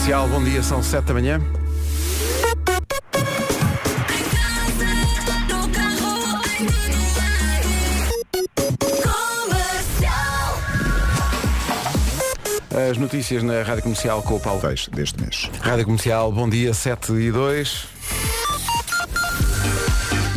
Comercial, 0.00 0.28
bom 0.28 0.42
dia, 0.42 0.62
são 0.62 0.82
7 0.82 1.04
da 1.04 1.12
manhã. 1.12 1.38
As 12.90 12.96
notícias 12.96 13.42
na 13.42 13.62
Rádio 13.62 13.82
Comercial 13.82 14.22
com 14.22 14.36
o 14.36 14.40
Paulo 14.40 14.60
Fecho 14.60 14.90
deste 14.90 15.20
mês. 15.20 15.50
Rádio 15.60 15.84
Comercial, 15.84 16.30
bom 16.30 16.48
dia, 16.48 16.72
7 16.72 17.12
e 17.14 17.30
2. 17.32 17.86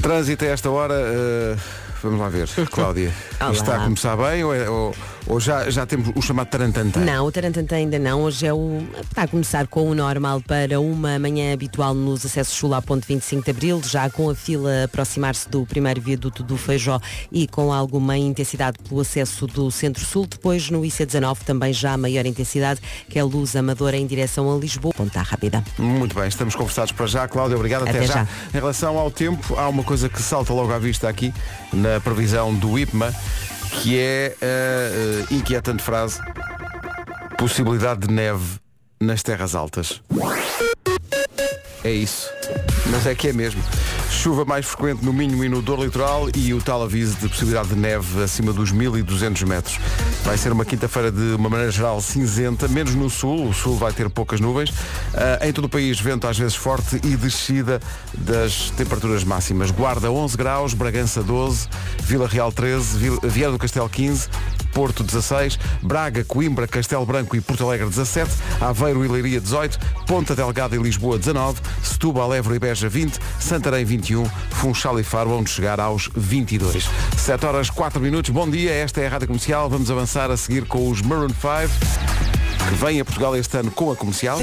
Trânsito 0.02 0.44
a 0.44 0.48
esta 0.48 0.70
hora, 0.70 0.94
eh, 0.96 1.56
vamos 2.02 2.20
lá 2.20 2.30
ver, 2.30 2.48
Cláudia. 2.72 3.14
Olá. 3.40 3.52
Isto 3.52 3.64
está 3.64 3.76
a 3.78 3.84
começar 3.84 4.18
bem 4.18 4.44
ou, 4.44 4.54
é- 4.54 4.70
ou- 4.70 4.96
ou 5.28 5.40
já, 5.40 5.70
já 5.70 5.86
temos 5.86 6.12
o 6.16 6.22
chamado 6.22 6.48
tarantantã? 6.48 7.00
Não, 7.00 7.26
o 7.26 7.32
Tarantanta 7.32 7.76
ainda 7.76 7.98
não. 7.98 8.24
Hoje 8.24 8.46
é 8.46 8.54
o. 8.54 8.86
Está 9.02 9.24
a 9.24 9.28
começar 9.28 9.68
com 9.68 9.90
o 9.90 9.96
normal 9.96 10.42
para 10.42 10.80
uma 10.80 11.18
manhã 11.18 11.54
habitual 11.54 11.94
nos 11.94 12.26
acessos 12.26 12.54
Sul 12.54 12.74
à 12.74 12.82
ponte 12.82 13.08
25 13.08 13.44
de 13.44 13.52
Abril, 13.52 13.82
já 13.86 14.10
com 14.10 14.30
a 14.30 14.36
fila 14.36 14.70
a 14.70 14.84
aproximar-se 14.86 15.50
do 15.50 15.66
primeiro 15.66 16.02
viaduto 16.02 16.44
do 16.44 16.58
Feijó 16.58 17.00
e 17.32 17.48
com 17.48 17.72
alguma 17.72 18.18
intensidade 18.18 18.78
pelo 18.88 19.02
acesso 19.02 19.48
do 19.48 19.72
Centro-Sul. 19.72 20.28
Depois 20.28 20.70
no 20.70 20.82
IC19 20.82 21.38
também 21.46 21.74
já 21.74 21.98
maior 21.98 22.26
intensidade, 22.26 22.82
que 23.10 23.18
é 23.18 23.22
a 23.22 23.26
luz 23.26 23.56
amadora 23.56 23.98
em 23.98 24.06
direção 24.06 24.54
a 24.54 24.58
Lisboa. 24.58 24.94
Ponta 24.94 25.22
rápida. 25.22 25.64
Muito 25.78 26.16
bem, 26.16 26.28
estamos 26.28 26.56
conversados 26.56 26.92
para 26.92 27.08
já. 27.08 27.28
Cláudia, 27.28 27.56
obrigado. 27.56 27.84
Até, 27.84 28.00
Até 28.00 28.08
já. 28.08 28.14
já. 28.14 28.28
Em 28.54 28.60
relação 28.60 28.98
ao 28.98 29.10
tempo, 29.10 29.56
há 29.56 29.68
uma 29.70 29.84
coisa 29.84 30.10
que 30.10 30.22
salta 30.22 30.54
logo 30.54 30.72
à 30.72 30.80
vista 30.80 31.08
aqui, 31.08 31.34
na 31.72 32.00
previsão 32.00 32.54
do 32.54 32.78
IPMA, 32.78 33.14
que 33.82 34.00
é 34.00 34.36
a 34.42 34.46
eh, 34.46 35.26
inquietante 35.32 35.82
frase 35.82 36.20
possibilidade 37.38 38.08
de 38.08 38.14
neve 38.14 38.60
nas 39.00 39.22
terras 39.22 39.56
altas. 39.56 40.02
É 41.84 41.92
isso. 41.92 42.30
Mas 42.90 43.06
é 43.06 43.14
que 43.14 43.28
é 43.28 43.34
mesmo. 43.34 43.62
Chuva 44.22 44.46
mais 44.46 44.66
frequente 44.66 45.04
no 45.04 45.12
Minho 45.12 45.44
e 45.44 45.50
no 45.50 45.62
Dor 45.62 45.84
Litoral 45.84 46.30
e 46.34 46.54
o 46.54 46.62
tal 46.62 46.82
aviso 46.84 47.18
de 47.18 47.28
possibilidade 47.28 47.70
de 47.70 47.76
neve 47.76 48.24
acima 48.24 48.54
dos 48.54 48.72
1200 48.72 49.44
metros. 49.44 49.78
Vai 50.24 50.38
ser 50.38 50.52
uma 50.54 50.64
quinta-feira 50.64 51.12
de 51.12 51.36
uma 51.36 51.50
maneira 51.50 51.70
geral 51.72 52.00
cinzenta, 52.02 52.68
menos 52.70 52.96
no 52.96 53.10
sul, 53.10 53.50
o 53.50 53.54
sul 53.54 53.76
vai 53.78 53.92
ter 53.92 54.10
poucas 54.10 54.40
nuvens. 54.40 54.72
Ah, 55.14 55.46
em 55.46 55.52
todo 55.52 55.66
o 55.66 55.70
país, 55.70 56.00
vento 56.00 56.26
às 56.26 56.38
vezes 56.38 56.56
forte 56.56 56.96
e 57.04 57.18
descida 57.18 57.82
das 58.18 58.70
temperaturas 58.78 59.26
máximas. 59.26 59.72
Guarda 59.72 60.10
11 60.10 60.38
graus, 60.38 60.74
Bragança 60.74 61.22
12, 61.22 61.68
Vila 62.04 62.28
Real 62.28 62.50
13, 62.52 62.98
Vil- 62.98 63.20
Vieira 63.24 63.52
do 63.52 63.58
Castelo 63.60 63.90
15, 63.90 64.30
Porto 64.74 65.04
16, 65.04 65.60
Braga, 65.82 66.24
Coimbra, 66.24 66.66
Castelo 66.68 67.06
Branco 67.06 67.36
e 67.36 67.42
Porto 67.42 67.66
Alegre 67.68 67.88
17, 67.90 68.32
Aveiro 68.62 69.04
e 69.04 69.08
Leiria 69.10 69.42
18, 69.42 69.78
Ponta 70.08 70.34
Delgada 70.34 70.76
e 70.78 70.80
Lisboa 70.80 71.20
19, 71.20 71.60
Setúbal, 71.84 72.34
Évora 72.34 72.56
e 72.56 72.60
Beja 72.60 72.88
20, 72.88 73.20
Santarém 73.40 73.84
21, 74.04 74.26
Funchal 74.52 75.00
e 75.00 75.04
Faro 75.04 75.32
onde 75.32 75.50
chegar 75.50 75.80
aos 75.80 76.10
22. 76.14 76.90
7 77.18 77.46
horas 77.46 77.70
4 77.70 78.02
minutos, 78.02 78.30
bom 78.32 78.50
dia, 78.50 78.72
esta 78.72 79.00
é 79.00 79.08
a 79.08 79.10
Rádio 79.10 79.28
Comercial, 79.28 79.70
vamos 79.70 79.90
avançar 79.90 80.30
a 80.30 80.36
seguir 80.36 80.66
com 80.66 80.90
os 80.90 81.02
Maroon 81.02 81.30
5, 81.30 81.40
que 82.68 82.76
vêm 82.76 83.00
a 83.00 83.06
Portugal 83.06 83.36
este 83.38 83.58
ano 83.58 83.72
com 83.72 83.92
a 83.92 83.96
comercial. 83.96 84.40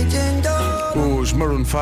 Os 1.20 1.32
Maroon 1.34 1.64
5 1.64 1.76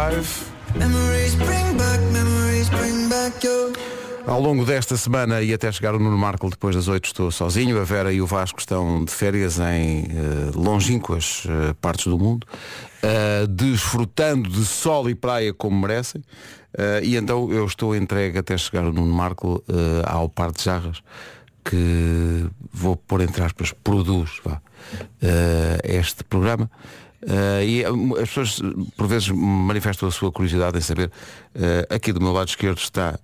Ao 4.26 4.40
longo 4.40 4.64
desta 4.64 4.96
semana 4.96 5.40
e 5.40 5.54
até 5.54 5.70
chegar 5.70 5.94
o 5.94 6.00
Nuno 6.00 6.18
Marco 6.18 6.50
depois 6.50 6.74
das 6.74 6.88
8 6.88 7.06
estou 7.06 7.30
sozinho. 7.30 7.80
A 7.80 7.84
Vera 7.84 8.12
e 8.12 8.20
o 8.20 8.26
Vasco 8.26 8.58
estão 8.58 9.04
de 9.04 9.12
férias 9.12 9.58
em 9.60 10.02
eh, 10.02 10.50
longínquas 10.54 11.44
eh, 11.48 11.74
partes 11.80 12.06
do 12.06 12.18
mundo, 12.18 12.46
eh, 13.02 13.46
desfrutando 13.48 14.50
de 14.50 14.64
sol 14.66 15.08
e 15.08 15.14
praia 15.14 15.54
como 15.54 15.80
merecem. 15.80 16.22
Eh, 16.78 17.00
e 17.02 17.16
então 17.16 17.52
eu 17.52 17.66
estou 17.66 17.94
entregue 17.94 18.38
até 18.38 18.56
chegar 18.56 18.84
o 18.84 18.92
Nuno 18.92 19.12
Marco 19.12 19.62
eh, 19.68 20.02
ao 20.06 20.28
par 20.28 20.52
de 20.52 20.62
jarras 20.62 21.02
que 21.64 22.46
vou 22.72 22.96
pôr 22.96 23.20
entre 23.20 23.42
aspas, 23.42 23.72
produz 23.72 24.40
vá, 24.44 24.60
eh, 25.20 25.80
este 25.84 26.24
programa. 26.24 26.70
Eh, 27.20 27.64
e 27.66 27.84
as 27.84 28.28
pessoas 28.28 28.60
por 28.96 29.06
vezes 29.06 29.28
manifestam 29.28 30.08
a 30.08 30.12
sua 30.12 30.32
curiosidade 30.32 30.78
em 30.78 30.80
saber. 30.80 31.10
eh, 31.54 31.86
aqui 31.90 32.12
do 32.12 32.20
meu 32.20 32.32
lado 32.32 32.48
esquerdo 32.48 32.78
está 32.78 33.18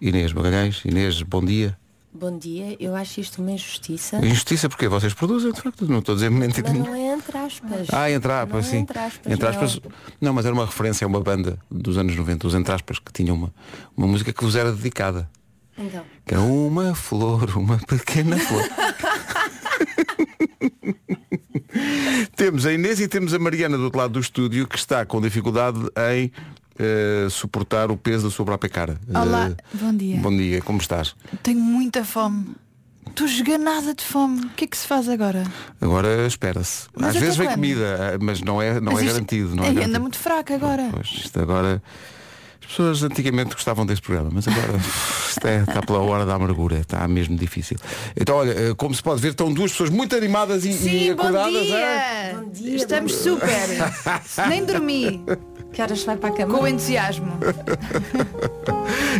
Inês 0.00 0.32
Magalhães. 0.32 0.84
Inês, 0.84 1.22
bom 1.22 1.44
dia. 1.44 1.78
Bom 2.14 2.36
dia, 2.38 2.76
eu 2.78 2.94
acho 2.94 3.20
isto 3.20 3.40
uma 3.40 3.52
injustiça. 3.52 4.18
Injustiça 4.18 4.68
porque 4.68 4.86
vocês 4.86 5.14
produzem, 5.14 5.50
de 5.50 5.60
facto, 5.62 5.88
não 5.88 6.00
estou 6.00 6.12
a 6.12 6.16
dizer 6.16 6.30
mentira. 6.30 6.68
Mas 6.68 6.78
não 6.78 6.94
é 6.94 7.14
entre 7.14 7.38
aspas. 7.38 7.86
Ah, 7.90 8.10
entre 8.10 8.30
aspas, 8.30 8.52
Não 8.52 8.58
é 8.58 8.62
sim. 8.62 8.76
entre 8.78 8.98
aspas, 8.98 9.32
Entre 9.32 9.46
é 9.46 9.50
aspas, 9.50 9.76
óbvio. 9.78 9.92
não, 10.20 10.34
mas 10.34 10.44
era 10.44 10.54
uma 10.54 10.66
referência 10.66 11.06
a 11.06 11.08
uma 11.08 11.20
banda 11.20 11.58
dos 11.70 11.96
anos 11.96 12.14
90, 12.14 12.46
os 12.48 12.54
entre 12.54 12.74
aspas, 12.74 12.98
que 12.98 13.10
tinha 13.12 13.32
uma, 13.32 13.52
uma 13.96 14.06
música 14.06 14.30
que 14.30 14.44
vos 14.44 14.54
era 14.56 14.70
dedicada. 14.72 15.30
Então, 15.78 16.04
Que 16.26 16.34
era 16.34 16.42
uma 16.42 16.94
flor, 16.94 17.56
uma 17.56 17.78
pequena 17.78 18.36
flor. 18.38 18.62
temos 22.36 22.66
a 22.66 22.72
Inês 22.74 23.00
e 23.00 23.08
temos 23.08 23.32
a 23.32 23.38
Mariana 23.38 23.78
do 23.78 23.84
outro 23.84 23.98
lado 23.98 24.12
do 24.12 24.20
estúdio 24.20 24.68
que 24.68 24.76
está 24.76 25.06
com 25.06 25.18
dificuldade 25.18 25.78
em 26.10 26.30
eh, 26.78 27.26
suportar 27.30 27.90
o 27.90 27.96
peso 27.96 28.24
da 28.28 28.30
sua 28.34 28.44
própria 28.44 28.70
cara. 28.70 28.98
Olá, 29.14 29.50
Eh, 29.50 29.56
bom 29.74 29.94
dia. 29.94 30.16
Bom 30.20 30.36
dia, 30.36 30.60
como 30.62 30.78
estás? 30.78 31.14
Tenho 31.42 31.60
muita 31.60 32.04
fome. 32.04 32.54
Estou 33.08 33.26
esganada 33.26 33.94
de 33.94 34.04
fome. 34.04 34.40
O 34.46 34.48
que 34.50 34.64
é 34.64 34.66
que 34.66 34.76
se 34.76 34.86
faz 34.86 35.08
agora? 35.08 35.42
Agora 35.80 36.26
espera-se. 36.26 36.86
Às 37.00 37.16
vezes 37.16 37.36
vem 37.36 37.46
quando? 37.48 37.54
comida, 37.56 37.84
eh, 38.14 38.18
mas 38.20 38.40
não 38.40 38.62
é, 38.62 38.80
não 38.80 38.92
Mas 38.92 39.02
é 39.02 39.04
isto- 39.06 39.12
garantido. 39.14 39.54
Não 39.56 39.64
é 39.64 39.66
Ai, 39.66 39.70
anda 39.72 39.80
garantido. 39.80 40.00
muito 40.02 40.18
fraca 40.18 40.54
agora. 40.54 40.88
Pois, 40.92 41.08
isto 41.08 41.38
agora. 41.40 41.82
As 42.60 42.66
pessoas 42.68 43.02
antigamente 43.02 43.54
gostavam 43.54 43.84
deste 43.84 44.02
programa, 44.06 44.30
mas 44.32 44.46
agora 44.48 44.72
é, 45.44 45.58
está 45.68 45.82
pela 45.82 45.98
hora 45.98 46.24
da 46.24 46.34
amargura, 46.36 46.78
está 46.78 47.06
mesmo 47.06 47.36
difícil. 47.36 47.76
Então, 48.16 48.36
olha, 48.36 48.74
como 48.76 48.94
se 48.94 49.02
pode 49.02 49.20
ver, 49.20 49.30
estão 49.32 49.52
duas 49.52 49.72
pessoas 49.72 49.90
muito 49.90 50.16
animadas 50.16 50.64
e, 50.64 50.70
e 50.70 50.72
Sim, 50.72 51.14
bom 51.14 51.22
acordadas. 51.22 51.66
dia. 51.66 51.76
é? 51.76 52.34
Bom 52.34 52.48
dia, 52.50 52.76
Estamos 52.76 53.14
super. 53.16 53.50
Nem 54.48 54.64
dormi. 54.64 55.22
Que 55.72 55.80
horas 55.80 56.04
vai 56.04 56.16
para 56.16 56.28
a 56.28 56.32
cama? 56.32 56.58
Com 56.58 56.66
entusiasmo. 56.66 57.32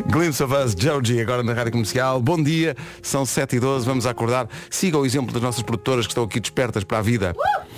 Glimpse 0.07 0.43
of 0.43 0.55
Us, 0.55 0.75
Joji, 0.77 1.21
agora 1.21 1.43
na 1.43 1.55
Rádio 1.55 1.73
Comercial. 1.73 2.21
Bom 2.21 2.43
dia, 2.43 2.77
são 3.01 3.25
7 3.25 3.57
e 3.57 3.61
12 3.61 3.87
vamos 3.87 4.07
acordar. 4.07 4.47
Siga 4.71 4.99
o 4.99 5.07
exemplo 5.07 5.33
das 5.33 5.43
nossas 5.43 5.63
produtoras 5.63 6.07
que 6.07 6.13
estão 6.13 6.25
aqui 6.25 6.39
despertas 6.39 6.85
para 6.85 6.99
a 6.99 7.03
vida. 7.03 7.35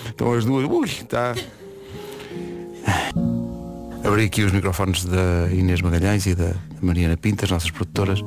Estão 0.06 0.32
as 0.32 0.44
duas. 0.44 0.68
Ui, 0.68 0.86
está. 0.86 1.34
Abri 4.04 4.24
aqui 4.24 4.42
os 4.42 4.52
microfones 4.52 5.04
da 5.04 5.48
Inês 5.50 5.80
Magalhães 5.80 6.26
e 6.26 6.34
da 6.34 6.52
Mariana 6.82 7.16
Pinta, 7.16 7.44
as 7.44 7.50
nossas 7.50 7.70
produtoras. 7.70 8.20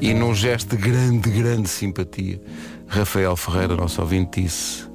E 0.00 0.12
num 0.12 0.34
gesto 0.34 0.76
de 0.76 0.82
grande, 0.82 1.30
grande 1.30 1.68
simpatia, 1.68 2.40
Rafael 2.86 3.36
Ferreira, 3.36 3.74
nosso 3.74 4.00
ouvinte, 4.00 4.42
disse 4.42 4.91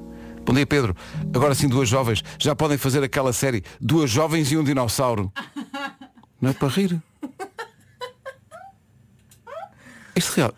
Bom 0.47 0.53
dia 0.53 0.65
Pedro, 0.65 0.95
agora 1.35 1.53
sim 1.53 1.67
duas 1.67 1.89
jovens 1.89 2.23
já 2.39 2.55
podem 2.55 2.77
fazer 2.77 3.03
aquela 3.03 3.33
série 3.33 3.65
Duas 3.81 4.09
jovens 4.09 4.49
e 4.49 4.55
um 4.55 4.63
dinossauro. 4.63 5.29
Não 6.39 6.51
é 6.51 6.53
para 6.53 6.69
rir? 6.69 7.01
Isto 10.15 10.35
real. 10.35 10.53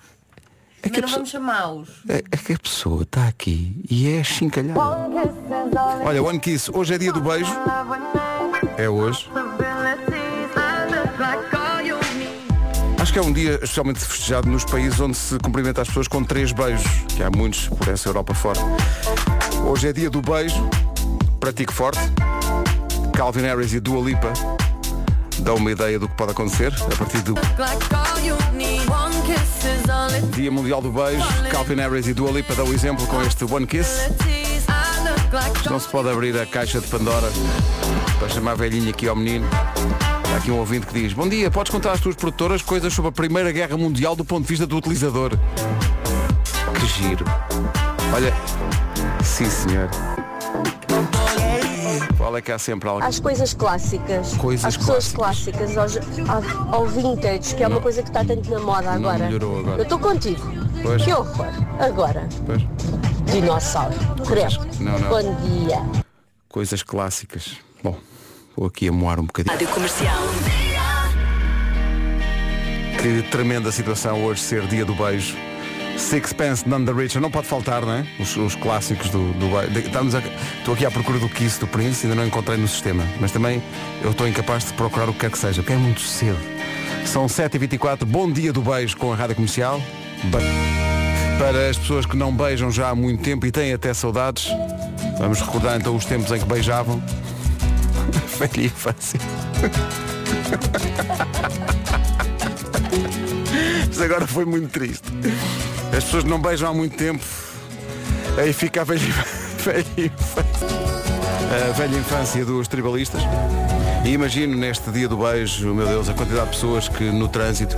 É 0.83 0.89
que, 0.89 1.01
Mas 1.01 1.11
não 1.11 1.23
pessoa, 1.23 1.41
vamos 1.41 1.57
chamá-los. 1.57 1.89
é, 2.07 2.23
é 2.31 2.38
que 2.38 2.53
a 2.53 2.59
pessoa 2.59 3.03
está 3.03 3.28
aqui 3.28 3.83
e 3.89 4.07
é 4.09 4.23
chincalhada. 4.23 4.79
Olha, 6.03 6.23
One 6.23 6.39
Kiss, 6.39 6.72
hoje 6.72 6.94
é 6.94 6.97
dia 6.97 7.11
do 7.11 7.19
beijo. 7.19 7.51
É 8.78 8.88
hoje. 8.88 9.28
Acho 13.01 13.13
que 13.13 13.19
é 13.19 13.22
um 13.22 13.33
dia 13.33 13.55
especialmente 13.55 13.99
festejado 13.99 14.49
nos 14.49 14.63
países 14.63 14.99
onde 14.99 15.17
se 15.17 15.38
cumprimenta 15.39 15.81
as 15.81 15.88
pessoas 15.88 16.07
com 16.07 16.23
três 16.23 16.51
beijos, 16.51 16.85
que 17.16 17.23
há 17.23 17.29
muitos 17.29 17.67
por 17.67 17.88
essa 17.88 18.07
Europa 18.07 18.33
fora. 18.33 18.59
Hoje 19.66 19.90
é 19.90 19.94
dia 19.94 20.09
do 20.09 20.22
beijo, 20.22 20.70
pratique 21.40 21.74
forte. 21.74 22.00
Calvin 23.14 23.41
Harris 23.41 23.73
e 23.73 23.79
Dua 23.79 24.02
Lipa 24.02 24.32
dão 25.40 25.56
uma 25.56 25.72
ideia 25.72 26.00
do 26.00 26.08
que 26.08 26.16
pode 26.16 26.32
acontecer 26.32 26.73
a 26.73 26.96
partir 26.96 27.22
do 27.22 27.35
Dia 30.35 30.52
Mundial 30.52 30.82
do 30.82 30.91
Beijo. 30.91 31.23
Calvin 31.52 31.76
Harris 31.76 32.08
e 32.08 32.14
Dua 32.14 32.32
Lipa 32.32 32.56
dão 32.56 32.66
o 32.66 32.73
exemplo 32.73 33.06
com 33.08 33.22
este 33.22 33.44
One 33.46 33.67
Kiss. 33.67 34.09
Não 35.70 35.79
se 35.79 35.88
pode 35.88 36.09
abrir 36.09 36.38
a 36.40 36.46
caixa 36.46 36.79
de 36.79 36.88
Pandora 36.88 37.29
para 38.17 38.29
chamar 38.29 38.52
a 38.52 38.55
velhinha 38.55 38.90
aqui 38.90 39.08
ao 39.08 39.16
menino. 39.16 39.47
Há 40.34 40.38
aqui 40.38 40.52
um 40.52 40.58
ouvinte 40.58 40.88
que 40.88 40.94
diz 40.94 41.14
Bom 41.14 41.28
dia, 41.28 41.50
podes 41.50 41.72
contar 41.72 41.94
às 41.94 42.00
tuas 42.00 42.16
produtoras 42.16 42.62
coisas 42.62 42.94
sobre 42.94 43.09
a 43.09 43.12
Primeira 43.12 43.52
Guerra 43.52 43.78
Mundial 43.78 44.16
do 44.16 44.23
ponto 44.23 44.44
de 44.44 44.50
vista 44.50 44.66
do 44.67 44.78
utilizador. 44.78 45.32
Que 46.79 46.85
giro. 46.85 47.26
Olha, 48.14 48.34
sim 49.29 49.49
senhor. 49.49 49.90
Qual 52.17 52.35
é 52.37 52.41
que 52.41 52.52
há 52.52 52.59
sempre 52.59 52.87
algo? 52.90 53.03
às 53.03 53.20
coisas 53.20 53.53
clássicas, 53.53 54.35
Coisas 54.37 54.66
às 54.66 54.78
pessoas 54.78 55.11
clássicas. 55.11 55.72
clássicas, 55.73 55.97
aos- 56.28 56.29
ao, 56.70 56.76
ao 56.76 56.85
vintage, 56.87 57.55
que 57.55 57.64
é 57.64 57.67
uma 57.67 57.79
coisa 57.81 58.02
que 58.03 58.09
está 58.09 58.23
tanto 58.26 58.49
na 58.52 58.59
moda 58.59 58.84
Não 58.84 58.91
agora. 58.93 59.26
melhorou 59.26 59.59
agora. 59.59 59.78
Eu 59.78 59.84
estou 59.84 59.99
contigo. 59.99 60.41
Pois. 60.84 61.03
Que 61.03 61.14
horror. 61.14 61.47
Agora, 61.79 62.28
Pois. 62.46 62.61
dinossauro. 63.31 63.96
Credo. 64.28 64.67
Não, 64.79 64.99
não. 64.99 65.09
Bom 65.09 65.35
dia. 65.41 65.81
Coisas 66.49 66.84
clássicas. 66.84 67.58
Bom, 67.84 67.97
vou 68.55 68.67
aqui 68.67 68.87
a 68.87 68.91
moar 68.91 69.20
um 69.20 69.26
bocadinho. 69.26 69.53
Rádio 69.53 69.70
Comercial. 69.70 70.17
Que 73.02 73.22
tremenda 73.29 73.72
situação 73.72 74.26
hoje 74.26 74.41
ser 74.41 74.67
dia 74.67 74.84
do 74.84 74.93
beijo. 74.93 75.35
Sixpence 75.97 76.68
None 76.68 76.86
the 76.86 76.91
Richer, 76.94 77.22
não 77.22 77.30
pode 77.30 77.47
faltar, 77.47 77.82
não 77.86 77.94
é? 77.94 78.06
Os, 78.20 78.36
os 78.38 78.56
clássicos 78.56 79.09
do, 79.09 79.32
do 79.34 79.50
estamos 79.80 80.16
a- 80.16 80.22
Estou 80.58 80.74
aqui 80.74 80.86
à 80.86 80.91
procura 80.91 81.20
do 81.20 81.28
Kiss 81.30 81.59
do 81.59 81.68
Prince, 81.68 82.06
ainda 82.06 82.16
não 82.16 82.26
encontrei 82.26 82.58
no 82.58 82.68
sistema. 82.68 83.03
Mas 83.20 83.32
também 83.32 83.62
eu 84.02 84.12
estou 84.12 84.28
incapaz 84.28 84.66
de 84.66 84.74
procurar 84.74 85.09
o 85.09 85.14
que 85.14 85.20
quer 85.20 85.32
que 85.32 85.38
seja, 85.38 85.62
porque 85.62 85.74
é 85.74 85.78
muito 85.78 86.02
cedo. 86.02 86.38
São 87.06 87.26
7h24, 87.28 88.06
bom 88.06 88.32
dia 88.32 88.52
do 88.53 88.62
beijo 88.62 88.96
com 88.97 89.12
a 89.12 89.16
Rádio 89.16 89.36
Comercial. 89.36 89.82
Para 91.38 91.70
as 91.70 91.78
pessoas 91.78 92.06
que 92.06 92.16
não 92.18 92.34
beijam 92.34 92.72
já 92.72 92.90
há 92.90 92.96
muito 92.96 93.24
tempo 93.24 93.46
e 93.46 93.52
têm 93.52 93.74
até 93.74 93.94
saudades, 93.94 94.47
vamos 95.18 95.40
recordar 95.40 95.78
então 95.80 95.96
os 95.96 96.06
tempos 96.06 96.32
em 96.32 96.40
que 96.40 96.46
beijavam. 96.46 97.02
Velha 98.40 98.66
infância. 98.68 99.20
Isto 103.91 104.03
agora 104.03 104.28
foi 104.28 104.46
muito 104.46 104.70
triste. 104.70 105.03
As 105.99 106.05
pessoas 106.05 106.23
não 106.23 106.40
beijam 106.41 106.69
há 106.69 106.73
muito 106.73 106.96
tempo. 106.96 107.22
Aí 108.37 108.53
fica 108.53 108.79
a 108.81 108.84
velha, 108.85 109.01
velha 109.66 109.85
infância. 109.97 110.67
A 111.69 111.72
velha 111.73 111.97
infância 111.97 112.46
dos 112.46 112.69
tribalistas. 112.69 113.22
E 114.05 114.09
imagino 114.11 114.55
neste 114.55 114.90
dia 114.91 115.09
do 115.09 115.17
beijo, 115.17 115.73
meu 115.73 115.85
Deus, 115.85 116.07
a 116.07 116.13
quantidade 116.13 116.46
de 116.46 116.51
pessoas 116.51 116.87
que 116.87 117.03
no 117.03 117.28
trânsito 117.28 117.75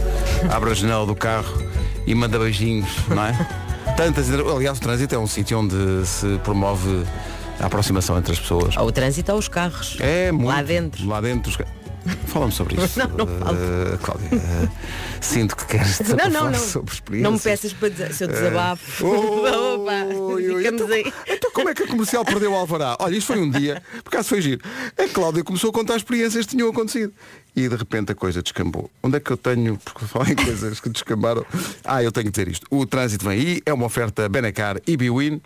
abre 0.52 0.70
a 0.70 0.74
janela 0.76 1.04
do 1.04 1.16
carro 1.16 1.52
e 2.06 2.14
manda 2.14 2.38
beijinhos, 2.38 2.90
não 3.10 3.26
é? 3.26 3.34
Tantas. 3.98 4.30
Aliás, 4.32 4.78
o 4.78 4.82
trânsito 4.82 5.16
é 5.16 5.18
um 5.18 5.26
sítio 5.26 5.58
onde 5.58 6.06
se 6.06 6.38
promove 6.44 7.04
a 7.60 7.66
aproximação 7.66 8.20
entre 8.20 8.34
as 8.34 8.40
pessoas. 8.40 8.78
Ou 8.78 8.86
o 8.86 8.92
trânsito 8.92 9.32
ou 9.32 9.40
os 9.40 9.48
carros. 9.48 9.98
É 10.00 10.32
muito. 10.32 10.48
Lá 10.48 10.62
dentro. 10.62 11.08
Lá 11.08 11.22
dentro. 11.22 11.50
os 11.50 11.58
ca- 11.58 11.66
Fala-me 12.28 12.52
sobre 12.52 12.82
isso. 12.84 12.98
Não, 13.00 13.08
não 13.10 13.28
falo. 13.28 13.58
Eh, 13.58 13.98
Cláudia, 14.02 14.30
eh, 14.34 14.70
sinto 15.22 15.56
que 15.56 15.66
queres 15.66 16.00
Não, 16.00 16.30
não, 16.30 16.52
não. 16.52 16.60
sobre 16.60 16.94
experiências. 16.94 17.24
Não 17.24 17.32
me 17.34 17.40
peças 17.40 17.74
para 17.74 17.90
dizer, 17.90 18.14
se 18.14 18.24
eu 18.24 18.28
desabafo. 18.28 19.06
Oh, 19.06 19.46
Opa, 19.76 20.16
oi, 20.16 20.50
oi, 20.50 20.68
então, 20.68 20.88
aí. 20.88 21.14
então 21.28 21.52
como 21.52 21.70
é 21.70 21.74
que 21.76 21.84
a 21.84 21.88
comercial 21.88 22.26
perdeu 22.26 22.52
o 22.54 22.56
alvará? 22.56 22.96
Olha, 23.00 23.16
isto 23.16 23.28
foi 23.28 23.40
um 23.40 23.50
dia, 23.50 23.84
por 24.04 24.10
acaso 24.10 24.30
foi 24.30 24.42
giro. 24.42 24.62
A 24.98 25.08
Cláudia 25.10 25.44
começou 25.44 25.70
a 25.70 25.74
contar 25.74 25.96
experiências 25.96 26.46
que 26.46 26.56
tinham 26.56 26.70
acontecido. 26.70 27.14
E 27.56 27.68
de 27.68 27.76
repente 27.76 28.14
a 28.14 28.16
coisa 28.16 28.42
descambou. 28.42 28.90
Onde 29.04 29.18
é 29.18 29.20
que 29.20 29.30
eu 29.30 29.38
tenho, 29.38 29.78
porque 29.84 30.06
falar 30.06 30.30
em 30.32 30.36
coisas 30.36 30.80
que 30.80 30.90
descambaram. 30.90 31.46
Ah, 31.84 32.02
eu 32.02 32.12
tenho 32.12 32.26
que 32.28 32.32
dizer 32.32 32.48
isto. 32.48 32.66
O 32.72 32.86
trânsito 32.86 33.28
vem 33.28 33.38
aí, 33.40 33.62
é 33.66 33.74
uma 33.74 33.86
oferta 33.86 34.28
Benacar 34.30 34.78
e 34.88 34.96
Biwin. 34.96 35.42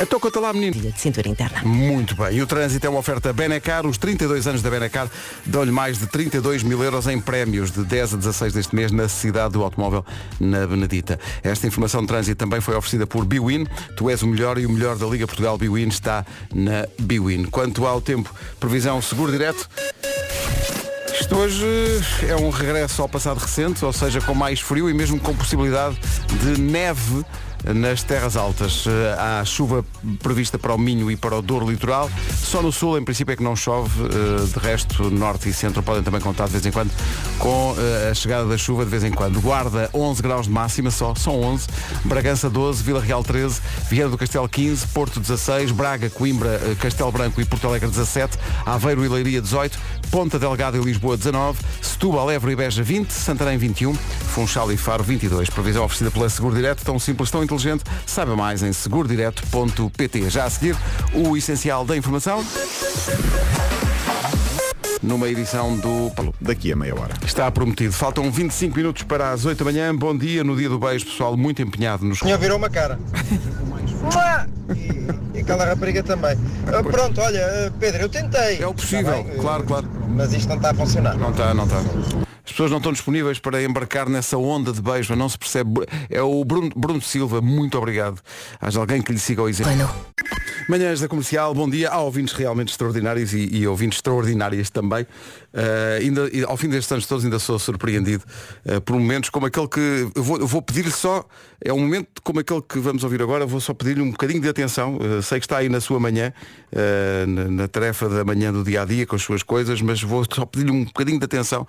Então 0.00 0.20
conta 0.20 0.38
lá, 0.38 0.52
menino. 0.52 0.74
De 0.74 1.00
cintura 1.00 1.28
interna. 1.28 1.62
Muito 1.64 2.14
bem. 2.14 2.36
E 2.36 2.42
o 2.42 2.46
trânsito 2.46 2.86
é 2.86 2.90
uma 2.90 3.00
oferta 3.00 3.32
Benacar. 3.32 3.84
Os 3.86 3.98
32 3.98 4.46
anos 4.46 4.62
da 4.62 4.70
Benacar 4.70 5.08
dão-lhe 5.44 5.72
mais 5.72 5.98
de 5.98 6.06
32 6.06 6.62
mil 6.62 6.82
euros 6.82 7.06
em 7.08 7.20
prémios 7.20 7.72
de 7.72 7.84
10 7.84 8.14
a 8.14 8.16
16 8.16 8.52
deste 8.52 8.74
mês 8.76 8.92
na 8.92 9.08
cidade 9.08 9.54
do 9.54 9.62
automóvel 9.62 10.04
na 10.38 10.66
Benedita. 10.66 11.18
Esta 11.42 11.66
informação 11.66 12.02
de 12.02 12.06
trânsito 12.06 12.38
também 12.38 12.60
foi 12.60 12.76
oferecida 12.76 13.06
por 13.06 13.24
Biwin. 13.24 13.66
Tu 13.96 14.08
és 14.08 14.22
o 14.22 14.26
melhor 14.28 14.56
e 14.58 14.66
o 14.66 14.70
melhor 14.70 14.96
da 14.96 15.06
Liga 15.06 15.26
Portugal 15.26 15.58
Biwin 15.58 15.88
está 15.88 16.24
na 16.54 16.86
Biwin. 17.00 17.46
Quanto 17.46 17.84
ao 17.84 18.00
tempo, 18.00 18.32
previsão 18.60 19.02
seguro 19.02 19.32
direto. 19.32 19.68
Isto 21.20 21.36
hoje 21.36 21.66
é 22.28 22.36
um 22.36 22.48
regresso 22.48 23.02
ao 23.02 23.08
passado 23.08 23.38
recente, 23.38 23.84
ou 23.84 23.92
seja, 23.92 24.20
com 24.20 24.34
mais 24.34 24.60
frio 24.60 24.88
e 24.88 24.94
mesmo 24.94 25.18
com 25.18 25.34
possibilidade 25.34 25.98
de 26.40 26.60
neve 26.60 27.24
nas 27.64 28.02
terras 28.02 28.36
altas. 28.36 28.84
Eh, 28.86 29.16
Há 29.18 29.44
chuva 29.44 29.84
prevista 30.22 30.58
para 30.58 30.74
o 30.74 30.78
Minho 30.78 31.10
e 31.10 31.16
para 31.16 31.36
o 31.36 31.42
Douro 31.42 31.68
Litoral. 31.68 32.10
Só 32.34 32.62
no 32.62 32.70
sul, 32.72 32.98
em 32.98 33.04
princípio, 33.04 33.32
é 33.32 33.36
que 33.36 33.42
não 33.42 33.56
chove. 33.56 34.04
Eh, 34.04 34.46
De 34.58 34.58
resto, 34.66 35.10
norte 35.10 35.48
e 35.48 35.52
centro 35.52 35.82
podem 35.82 36.02
também 36.02 36.20
contar 36.20 36.46
de 36.46 36.52
vez 36.52 36.64
em 36.66 36.70
quando 36.70 36.90
com 37.38 37.74
eh, 37.78 38.10
a 38.10 38.14
chegada 38.14 38.46
da 38.46 38.56
chuva 38.56 38.84
de 38.84 38.90
vez 38.90 39.04
em 39.04 39.10
quando. 39.10 39.40
Guarda 39.40 39.90
11 39.92 40.22
graus 40.22 40.46
de 40.46 40.52
máxima 40.52 40.90
só, 40.90 41.14
são 41.14 41.40
11. 41.40 41.66
Bragança 42.04 42.48
12, 42.48 42.82
Vila 42.82 43.00
Real 43.00 43.22
13, 43.22 43.60
Vieira 43.90 44.08
do 44.08 44.16
Castelo 44.18 44.48
15, 44.48 44.86
Porto 44.88 45.20
16, 45.20 45.70
Braga, 45.72 46.08
Coimbra, 46.10 46.60
Castelo 46.80 47.12
Branco 47.12 47.40
e 47.40 47.44
Porto 47.44 47.66
Alegre 47.66 47.88
17, 47.88 48.38
Aveiro 48.64 49.04
e 49.04 49.08
Leiria 49.08 49.40
18, 49.40 49.78
Ponta 50.10 50.38
Delgada 50.38 50.76
e 50.76 50.80
Lisboa 50.80 51.16
19, 51.16 51.58
Setúbal, 51.82 52.30
Évora 52.30 52.52
e 52.52 52.56
Beja 52.56 52.82
20, 52.82 53.10
Santarém 53.10 53.58
21, 53.58 53.94
Funchal 53.94 54.72
e 54.72 54.76
Faro 54.76 55.04
22. 55.04 55.50
Previsão 55.50 55.84
oferecida 55.84 56.10
pela 56.10 56.28
Seguro 56.28 56.54
Direto, 56.54 56.84
tão 56.84 56.98
simples, 56.98 57.30
tão 57.30 57.44
inteligente. 57.44 57.84
Saiba 58.06 58.34
mais 58.34 58.62
em 58.62 58.72
segurodireto.pt. 58.72 60.30
Já 60.30 60.44
a 60.44 60.50
seguir, 60.50 60.76
o 61.12 61.36
essencial 61.36 61.84
da 61.84 61.96
informação. 61.96 62.44
Numa 65.02 65.28
edição 65.28 65.76
do... 65.76 66.10
Daqui 66.40 66.72
a 66.72 66.76
meia 66.76 66.94
hora. 66.94 67.14
Está 67.24 67.50
prometido. 67.50 67.92
Faltam 67.92 68.30
25 68.30 68.76
minutos 68.76 69.02
para 69.04 69.30
as 69.30 69.44
8 69.44 69.58
da 69.58 69.64
manhã. 69.64 69.94
Bom 69.94 70.16
dia 70.16 70.42
no 70.42 70.56
dia 70.56 70.68
do 70.68 70.78
beijo, 70.78 71.06
pessoal, 71.06 71.36
muito 71.36 71.62
empenhado 71.62 72.04
nos... 72.04 72.18
senhor 72.18 72.38
virou 72.38 72.58
uma 72.58 72.70
cara. 72.70 72.98
Mua! 74.02 74.46
e, 74.74 75.38
e 75.38 75.40
aquela 75.40 75.64
rapariga 75.64 76.02
também. 76.02 76.36
Ah, 76.66 76.82
pronto, 76.82 77.20
olha, 77.20 77.44
ah, 77.46 77.72
Pedro, 77.78 78.02
eu 78.02 78.08
tentei. 78.08 78.60
É 78.60 78.66
o 78.66 78.74
possível, 78.74 79.22
bem? 79.24 79.38
claro, 79.38 79.64
claro. 79.64 79.88
Mas 80.08 80.32
isto 80.32 80.48
não 80.48 80.56
está 80.56 80.70
a 80.70 80.74
funcionar. 80.74 81.16
Não 81.16 81.30
está, 81.30 81.54
não 81.54 81.64
está. 81.64 81.78
As 82.44 82.52
pessoas 82.52 82.70
não 82.70 82.78
estão 82.78 82.92
disponíveis 82.92 83.38
para 83.38 83.62
embarcar 83.62 84.08
nessa 84.08 84.38
onda 84.38 84.72
de 84.72 84.80
beijo, 84.80 85.14
não 85.14 85.28
se 85.28 85.38
percebe. 85.38 85.86
É 86.08 86.22
o 86.22 86.44
Bruno, 86.44 86.70
Bruno 86.74 87.00
Silva, 87.00 87.42
muito 87.42 87.76
obrigado. 87.76 88.20
Haja 88.60 88.80
alguém 88.80 89.02
que 89.02 89.12
lhe 89.12 89.18
siga 89.18 89.42
o 89.42 89.48
exemplo. 89.48 89.90
Manhãs 90.68 91.00
da 91.00 91.08
Comercial, 91.08 91.54
bom 91.54 91.66
dia. 91.66 91.88
Há 91.88 91.98
ouvintes 92.02 92.34
realmente 92.34 92.68
extraordinários 92.68 93.32
e, 93.32 93.48
e 93.56 93.66
ouvintes 93.66 93.96
extraordinárias 93.96 94.68
também. 94.68 95.04
Uh, 95.04 95.98
ainda, 95.98 96.30
ao 96.46 96.58
fim 96.58 96.68
destes 96.68 96.92
anos 96.92 97.06
todos 97.06 97.24
ainda 97.24 97.38
sou 97.38 97.58
surpreendido 97.58 98.22
uh, 98.66 98.78
por 98.82 98.92
momentos 98.92 99.30
como 99.30 99.46
aquele 99.46 99.66
que 99.66 100.10
eu 100.14 100.22
vou, 100.22 100.46
vou 100.46 100.60
pedir-lhe 100.60 100.90
só, 100.90 101.24
é 101.64 101.72
um 101.72 101.78
momento 101.78 102.20
como 102.22 102.40
aquele 102.40 102.60
que 102.60 102.78
vamos 102.80 103.02
ouvir 103.02 103.22
agora, 103.22 103.46
vou 103.46 103.62
só 103.62 103.72
pedir-lhe 103.72 104.02
um 104.02 104.10
bocadinho 104.10 104.42
de 104.42 104.48
atenção. 104.48 104.98
Uh, 104.98 105.22
sei 105.22 105.40
que 105.40 105.46
está 105.46 105.56
aí 105.56 105.70
na 105.70 105.80
sua 105.80 105.98
manhã, 105.98 106.34
na, 107.26 107.44
na 107.48 107.66
tarefa 107.66 108.06
da 108.06 108.22
manhã 108.22 108.52
do 108.52 108.62
dia 108.62 108.82
a 108.82 108.84
dia 108.84 109.06
com 109.06 109.16
as 109.16 109.22
suas 109.22 109.42
coisas, 109.42 109.80
mas 109.80 110.02
vou 110.02 110.22
só 110.30 110.44
pedir-lhe 110.44 110.70
um 110.70 110.84
bocadinho 110.84 111.18
de 111.18 111.24
atenção 111.24 111.66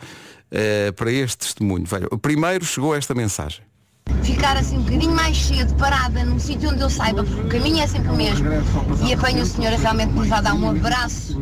para 0.97 1.09
este 1.09 1.37
testemunho. 1.37 1.85
Veja, 1.85 2.05
primeiro 2.21 2.65
chegou 2.65 2.93
esta 2.93 3.15
mensagem. 3.15 3.68
Ficar 4.23 4.57
assim 4.57 4.77
um 4.77 4.81
bocadinho 4.81 5.13
mais 5.13 5.37
cedo, 5.37 5.73
parada 5.75 6.23
num 6.23 6.39
sítio 6.39 6.69
onde 6.69 6.81
eu 6.81 6.89
saiba, 6.89 7.23
porque 7.23 7.41
o 7.41 7.47
caminho 7.49 7.81
é 7.81 7.87
sempre 7.87 8.11
o 8.11 8.15
mesmo, 8.15 8.47
e 9.05 9.13
apanho 9.13 9.43
o 9.43 9.45
senhor 9.45 9.73
a 9.73 9.77
realmente 9.77 10.13
me 10.13 10.27
vai 10.27 10.41
dar 10.41 10.53
um 10.53 10.69
abraço 10.69 11.41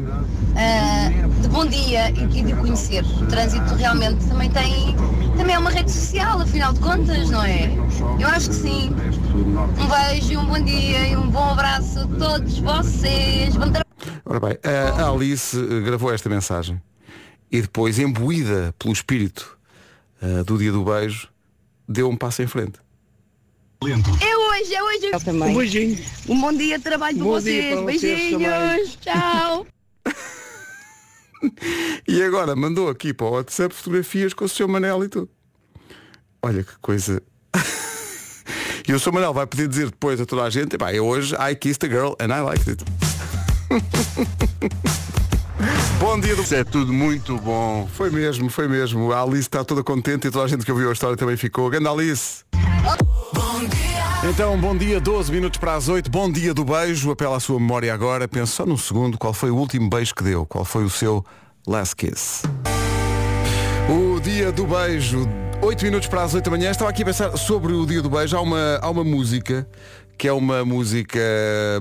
ah, 0.56 1.10
de 1.42 1.48
bom 1.50 1.66
dia 1.66 2.10
e 2.10 2.44
de, 2.44 2.54
conhecer. 2.54 3.04
O 3.04 3.26
trânsito 3.28 3.76
realmente 3.76 4.26
também 4.26 4.50
tem, 4.50 4.96
também 5.38 5.56
é 5.56 5.60
uma 5.60 5.70
rede 5.70 5.92
social, 5.92 6.40
afinal 6.42 6.74
de 6.74 6.80
contas, 6.80 7.30
não 7.30 7.44
é? 7.44 7.72
Eu 8.20 8.28
acho 8.28 8.50
que 8.50 8.56
sim. 8.56 8.96
Um 9.36 9.88
beijo, 9.88 10.40
um 10.40 10.46
bom 10.46 10.60
dia 10.60 11.10
e 11.10 11.16
um 11.16 11.30
bom 11.30 11.52
abraço 11.52 12.00
a 12.00 12.08
todos 12.08 12.58
vocês. 12.60 13.56
Ora 14.26 14.40
bem, 14.40 14.58
a 14.64 15.10
Alice 15.10 15.58
eh, 15.58 15.82
gravou 15.82 16.12
esta 16.12 16.28
mensagem 16.28 16.82
e 17.52 17.62
depois, 17.62 18.00
imbuída 18.00 18.74
pelo 18.78 18.94
espírito 18.94 19.58
eh, 20.22 20.44
do 20.44 20.58
dia 20.58 20.72
do 20.72 20.84
beijo, 20.84 21.30
deu 21.88 22.10
um 22.10 22.16
passo 22.16 22.42
em 22.42 22.48
frente. 22.48 22.80
É 23.82 24.38
hoje, 24.38 24.74
é 24.74 24.84
hoje. 24.84 25.06
Eu 25.14 25.20
também. 25.20 25.50
Um 25.50 25.58
beijinho. 25.58 25.98
Um 26.28 26.42
bom 26.42 26.52
dia 26.52 26.78
de 26.78 26.84
trabalho 26.84 27.16
para 27.18 27.26
Bom 27.26 27.32
vocês. 27.32 27.74
para 27.74 27.82
vocês 27.82 28.02
Beijinhos. 28.02 28.98
Tchau. 29.02 29.68
E 32.08 32.24
agora 32.24 32.56
mandou 32.56 32.90
aqui 32.90 33.14
para 33.14 33.28
o 33.28 33.32
WhatsApp 33.34 33.74
fotografias 33.76 34.34
com 34.34 34.46
o 34.46 34.50
seu 34.50 34.68
Manel 34.68 35.04
e 35.04 35.08
tudo. 35.08 35.30
Olha 36.42 36.64
que 36.64 36.76
coisa. 36.80 37.22
e 38.88 38.94
o 38.94 39.00
seu 39.00 39.12
Manel 39.12 39.36
vai 39.36 39.46
poder 39.46 39.68
dizer 39.68 39.92
depois 39.92 40.20
a 40.20 40.26
toda 40.26 40.44
a 40.44 40.50
gente, 40.50 40.78
pá, 40.80 40.92
eu 40.92 41.06
hoje 41.06 41.36
I 41.36 41.54
kissed 41.56 41.86
a 41.86 41.90
girl 41.90 42.14
and 42.20 42.34
I 42.36 42.42
liked 42.42 42.72
it. 42.72 42.84
Bom 46.00 46.20
dia 46.20 46.36
do... 46.36 46.42
Isso 46.44 46.56
é 46.56 46.64
tudo 46.64 46.94
muito 46.94 47.38
bom. 47.38 47.88
Foi 47.94 48.10
mesmo, 48.10 48.50
foi 48.50 48.68
mesmo. 48.68 49.12
A 49.12 49.22
Alice 49.22 49.42
está 49.42 49.64
toda 49.64 49.84
contente 49.84 50.28
e 50.28 50.32
toda 50.32 50.46
a 50.46 50.48
gente 50.48 50.64
que 50.64 50.72
ouviu 50.72 50.90
a 50.90 50.94
história 50.94 51.18
também 51.18 51.38
ficou. 51.38 51.70
Grande 51.70 51.88
Alice! 51.88 52.44
Então, 54.30 54.60
bom 54.60 54.76
dia, 54.76 55.00
12 55.00 55.32
minutos 55.32 55.60
para 55.60 55.76
as 55.76 55.88
8. 55.88 56.10
Bom 56.10 56.32
dia 56.32 56.54
do 56.54 56.66
beijo. 56.66 57.12
Apela 57.12 57.38
à 57.38 57.40
sua 57.40 57.60
memória 57.60 57.94
agora. 57.94 58.28
Pense 58.28 58.52
só 58.52 58.66
num 58.66 58.78
segundo 58.78 59.18
qual 59.18 59.34
foi 59.34 59.52
o 59.52 59.56
último 59.56 59.90
beijo 59.90 60.14
que 60.14 60.24
deu. 60.24 60.46
Qual 60.46 60.66
foi 60.66 60.84
o 60.84 60.90
seu 60.90 61.24
last 61.68 61.96
kiss. 61.96 62.44
O 63.90 64.20
dia 64.20 64.52
do 64.52 64.66
beijo. 64.66 65.28
8 65.62 65.84
minutos 65.84 66.08
para 66.08 66.24
as 66.24 66.34
8 66.34 66.46
da 66.46 66.52
manhã. 66.52 66.72
Estava 66.72 66.90
aqui 66.90 67.04
a 67.04 67.06
pensar 67.06 67.38
sobre 67.38 67.74
o 67.74 67.86
dia 67.86 68.02
do 68.02 68.10
beijo. 68.10 68.36
Há 68.36 68.42
uma, 68.42 68.80
há 68.82 68.90
uma 68.90 69.04
música 69.04 69.68
que 70.18 70.28
é 70.28 70.34
uma 70.34 70.66
música 70.66 71.20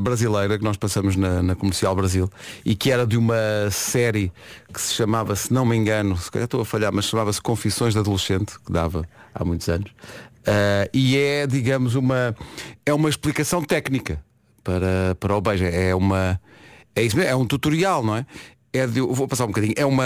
brasileira 0.01 0.59
que 0.59 0.65
nós 0.65 0.77
passamos 0.77 1.17
na, 1.17 1.43
na 1.43 1.55
Comercial 1.55 1.95
Brasil 1.95 2.31
e 2.65 2.75
que 2.75 2.91
era 2.91 3.07
de 3.07 3.17
uma 3.17 3.71
série 3.71 4.31
que 4.73 4.81
se 4.81 4.95
chamava, 4.95 5.35
se 5.35 5.53
não 5.53 5.65
me 5.65 5.77
engano, 5.77 6.17
se 6.17 6.31
calhar 6.31 6.45
estou 6.45 6.61
a 6.61 6.65
falhar, 6.65 6.93
mas 6.93 7.07
chamava-se 7.07 7.41
Confissões 7.41 7.95
de 7.95 8.01
Adolescente, 8.01 8.59
que 8.65 8.71
dava 8.71 9.09
há 9.35 9.45
muitos 9.45 9.69
anos. 9.69 9.91
Ah, 10.47 10.89
e 10.93 11.17
é, 11.17 11.47
digamos, 11.47 11.95
uma, 11.95 12.37
é 12.85 12.93
uma 12.95 13.09
explicação 13.09 13.63
técnica 13.63 14.23
para, 14.63 15.17
para 15.19 15.37
o 15.37 15.41
beijo. 15.41 15.65
É 15.65 15.95
uma, 15.95 16.41
É 16.95 17.03
isso 17.03 17.17
mesmo, 17.17 17.31
é 17.31 17.37
um 17.37 17.47
tutorial, 17.47 18.03
não 18.03 18.17
é? 18.17 18.27
É 18.77 18.87
de, 18.87 19.01
vou 19.01 19.27
passar 19.27 19.45
um 19.45 19.49
bocadinho. 19.49 19.73
É 19.75 19.87
uma, 19.87 20.05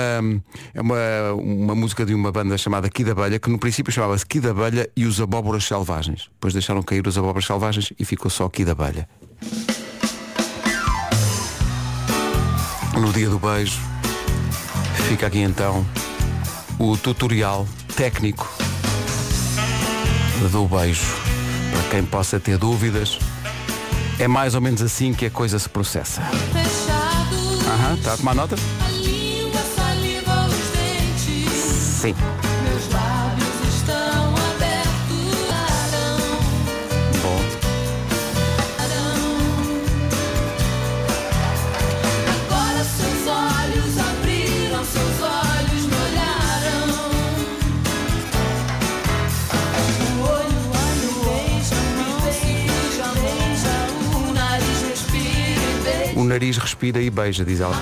é 0.73 0.81
uma, 0.81 1.33
uma 1.35 1.75
música 1.75 2.07
de 2.07 2.15
uma 2.15 2.31
banda 2.31 2.57
chamada 2.57 2.89
Kid 2.89 3.11
Abelha, 3.11 3.39
que 3.39 3.51
no 3.51 3.59
princípio 3.59 3.93
chamava-se 3.93 4.25
Kid 4.25 4.49
Abelha 4.49 4.89
e 4.97 5.07
os 5.07 5.21
Abóboras 5.21 5.65
Selvagens. 5.65 6.29
Depois 6.35 6.53
deixaram 6.53 6.81
cair 6.83 7.05
os 7.05 7.19
Abóboras 7.19 7.47
Selvagens 7.47 7.93
e 7.99 8.05
ficou 8.05 8.31
só 8.31 8.49
Kid 8.49 8.71
Abelha. 8.71 9.09
No 12.95 13.13
dia 13.13 13.29
do 13.29 13.41
beijo, 13.41 13.81
fica 15.09 15.27
aqui 15.27 15.41
então 15.41 15.85
o 16.79 16.97
tutorial 16.97 17.67
técnico 17.97 18.49
do 20.53 20.69
beijo. 20.69 21.03
Para 21.73 21.83
quem 21.91 22.05
possa 22.05 22.39
ter 22.39 22.57
dúvidas, 22.57 23.19
é 24.19 24.29
mais 24.29 24.55
ou 24.55 24.61
menos 24.61 24.81
assim 24.81 25.13
que 25.13 25.27
a 25.27 25.31
coisa 25.31 25.59
se 25.59 25.69
processa. 25.69 26.23
Aham, 27.71 27.95
está 27.95 28.15
a 28.15 28.17
tomar 28.17 28.35
nota? 28.35 28.57
Sim. 32.01 32.15
Nariz 56.31 56.59
respira 56.59 57.03
e 57.03 57.11
beija, 57.11 57.45
diz 57.45 57.61
ela. 57.61 57.75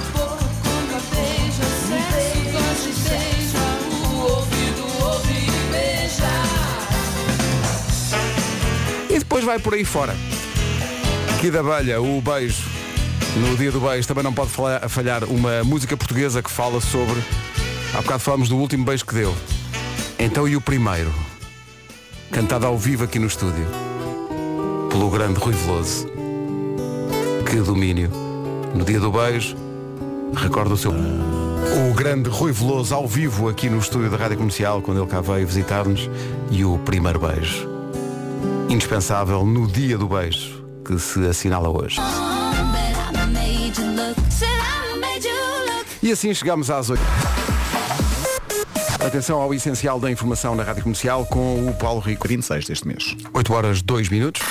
E 9.11 9.19
depois 9.19 9.45
vai 9.45 9.59
por 9.59 9.75
aí 9.75 9.85
fora. 9.85 10.15
Kid 11.41 11.57
Abelha, 11.57 12.01
o 12.01 12.21
beijo. 12.21 12.63
No 13.37 13.57
dia 13.57 13.71
do 13.71 13.81
beijo 13.81 14.09
também 14.09 14.25
não 14.25 14.33
pode 14.33 14.51
falha- 14.51 14.89
falhar 14.89 15.25
uma 15.25 15.63
música 15.63 15.97
portuguesa 15.97 16.43
que 16.43 16.51
fala 16.51 16.81
sobre. 16.81 17.23
Há 17.95 18.03
bocado 18.03 18.21
falamos 18.21 18.49
do 18.49 18.57
último 18.57 18.85
beijo 18.85 19.05
que 19.05 19.15
deu. 19.15 19.35
Então 20.19 20.49
e 20.49 20.57
o 20.57 20.61
primeiro? 20.61 21.13
Cantado 22.31 22.67
ao 22.67 22.77
vivo 22.77 23.05
aqui 23.05 23.19
no 23.19 23.27
estúdio. 23.27 23.67
Pelo 24.91 25.11
grande 25.11 25.39
Rui 25.39 25.55
Veloso. 25.55 26.07
Que 27.49 27.57
domínio. 27.57 28.28
No 28.75 28.85
dia 28.85 29.01
do 29.01 29.11
beijo, 29.11 29.57
recorda 30.35 30.75
o 30.75 30.77
seu. 30.77 30.93
O 30.93 31.95
grande 31.95 32.29
Rui 32.29 32.53
Veloso 32.53 32.95
ao 32.95 33.07
vivo 33.07 33.49
aqui 33.49 33.69
no 33.69 33.79
estúdio 33.79 34.11
da 34.11 34.17
Rádio 34.17 34.37
Comercial, 34.37 34.81
quando 34.83 35.01
ele 35.01 35.11
cá 35.11 35.21
veio 35.21 35.47
visitar-nos. 35.47 36.09
E 36.51 36.65
o 36.65 36.79
primeiro 36.79 37.19
beijo. 37.19 37.69
Indispensável 38.69 39.45
no 39.45 39.67
dia 39.67 39.97
do 39.97 40.09
beijo, 40.09 40.65
que 40.85 40.99
se 40.99 41.27
assinala 41.27 41.69
hoje. 41.69 42.01
E 46.03 46.13
assim 46.13 46.33
chegamos 46.33 46.71
às 46.71 46.91
8. 46.91 47.03
Atenção 49.01 49.41
ao 49.41 49.55
essencial 49.55 49.99
da 49.99 50.11
informação 50.11 50.55
na 50.55 50.63
Rádio 50.63 50.83
Comercial 50.83 51.25
com 51.27 51.69
o 51.69 51.75
Paulo 51.75 52.01
Rico. 52.01 52.29
26 52.29 52.67
deste 52.67 52.87
mês. 52.87 53.17
8 53.33 53.53
horas 53.53 53.83
2 53.83 54.09
minutos. 54.09 54.43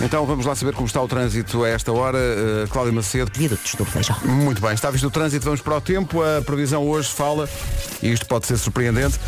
Então 0.00 0.24
vamos 0.24 0.46
lá 0.46 0.54
saber 0.54 0.72
como 0.72 0.86
está 0.86 1.00
o 1.02 1.06
trânsito 1.06 1.62
a 1.62 1.68
esta 1.68 1.92
hora. 1.92 2.18
Uh, 2.18 2.68
Cláudia 2.68 2.92
Macedo. 2.92 3.30
Viadutos 3.34 3.74
do 3.74 3.84
Feijó. 3.84 4.16
Muito 4.24 4.60
bem, 4.60 4.72
está 4.72 4.90
visto 4.90 5.06
o 5.06 5.10
trânsito, 5.10 5.44
vamos 5.44 5.60
para 5.60 5.76
o 5.76 5.80
tempo. 5.80 6.22
A 6.22 6.40
previsão 6.42 6.88
hoje 6.88 7.10
fala, 7.10 7.48
e 8.02 8.10
isto 8.10 8.26
pode 8.26 8.46
ser 8.46 8.56
surpreendente, 8.56 9.18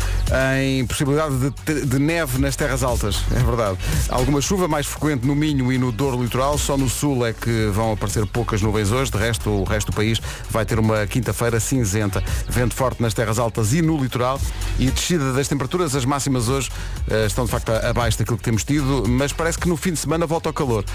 em 0.59 0.85
possibilidade 0.85 1.53
de, 1.65 1.85
de 1.85 1.99
neve 1.99 2.39
nas 2.39 2.55
terras 2.55 2.83
altas. 2.83 3.21
É 3.31 3.39
verdade. 3.43 3.77
Alguma 4.09 4.41
chuva 4.41 4.67
mais 4.67 4.87
frequente 4.87 5.25
no 5.25 5.35
Minho 5.35 5.71
e 5.71 5.77
no 5.77 5.91
Douro 5.91 6.21
Litoral, 6.21 6.57
só 6.57 6.75
no 6.75 6.89
sul 6.89 7.25
é 7.25 7.33
que 7.33 7.67
vão 7.67 7.93
aparecer 7.93 8.25
poucas 8.25 8.61
nuvens 8.61 8.91
hoje, 8.91 9.11
de 9.11 9.17
resto 9.17 9.49
o 9.49 9.63
resto 9.63 9.91
do 9.91 9.95
país 9.95 10.19
vai 10.49 10.65
ter 10.65 10.79
uma 10.79 11.05
quinta-feira 11.05 11.59
cinzenta. 11.59 12.23
Vento 12.49 12.73
forte 12.73 13.01
nas 13.01 13.13
terras 13.13 13.37
altas 13.37 13.73
e 13.73 13.81
no 13.81 14.01
litoral 14.01 14.39
e 14.79 14.89
descida 14.89 15.33
das 15.33 15.47
temperaturas, 15.47 15.95
as 15.95 16.05
máximas 16.05 16.49
hoje 16.49 16.69
eh, 17.09 17.25
estão 17.27 17.45
de 17.45 17.51
facto 17.51 17.69
abaixo 17.69 18.17
daquilo 18.17 18.37
que 18.37 18.43
temos 18.43 18.63
tido, 18.63 19.03
mas 19.07 19.31
parece 19.31 19.57
que 19.57 19.67
no 19.67 19.77
fim 19.77 19.91
de 19.91 19.99
semana 19.99 20.25
volta 20.25 20.49
ao 20.49 20.53
calor. 20.63 20.85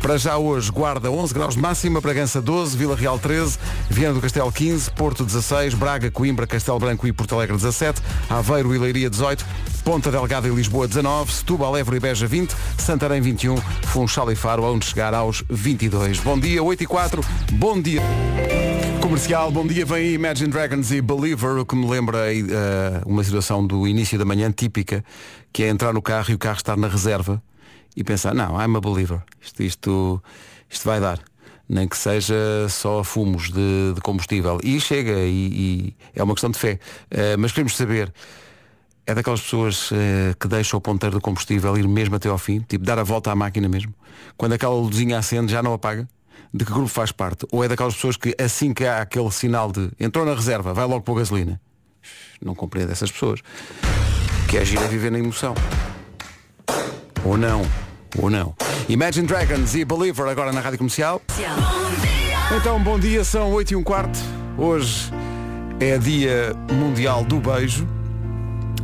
Para 0.00 0.18
já 0.18 0.36
hoje, 0.36 0.70
Guarda 0.70 1.10
11 1.10 1.32
graus 1.32 1.54
de 1.54 1.60
máxima, 1.60 2.00
Bragança 2.00 2.42
12, 2.42 2.76
Vila 2.76 2.94
Real 2.94 3.18
13, 3.18 3.58
Viana 3.88 4.14
do 4.14 4.20
Castelo 4.20 4.52
15, 4.52 4.90
Porto 4.90 5.24
16, 5.24 5.72
Braga, 5.74 6.10
Coimbra, 6.10 6.46
Castelo 6.46 6.78
Branco 6.78 7.06
e 7.06 7.12
Porto 7.12 7.34
Alegre 7.34 7.56
17, 7.56 8.02
Aveiro 8.28 8.74
e 8.74 8.78
Leiria 8.78 9.08
18, 9.08 9.44
Ponta 9.82 10.10
Delgada 10.10 10.46
e 10.46 10.50
Lisboa 10.50 10.86
19, 10.86 11.32
Setúbal, 11.32 11.76
Évora 11.76 11.96
e 11.96 12.00
Beja 12.00 12.26
20, 12.26 12.54
Santarém 12.76 13.22
21, 13.22 13.56
Funchal 13.84 14.30
e 14.30 14.36
Faro 14.36 14.64
onde 14.64 14.84
chegar 14.84 15.14
aos 15.14 15.42
22. 15.48 16.20
Bom 16.20 16.38
dia, 16.38 16.62
8 16.62 16.82
e 16.82 16.86
4, 16.86 17.24
bom 17.52 17.80
dia. 17.80 18.02
Comercial, 19.00 19.50
bom 19.50 19.66
dia, 19.66 19.86
vem 19.86 19.96
aí 19.96 20.14
Imagine 20.14 20.50
Dragons 20.50 20.90
e 20.90 21.00
Believer, 21.00 21.58
o 21.58 21.66
que 21.66 21.76
me 21.76 21.86
lembra 21.88 22.34
eh, 22.34 23.02
uma 23.06 23.22
situação 23.22 23.66
do 23.66 23.86
início 23.86 24.18
da 24.18 24.24
manhã 24.24 24.50
típica, 24.50 25.04
que 25.52 25.62
é 25.62 25.68
entrar 25.68 25.92
no 25.92 26.02
carro 26.02 26.30
e 26.30 26.34
o 26.34 26.38
carro 26.38 26.56
estar 26.56 26.76
na 26.76 26.88
reserva 26.88 27.42
e 27.96 28.02
pensar, 28.02 28.34
não, 28.34 28.60
I'm 28.60 28.76
a 28.76 28.80
believer, 28.80 29.22
isto, 29.40 29.62
isto, 29.62 30.22
isto 30.68 30.84
vai 30.84 31.00
dar. 31.00 31.20
Nem 31.68 31.88
que 31.88 31.96
seja 31.96 32.34
só 32.68 33.02
fumos 33.02 33.50
de, 33.50 33.94
de 33.94 34.00
combustível. 34.02 34.60
E 34.62 34.78
chega, 34.78 35.12
e, 35.12 35.94
e 35.94 35.96
é 36.14 36.22
uma 36.22 36.34
questão 36.34 36.50
de 36.50 36.58
fé. 36.58 36.78
Eh, 37.10 37.38
mas 37.38 37.52
queremos 37.52 37.74
saber, 37.74 38.12
é 39.06 39.14
daquelas 39.14 39.40
pessoas 39.40 39.90
eh, 39.92 40.34
que 40.38 40.46
deixam 40.46 40.78
o 40.78 40.80
ponteiro 40.80 41.16
do 41.16 41.20
combustível 41.22 41.76
ir 41.78 41.88
mesmo 41.88 42.16
até 42.16 42.28
ao 42.28 42.36
fim, 42.36 42.60
tipo 42.60 42.84
dar 42.84 42.98
a 42.98 43.02
volta 43.02 43.30
à 43.30 43.34
máquina 43.34 43.66
mesmo. 43.66 43.94
Quando 44.36 44.52
aquela 44.52 44.74
luzinha 44.74 45.18
acende 45.18 45.52
já 45.52 45.62
não 45.62 45.72
apaga. 45.72 46.08
De 46.52 46.64
que 46.64 46.72
grupo 46.72 46.88
faz 46.88 47.10
parte? 47.10 47.46
Ou 47.50 47.64
é 47.64 47.68
daquelas 47.68 47.94
pessoas 47.94 48.16
que 48.16 48.34
assim 48.40 48.72
que 48.72 48.84
há 48.84 49.02
aquele 49.02 49.30
sinal 49.30 49.72
de 49.72 49.90
entrou 49.98 50.24
na 50.24 50.34
reserva, 50.34 50.72
vai 50.72 50.86
logo 50.86 51.02
pôr 51.02 51.16
gasolina? 51.16 51.60
Não 52.40 52.54
compreendo 52.54 52.92
essas 52.92 53.10
pessoas. 53.10 53.40
Que 54.48 54.58
é 54.58 54.64
gira 54.64 54.86
viver 54.86 55.10
na 55.10 55.18
emoção. 55.18 55.54
Ou 57.24 57.36
não. 57.36 57.62
Ou 58.18 58.30
não. 58.30 58.54
Imagine 58.88 59.26
Dragons 59.26 59.74
e 59.74 59.84
Believer 59.84 60.26
agora 60.28 60.52
na 60.52 60.60
Rádio 60.60 60.78
Comercial. 60.78 61.20
Então, 62.56 62.82
bom 62.82 62.98
dia, 62.98 63.24
são 63.24 63.50
8 63.52 63.72
e 63.72 63.76
um 63.76 63.82
quarto. 63.82 64.18
Hoje 64.56 65.10
é 65.80 65.98
dia 65.98 66.54
mundial 66.72 67.24
do 67.24 67.40
beijo. 67.40 67.86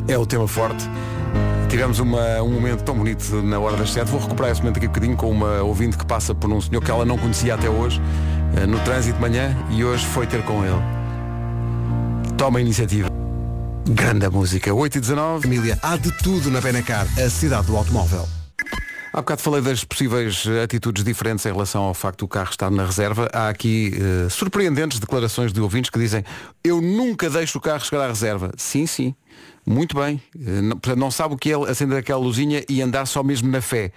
É 0.09 0.19
o 0.19 0.27
tema 0.27 0.49
forte. 0.49 0.89
Tivemos 1.69 2.01
uma- 2.01 2.43
um 2.43 2.51
momento 2.51 2.83
tão 2.83 2.97
bonito 2.97 3.41
na 3.43 3.59
hora 3.61 3.77
das 3.77 3.93
7. 3.93 4.11
Vou 4.11 4.19
recuperar 4.21 4.51
esse 4.51 4.61
momento 4.61 4.79
aqui 4.79 4.87
um 4.87 4.91
bocadinho 4.91 5.17
com 5.17 5.31
uma 5.31 5.63
ouvinte 5.63 5.97
que 5.97 6.05
passa 6.05 6.35
por 6.35 6.51
um 6.51 6.61
senhor 6.61 6.83
que 6.83 6.91
ela 6.91 7.05
não 7.05 7.17
conhecia 7.17 7.55
até 7.55 7.69
hoje, 7.71 8.01
eh, 8.57 8.67
no 8.67 8.81
trânsito 8.81 9.15
de 9.15 9.21
manhã, 9.21 9.57
e 9.71 9.85
hoje 9.85 10.05
foi 10.07 10.27
ter 10.27 10.43
com 10.43 10.65
ele. 10.65 10.83
Toma 12.37 12.59
a 12.59 12.63
iniciativa. 12.63 13.09
Grande 13.89 14.29
música. 14.29 14.75
8 14.75 14.97
e 14.99 15.01
19. 15.01 15.43
Família, 15.43 15.79
há 15.81 15.97
de 15.97 16.11
tudo 16.23 16.51
na 16.51 16.61
Benacar, 16.61 17.07
a 17.25 17.31
cidade 17.31 17.67
do 17.69 17.77
automóvel. 17.77 18.27
Há 19.13 19.17
bocado 19.17 19.43
falei 19.43 19.61
das 19.61 19.83
possíveis 19.83 20.47
atitudes 20.63 21.03
diferentes 21.03 21.45
em 21.45 21.53
relação 21.53 21.83
ao 21.83 21.95
facto 21.95 22.21
do 22.21 22.29
carro 22.29 22.51
estar 22.51 22.71
na 22.71 22.87
reserva. 22.87 23.29
Há 23.33 23.49
aqui 23.49 23.93
eh, 23.95 24.29
surpreendentes 24.29 25.01
declarações 25.01 25.53
de 25.53 25.61
ouvintes 25.61 25.91
que 25.91 25.99
dizem 25.99 26.25
eu 26.63 26.81
nunca 26.81 27.29
deixo 27.29 27.59
o 27.59 27.61
carro 27.61 27.85
chegar 27.85 28.05
à 28.05 28.07
reserva. 28.07 28.53
Sim, 28.57 28.87
sim. 28.87 29.15
Muito 29.67 29.97
bem. 29.97 30.23
Eh, 30.37 30.61
não, 30.61 30.79
não 30.97 31.11
sabe 31.11 31.35
o 31.35 31.37
que 31.37 31.51
é 31.51 31.57
acender 31.69 31.99
aquela 31.99 32.21
luzinha 32.21 32.65
e 32.69 32.81
andar 32.81 33.05
só 33.07 33.21
mesmo 33.25 33.51
na 33.51 33.61
fé. 33.61 33.91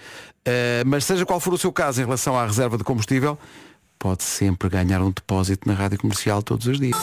Eh, 0.45 0.83
mas 0.85 1.05
seja 1.05 1.25
qual 1.27 1.39
for 1.39 1.53
o 1.53 1.57
seu 1.59 1.71
caso 1.71 2.01
em 2.01 2.05
relação 2.05 2.35
à 2.35 2.45
reserva 2.45 2.75
de 2.75 2.83
combustível, 2.83 3.37
pode 3.99 4.23
sempre 4.23 4.67
ganhar 4.67 4.99
um 5.01 5.11
depósito 5.11 5.67
na 5.67 5.75
rádio 5.75 5.99
comercial 5.99 6.41
todos 6.41 6.65
os 6.65 6.79
dias. 6.79 6.97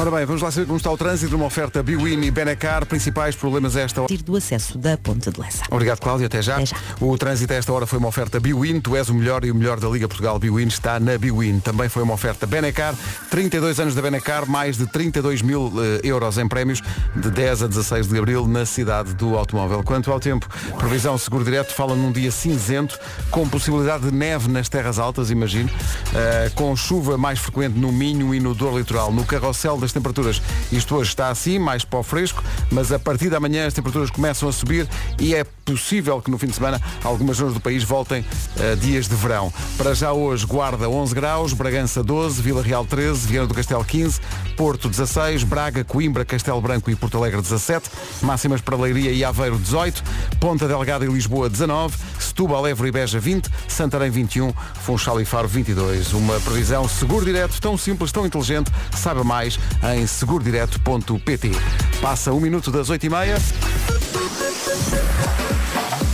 Ora 0.00 0.12
bem, 0.12 0.24
vamos 0.24 0.42
lá 0.42 0.50
saber 0.52 0.66
como 0.66 0.76
está 0.76 0.92
o 0.92 0.96
trânsito 0.96 1.32
numa 1.32 1.46
oferta 1.46 1.82
Biwin 1.82 2.22
e 2.22 2.30
Benacar. 2.30 2.86
Principais 2.86 3.34
problemas 3.34 3.74
a 3.74 3.80
esta 3.80 4.00
hora. 4.00 4.16
Do 4.18 4.36
acesso 4.36 4.78
da 4.78 4.96
Ponta 4.96 5.32
de 5.32 5.40
Lessa. 5.40 5.64
Obrigado, 5.68 5.98
Cláudio. 5.98 6.24
Até 6.24 6.40
já. 6.40 6.54
Até 6.54 6.66
já. 6.66 6.76
O 7.00 7.18
trânsito 7.18 7.52
a 7.52 7.56
esta 7.56 7.72
hora 7.72 7.84
foi 7.84 7.98
uma 7.98 8.06
oferta 8.06 8.38
Biwin. 8.38 8.80
Tu 8.80 8.94
és 8.94 9.08
o 9.08 9.14
melhor 9.14 9.44
e 9.44 9.50
o 9.50 9.54
melhor 9.56 9.80
da 9.80 9.88
Liga 9.88 10.06
Portugal 10.06 10.38
Biwin 10.38 10.68
está 10.68 11.00
na 11.00 11.18
Biwin. 11.18 11.58
Também 11.58 11.88
foi 11.88 12.04
uma 12.04 12.14
oferta 12.14 12.46
Benacar. 12.46 12.94
32 13.28 13.80
anos 13.80 13.96
da 13.96 14.00
Benacar, 14.00 14.48
mais 14.48 14.76
de 14.76 14.86
32 14.86 15.42
mil 15.42 15.72
eh, 15.76 16.00
euros 16.04 16.38
em 16.38 16.46
prémios 16.46 16.80
de 17.16 17.28
10 17.28 17.64
a 17.64 17.66
16 17.66 18.06
de 18.06 18.18
abril 18.18 18.46
na 18.46 18.64
cidade 18.64 19.14
do 19.14 19.36
automóvel. 19.36 19.82
Quanto 19.82 20.12
ao 20.12 20.20
tempo, 20.20 20.48
previsão 20.78 21.18
Seguro 21.18 21.44
Direto 21.44 21.74
fala 21.74 21.96
num 21.96 22.12
dia 22.12 22.30
cinzento, 22.30 22.96
com 23.32 23.48
possibilidade 23.48 24.04
de 24.08 24.14
neve 24.14 24.48
nas 24.48 24.68
terras 24.68 25.00
altas, 25.00 25.28
imagino, 25.28 25.68
eh, 26.14 26.52
com 26.54 26.76
chuva 26.76 27.18
mais 27.18 27.40
frequente 27.40 27.76
no 27.76 27.90
Minho 27.90 28.32
e 28.32 28.38
no 28.38 28.54
Dor 28.54 28.78
Litoral. 28.78 29.12
No 29.12 29.24
carrossel 29.24 29.76
das 29.76 29.87
das 29.88 29.92
temperaturas. 29.92 30.42
Isto 30.70 30.96
hoje 30.96 31.10
está 31.10 31.28
assim, 31.28 31.58
mais 31.58 31.84
pó 31.84 32.02
fresco, 32.02 32.42
mas 32.70 32.92
a 32.92 32.98
partir 32.98 33.30
da 33.30 33.40
manhã 33.40 33.66
as 33.66 33.74
temperaturas 33.74 34.10
começam 34.10 34.48
a 34.48 34.52
subir 34.52 34.88
e 35.18 35.34
é 35.34 35.44
possível 35.72 36.20
que 36.20 36.30
no 36.30 36.38
fim 36.38 36.46
de 36.46 36.54
semana 36.54 36.80
algumas 37.02 37.36
zonas 37.36 37.54
do 37.54 37.60
país 37.60 37.84
voltem 37.84 38.24
a 38.58 38.74
dias 38.74 39.08
de 39.08 39.14
verão. 39.14 39.52
Para 39.76 39.94
já 39.94 40.12
hoje, 40.12 40.46
Guarda 40.46 40.88
11 40.88 41.14
graus, 41.14 41.52
Bragança 41.52 42.02
12, 42.02 42.40
Vila 42.40 42.62
Real 42.62 42.84
13, 42.84 43.26
Viana 43.26 43.46
do 43.46 43.54
Castelo 43.54 43.84
15, 43.84 44.20
Porto 44.56 44.88
16, 44.88 45.44
Braga, 45.44 45.84
Coimbra, 45.84 46.24
Castelo 46.24 46.60
Branco 46.60 46.90
e 46.90 46.96
Porto 46.96 47.18
Alegre 47.18 47.40
17, 47.40 47.90
máximas 48.22 48.60
para 48.60 48.76
Leiria 48.76 49.12
e 49.12 49.24
Aveiro 49.24 49.58
18, 49.58 50.02
Ponta 50.40 50.66
Delgada 50.66 51.04
e 51.04 51.08
Lisboa 51.08 51.48
19, 51.48 51.96
Setúbal, 52.18 52.66
Évora 52.66 52.88
e 52.88 52.92
Beja 52.92 53.20
20, 53.20 53.48
Santarém 53.66 54.10
21, 54.10 54.52
Funchal 54.82 55.20
e 55.20 55.24
Faro 55.24 55.48
22. 55.48 56.12
Uma 56.12 56.40
previsão 56.40 56.88
seguro 56.88 57.24
direto, 57.24 57.60
tão 57.60 57.76
simples, 57.76 58.10
tão 58.12 58.26
inteligente, 58.26 58.70
saiba 58.92 59.22
mais 59.22 59.58
em 59.94 60.06
segurodireto.pt. 60.06 61.52
Passa 62.00 62.32
um 62.32 62.40
minuto 62.40 62.70
das 62.70 62.90
8h30. 62.90 64.17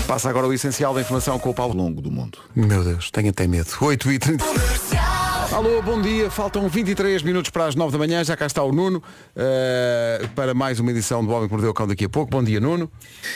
Passa 0.06 0.28
agora 0.28 0.46
o 0.46 0.52
essencial 0.52 0.92
da 0.92 1.00
informação 1.00 1.38
com 1.38 1.48
o 1.48 1.54
Paulo 1.54 1.74
Longo 1.74 2.02
do 2.02 2.10
mundo. 2.10 2.38
Meu 2.54 2.84
Deus, 2.84 3.10
tenho 3.10 3.30
até 3.30 3.46
medo. 3.46 3.70
8 3.80 4.12
e 4.12 4.18
30 4.18 4.44
Alô, 5.52 5.80
bom 5.82 6.00
dia. 6.00 6.30
Faltam 6.30 6.68
23 6.68 7.22
minutos 7.22 7.50
para 7.50 7.66
as 7.66 7.74
9 7.74 7.92
da 7.92 7.98
manhã. 7.98 8.24
Já 8.24 8.36
cá 8.36 8.46
está 8.46 8.62
o 8.62 8.72
Nuno 8.72 9.02
eh, 9.36 10.26
para 10.34 10.54
mais 10.54 10.80
uma 10.80 10.90
edição 10.90 11.24
do 11.24 11.30
Homem 11.32 11.46
que 11.48 11.52
Mordeu 11.52 11.70
o 11.70 11.74
Cão 11.74 11.86
daqui 11.86 12.04
a 12.04 12.08
pouco. 12.08 12.30
Bom 12.30 12.42
dia, 12.42 12.60
Nuno. 12.60 12.90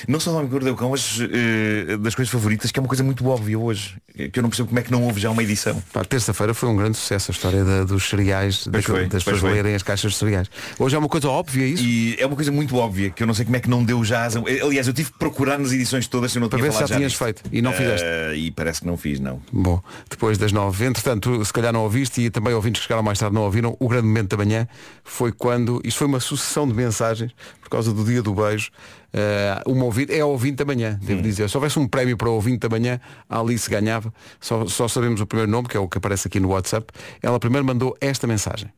Não 0.07 0.19
só 0.19 0.31
do 0.31 0.37
Homem 0.37 0.49
que 0.49 0.55
Mordeu 0.55 0.75
o 0.75 0.77
Cão, 0.77 0.91
mas 0.91 1.19
eh, 1.21 1.97
das 1.99 2.15
coisas 2.15 2.31
favoritas, 2.33 2.71
que 2.73 2.79
é 2.79 2.83
uma 2.83 2.89
coisa 2.89 3.05
muito 3.05 3.27
óbvia 3.29 3.59
hoje. 3.59 3.97
Que 4.33 4.39
eu 4.41 4.43
não 4.43 4.51
percebo 4.51 4.69
como 4.69 4.81
é 4.81 4.83
que 4.83 4.91
não 4.91 5.05
houve 5.05 5.21
já 5.21 5.31
uma 5.31 5.43
edição. 5.43 5.81
Terça-feira 6.09 6.53
foi 6.53 6.69
um 6.69 6.77
grande 6.77 6.97
sucesso 6.97 7.31
a 7.31 7.33
história 7.33 7.65
da- 7.65 7.85
dos 7.85 8.09
cereais, 8.09 8.67
daquilo- 8.67 8.97
foi, 8.99 9.07
das 9.07 9.23
pessoas 9.23 9.41
foi. 9.41 9.53
lerem 9.53 9.75
as 9.77 9.83
caixas 9.85 10.11
de 10.13 10.19
cereais. 10.19 10.49
Hoje 10.77 10.97
é 10.97 10.99
uma 10.99 11.09
coisa 11.09 11.29
óbvia 11.29 11.65
isso. 11.67 11.85
E 11.85 12.17
é 12.19 12.27
uma 12.27 12.35
coisa 12.35 12.51
muito 12.51 12.75
óbvia, 12.77 13.11
que 13.11 13.23
eu 13.23 13.27
não 13.29 13.35
sei 13.35 13.45
como 13.45 13.57
é 13.57 13.61
que 13.61 13.71
não 13.71 13.85
deu 13.85 14.05
já. 14.05 14.25
as- 14.25 14.35
Aliás, 14.37 14.89
eu 14.89 14.93
tive 14.93 15.13
que 15.13 15.19
procurar 15.19 15.57
nas 15.59 15.71
edições 15.73 16.09
todas 16.09 16.33
se 16.33 16.39
eu 16.39 16.41
não 16.41 16.49
Para 16.49 16.59
tinha 16.59 16.69
ver 16.71 16.75
se 16.75 16.81
já 16.81 16.87
falado 16.89 16.99
tinhas 16.99 17.15
feito. 17.15 17.43
E 17.53 17.63
não 17.63 17.73
fizeste. 17.73 18.05
Eh, 18.05 18.35
e 18.37 18.51
parece 18.51 18.81
que 18.81 18.87
não 18.89 18.97
fiz, 18.97 19.21
não. 19.21 19.41
Bom, 19.53 19.81
depois 20.11 20.37
das 20.37 20.51
nove. 20.51 20.85
Entretanto, 20.85 21.39
tu, 21.39 21.45
se 21.45 21.53
calhar 21.53 21.73
não 21.73 21.83
ouviste 21.99 22.21
e 22.21 22.31
também 22.31 22.55
ouvintes 22.55 22.81
que 22.81 22.87
chegaram 22.87 23.03
mais 23.03 23.19
tarde 23.19 23.35
não 23.35 23.43
ouviram, 23.43 23.77
o 23.81 23.89
grande 23.89 24.07
momento 24.07 24.31
da 24.31 24.37
manhã 24.37 24.69
foi 25.03 25.33
quando, 25.33 25.81
isto 25.85 25.99
foi 25.99 26.07
uma 26.07 26.21
sucessão 26.21 26.67
de 26.67 26.73
mensagens 26.73 27.33
por 27.61 27.69
causa 27.69 27.93
do 27.93 28.05
dia 28.05 28.23
do 28.23 28.33
beijo. 28.33 28.71
eh, 29.13 29.63
uma 29.67 29.85
ouvinte, 29.85 30.13
é 30.13 30.21
a 30.21 30.27
ouvinte 30.27 30.57
da 30.57 30.65
manhã, 30.65 30.99
devo 31.03 31.21
dizer. 31.23 31.49
Se 31.51 31.57
houvesse 31.57 31.79
um 31.79 31.89
prémio 31.89 32.17
para 32.17 32.29
a 32.29 32.31
ouvinte 32.31 32.61
da 32.61 32.69
manhã, 32.69 33.01
a 33.29 33.41
Alice 33.41 33.69
ganhava. 33.69 34.13
Só, 34.41 34.67
só 34.67 34.87
sabemos 34.87 35.21
o 35.21 35.27
primeiro 35.27 35.51
nome, 35.51 35.69
que 35.69 35.77
é 35.77 35.81
o 35.81 35.89
que 35.89 35.99
aparece 35.99 36.29
aqui 36.29 36.39
no 36.39 36.49
WhatsApp. 36.49 36.87
Ela 37.23 37.41
primeiro 37.41 37.67
mandou 37.67 37.97
esta 38.01 38.27
mensagem. 38.27 38.71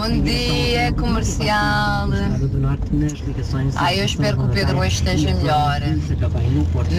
Bom 0.00 0.22
dia, 0.22 0.90
comercial. 0.94 2.08
Ah, 3.76 3.94
eu 3.94 4.06
espero 4.06 4.38
que 4.38 4.44
o 4.44 4.48
Pedro 4.48 4.78
hoje 4.78 4.94
esteja 4.94 5.34
melhor. 5.34 5.78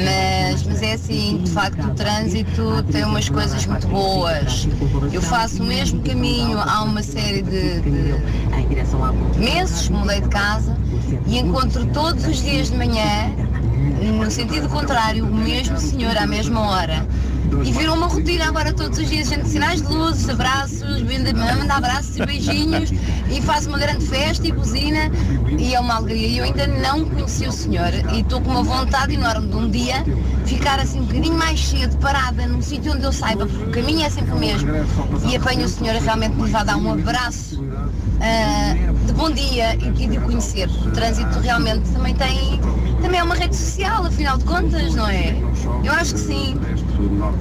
Mas, 0.05 0.63
mas 0.67 0.81
é 0.83 0.93
assim, 0.93 1.41
de 1.43 1.49
facto 1.49 1.83
o 1.83 1.95
trânsito 1.95 2.83
tem 2.91 3.03
umas 3.03 3.27
coisas 3.27 3.65
muito 3.65 3.87
boas. 3.87 4.67
Eu 5.11 5.19
faço 5.19 5.63
o 5.63 5.65
mesmo 5.65 5.99
caminho 6.03 6.59
há 6.59 6.83
uma 6.83 7.01
série 7.01 7.41
de, 7.41 7.81
de 7.81 9.39
meses, 9.39 9.89
mudei 9.89 10.21
de 10.21 10.29
casa 10.29 10.77
e 11.25 11.39
encontro 11.39 11.83
todos 11.87 12.23
os 12.27 12.39
dias 12.43 12.69
de 12.69 12.77
manhã, 12.77 13.33
no 14.15 14.29
sentido 14.29 14.69
contrário, 14.69 15.25
o 15.25 15.33
mesmo 15.33 15.75
senhor 15.79 16.15
à 16.15 16.27
mesma 16.27 16.69
hora. 16.69 17.03
E 17.63 17.71
virou 17.71 17.95
uma 17.95 18.07
rotina 18.07 18.45
agora 18.47 18.73
todos 18.73 18.97
os 18.97 19.09
dias, 19.09 19.29
gente, 19.29 19.47
sinais 19.47 19.81
de 19.81 19.87
luzes, 19.87 20.27
abraços, 20.29 21.01
manda 21.01 21.73
abraços 21.73 22.17
e 22.17 22.25
beijinhos 22.25 22.91
e 23.29 23.41
faz 23.41 23.67
uma 23.67 23.77
grande 23.77 24.05
festa 24.05 24.47
e 24.47 24.51
buzina 24.51 25.11
e 25.57 25.75
é 25.75 25.79
uma 25.79 25.95
alegria. 25.95 26.27
E 26.27 26.37
eu 26.39 26.43
ainda 26.43 26.67
não 26.67 27.05
conheci 27.05 27.47
o 27.47 27.51
senhor 27.51 27.91
e 28.13 28.21
estou 28.21 28.41
com 28.41 28.51
uma 28.51 28.63
vontade 28.63 29.13
enorme 29.13 29.47
de 29.47 29.55
um 29.55 29.69
dia 29.69 30.03
ficar 30.45 30.79
assim 30.79 30.99
um 30.99 31.05
bocadinho 31.05 31.35
mais 31.35 31.59
cedo, 31.59 31.97
parada 31.97 32.47
num 32.47 32.61
sítio 32.61 32.93
onde 32.93 33.03
eu 33.03 33.13
saiba, 33.13 33.45
porque 33.45 33.63
o 33.63 33.71
caminho 33.71 34.05
é 34.05 34.09
sempre 34.09 34.31
o 34.31 34.39
mesmo. 34.39 34.69
E 35.29 35.35
apanho 35.35 35.65
o 35.65 35.69
senhor 35.69 35.95
realmente 35.95 36.35
me 36.35 36.49
vai 36.49 36.65
dar 36.65 36.77
um 36.77 36.93
abraço 36.93 37.63
ah, 38.19 38.75
de 39.05 39.13
bom 39.13 39.31
dia 39.31 39.75
e, 39.75 40.03
e 40.03 40.07
de 40.07 40.19
conhecer. 40.19 40.69
O 40.69 40.91
trânsito 40.91 41.39
realmente 41.39 41.89
também 41.91 42.13
tem, 42.15 42.59
também 43.01 43.19
é 43.19 43.23
uma 43.23 43.35
rede 43.35 43.55
social, 43.55 44.05
afinal 44.05 44.37
de 44.37 44.45
contas, 44.45 44.93
não 44.95 45.07
é? 45.07 45.35
Eu 45.83 45.93
acho 45.93 46.13
que 46.13 46.19
sim. 46.19 46.59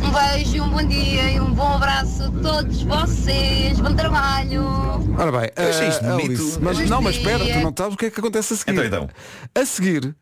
Um 0.03 0.11
beijo, 0.13 0.63
um 0.63 0.69
bom 0.71 0.83
dia 0.85 1.33
e 1.33 1.41
um 1.41 1.53
bom 1.53 1.75
abraço 1.75 2.25
a 2.25 2.31
todos 2.31 2.83
vocês. 2.83 3.79
Bom 3.81 3.95
trabalho. 3.95 4.65
Ora 5.19 5.33
bem, 5.33 5.51
Eu 5.57 5.71
achei 5.71 5.89
isto 5.89 6.05
eh, 6.05 6.09
bonito. 6.09 6.31
Alice, 6.31 6.59
mas, 6.61 6.79
Bom 6.79 6.85
não, 6.87 7.03
mas 7.03 7.15
dia. 7.15 7.23
espera, 7.23 7.45
tu 7.53 7.61
não 7.61 7.75
sabes 7.77 7.95
o 7.95 7.97
que 7.97 8.07
é 8.07 8.11
que 8.11 8.21
acontece 8.21 8.55
a 8.55 8.57
seguir. 8.57 8.73
Então, 8.73 9.05
então. 9.05 9.11
A 9.55 9.65
seguir, 9.67 10.15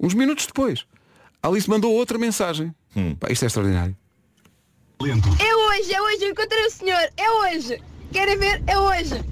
uns 0.00 0.14
minutos 0.14 0.46
depois, 0.46 0.86
a 1.42 1.48
Alice 1.48 1.68
mandou 1.68 1.92
outra 1.92 2.18
mensagem. 2.18 2.74
Pá, 3.20 3.28
isto 3.30 3.44
é 3.44 3.46
extraordinário. 3.46 3.96
É 5.00 5.56
hoje, 5.56 5.92
é 5.92 6.00
hoje, 6.02 6.24
eu 6.24 6.30
encontrei 6.30 6.66
o 6.66 6.70
senhor. 6.70 7.08
É 7.16 7.30
hoje. 7.30 7.82
Querem 8.12 8.38
ver? 8.38 8.62
É 8.66 8.78
hoje. 8.78 9.22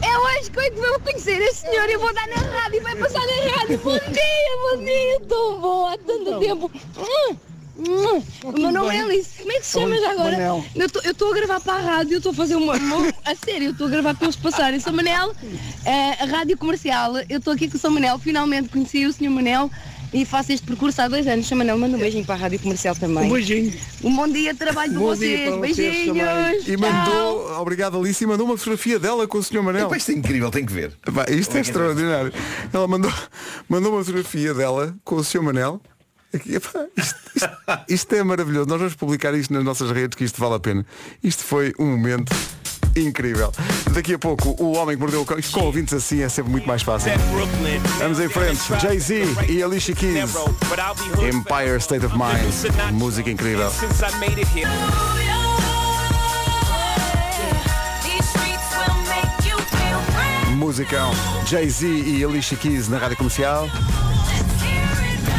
É 0.00 0.18
hoje 0.18 0.50
que 0.50 0.58
eu 0.58 0.74
vou 0.74 1.00
conhecer 1.00 1.40
esse 1.42 1.60
senhor. 1.60 1.88
Eu 1.88 2.00
vou 2.00 2.12
dar 2.14 2.26
na 2.28 2.36
rádio, 2.36 2.82
vai 2.82 2.96
passar 2.96 3.20
na 3.20 3.56
rádio. 3.56 3.78
Bom 3.78 3.98
dia, 3.98 4.76
bom 4.76 4.84
dia. 4.84 5.20
Tão 5.28 5.60
bom, 5.60 5.86
há 5.86 5.98
tanto 5.98 6.40
tempo. 6.40 6.70
Hum, 6.96 7.36
hum. 7.78 8.22
O 8.44 8.52
meu 8.52 8.72
nome 8.72 8.94
é 8.96 9.00
Alice. 9.00 9.38
Como 9.38 9.52
é 9.52 9.60
que 9.60 9.66
se 9.66 9.78
chama 9.80 9.96
já 9.98 10.10
agora? 10.12 10.36
Eu 10.74 11.10
estou 11.10 11.30
a 11.30 11.34
gravar 11.34 11.60
para 11.60 11.74
a 11.74 11.80
rádio, 11.80 12.14
eu 12.14 12.18
estou 12.18 12.32
a 12.32 12.34
fazer 12.34 12.56
uma, 12.56 12.74
uma- 12.74 13.14
A 13.24 13.34
sério, 13.34 13.66
eu 13.66 13.72
estou 13.72 13.86
a 13.86 13.90
gravar 13.90 14.14
para 14.14 14.26
eles 14.26 14.36
passarem. 14.36 14.80
Sou 14.80 14.92
Manel, 14.92 15.32
eh, 15.84 16.22
a 16.22 16.24
rádio 16.26 16.56
comercial. 16.58 17.12
Eu 17.28 17.38
estou 17.38 17.52
aqui 17.52 17.68
com 17.68 17.76
o 17.76 17.80
São 17.80 17.90
Manel. 17.90 18.18
Finalmente 18.18 18.68
conheci 18.68 19.06
o 19.06 19.12
senhor 19.12 19.30
Manel. 19.30 19.70
E 20.10 20.24
faço 20.24 20.50
este 20.52 20.66
percurso 20.66 21.02
há 21.02 21.06
dois 21.08 21.26
anos. 21.28 21.46
Sr. 21.46 21.56
Manel, 21.56 21.76
manda 21.78 21.94
um 21.94 22.00
beijinho 22.00 22.24
para 22.24 22.34
a 22.34 22.38
rádio 22.38 22.58
comercial 22.60 22.96
também. 22.96 23.24
Um 23.24 23.30
beijinho. 23.30 23.74
Um 24.02 24.16
bom 24.16 24.26
dia 24.26 24.54
de 24.54 24.58
trabalho 24.58 24.90
para 24.92 25.00
vocês. 25.02 25.54
Beijinhos. 25.60 26.66
E 26.66 26.76
Tchau. 26.76 26.78
mandou, 26.78 27.60
obrigado 27.60 27.98
Alice, 27.98 28.24
e 28.24 28.26
mandou 28.26 28.46
uma 28.46 28.56
fotografia 28.56 28.98
dela 28.98 29.28
com 29.28 29.36
o 29.36 29.42
Sr. 29.42 29.62
Manel. 29.62 29.94
Isto 29.94 30.12
é 30.12 30.14
incrível, 30.14 30.50
tem 30.50 30.64
que 30.64 30.72
ver. 30.72 30.96
Isto 31.28 31.58
é 31.58 31.60
extraordinário. 31.60 32.32
Ela 32.72 32.88
mandou, 32.88 33.12
mandou 33.68 33.92
uma 33.92 34.00
fotografia 34.02 34.54
dela 34.54 34.96
com 35.04 35.16
o 35.16 35.22
Sr. 35.22 35.42
Manel. 35.42 35.78
Epá, 36.32 36.86
isto, 36.96 37.16
isto- 37.34 37.50
isto 37.88 38.14
é 38.14 38.22
maravilhoso. 38.22 38.68
Nós 38.68 38.78
vamos 38.78 38.94
publicar 38.94 39.32
isto 39.34 39.52
nas 39.52 39.64
nossas 39.64 39.90
redes, 39.90 40.16
que 40.16 40.24
isto 40.24 40.38
vale 40.40 40.54
a 40.56 40.60
pena. 40.60 40.84
Isto 41.22 41.42
foi 41.42 41.72
um 41.78 41.86
momento 41.86 42.34
incrível. 42.94 43.52
Daqui 43.92 44.14
a 44.14 44.18
pouco, 44.18 44.54
o 44.62 44.72
homem 44.76 44.96
que 44.96 45.00
mordeu 45.00 45.22
o 45.22 45.24
cão. 45.24 45.38
Com 45.52 45.60
ouvintes 45.60 45.94
assim 45.94 46.20
é 46.20 46.28
sempre 46.28 46.50
muito 46.50 46.66
mais 46.66 46.82
fácil. 46.82 47.12
Vamos 47.98 48.20
em 48.20 48.28
frente. 48.28 48.60
Jay-Z 48.80 49.24
e 49.48 49.62
Alicia 49.62 49.94
Keys. 49.94 50.30
Empire 51.32 51.76
State 51.80 52.04
of 52.04 52.14
Mind. 52.16 52.92
Música 52.92 53.30
incrível. 53.30 53.70
Musicão. 60.56 61.10
Jay-Z 61.46 61.86
e 61.86 62.24
Alicia 62.24 62.56
Keys 62.56 62.88
na 62.88 62.98
rádio 62.98 63.16
comercial. 63.16 63.68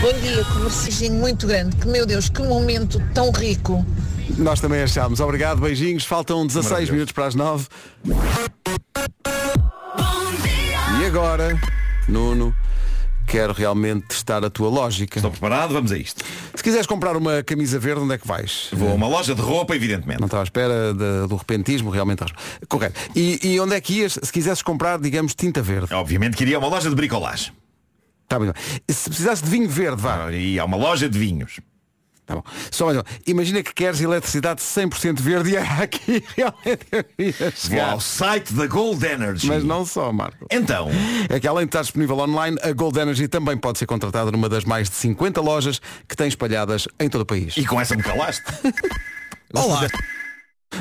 Bom 0.01 0.13
dia, 0.21 0.43
comercial 0.45 1.11
muito 1.11 1.47
grande. 1.47 1.75
Que 1.75 1.87
meu 1.87 2.05
Deus, 2.05 2.29
que 2.29 2.41
momento 2.41 3.01
tão 3.13 3.31
rico. 3.31 3.85
Nós 4.37 4.59
também 4.61 4.81
achámos. 4.81 5.19
Obrigado, 5.19 5.59
beijinhos. 5.61 6.05
Faltam 6.05 6.45
16 6.47 6.63
Maravilhoso. 6.71 6.93
minutos 6.93 7.11
para 7.13 7.25
as 7.27 7.35
9. 7.35 7.67
E 11.01 11.05
agora, 11.05 11.59
Nuno, 12.07 12.55
quero 13.27 13.51
realmente 13.51 14.07
testar 14.07 14.43
a 14.45 14.49
tua 14.49 14.69
lógica. 14.69 15.17
Estou 15.17 15.31
preparado, 15.31 15.73
vamos 15.73 15.91
a 15.91 15.97
isto. 15.97 16.23
Se 16.55 16.63
quiseres 16.63 16.85
comprar 16.87 17.17
uma 17.17 17.43
camisa 17.43 17.77
verde, 17.77 18.01
onde 18.01 18.13
é 18.13 18.17
que 18.17 18.27
vais? 18.27 18.69
Vou 18.71 18.91
a 18.91 18.93
uma 18.93 19.07
loja 19.07 19.35
de 19.35 19.41
roupa, 19.41 19.75
evidentemente. 19.75 20.19
Não 20.21 20.27
estava 20.27 20.43
à 20.43 20.45
espera 20.45 20.93
de- 20.93 21.27
do 21.27 21.35
repentismo, 21.35 21.89
realmente. 21.89 22.23
Correto. 22.69 22.97
E, 23.15 23.39
e 23.43 23.59
onde 23.59 23.75
é 23.75 23.81
que 23.81 23.95
ias 23.99 24.13
se 24.21 24.31
quisesses 24.31 24.61
comprar, 24.63 24.99
digamos, 24.99 25.35
tinta 25.35 25.61
verde? 25.61 25.93
Obviamente 25.93 26.37
queria 26.37 26.57
uma 26.59 26.67
loja 26.69 26.89
de 26.89 26.95
bricolagem. 26.95 27.51
Tá 28.29 28.39
bem. 28.39 28.53
Se 28.89 29.09
precisasse 29.09 29.43
de 29.43 29.49
vinho 29.49 29.67
verde, 29.67 30.01
vá. 30.01 30.31
E 30.31 30.57
há 30.59 30.63
uma 30.63 30.77
loja 30.77 31.09
de 31.09 31.17
vinhos. 31.19 31.59
Tá 32.27 32.35
bom. 32.35 32.43
Só 32.69 32.85
mais 32.85 32.95
uma. 32.95 33.03
Imagina 33.25 33.63
que 33.63 33.73
queres 33.73 33.99
eletricidade 34.01 34.61
100% 34.61 35.19
verde 35.19 35.49
e 35.49 35.55
é 35.55 35.61
aqui 35.61 36.23
realmente 36.37 36.85
eu 36.91 37.03
ia 37.17 37.33
Vou 37.33 37.51
chegar. 37.51 37.89
ao 37.93 37.99
site 37.99 38.53
da 38.53 38.67
Gold 38.67 39.03
Energy. 39.03 39.47
Mas 39.47 39.63
não 39.63 39.83
só, 39.83 40.13
Marco. 40.13 40.45
Então, 40.51 40.89
É 41.27 41.39
que 41.39 41.47
além 41.47 41.65
de 41.65 41.69
estar 41.69 41.81
disponível 41.81 42.19
online, 42.19 42.55
a 42.61 42.71
Gold 42.71 42.99
Energy 42.99 43.27
também 43.27 43.57
pode 43.57 43.79
ser 43.79 43.87
contratada 43.87 44.31
numa 44.31 44.47
das 44.47 44.63
mais 44.63 44.87
de 44.91 44.95
50 44.97 45.41
lojas 45.41 45.81
que 46.07 46.15
tem 46.15 46.27
espalhadas 46.27 46.87
em 46.99 47.09
todo 47.09 47.21
o 47.21 47.25
país. 47.25 47.57
e 47.57 47.65
com 47.65 47.81
essa 47.81 47.95
me 47.95 48.03
calaste. 48.03 48.43
Olá! 49.51 49.87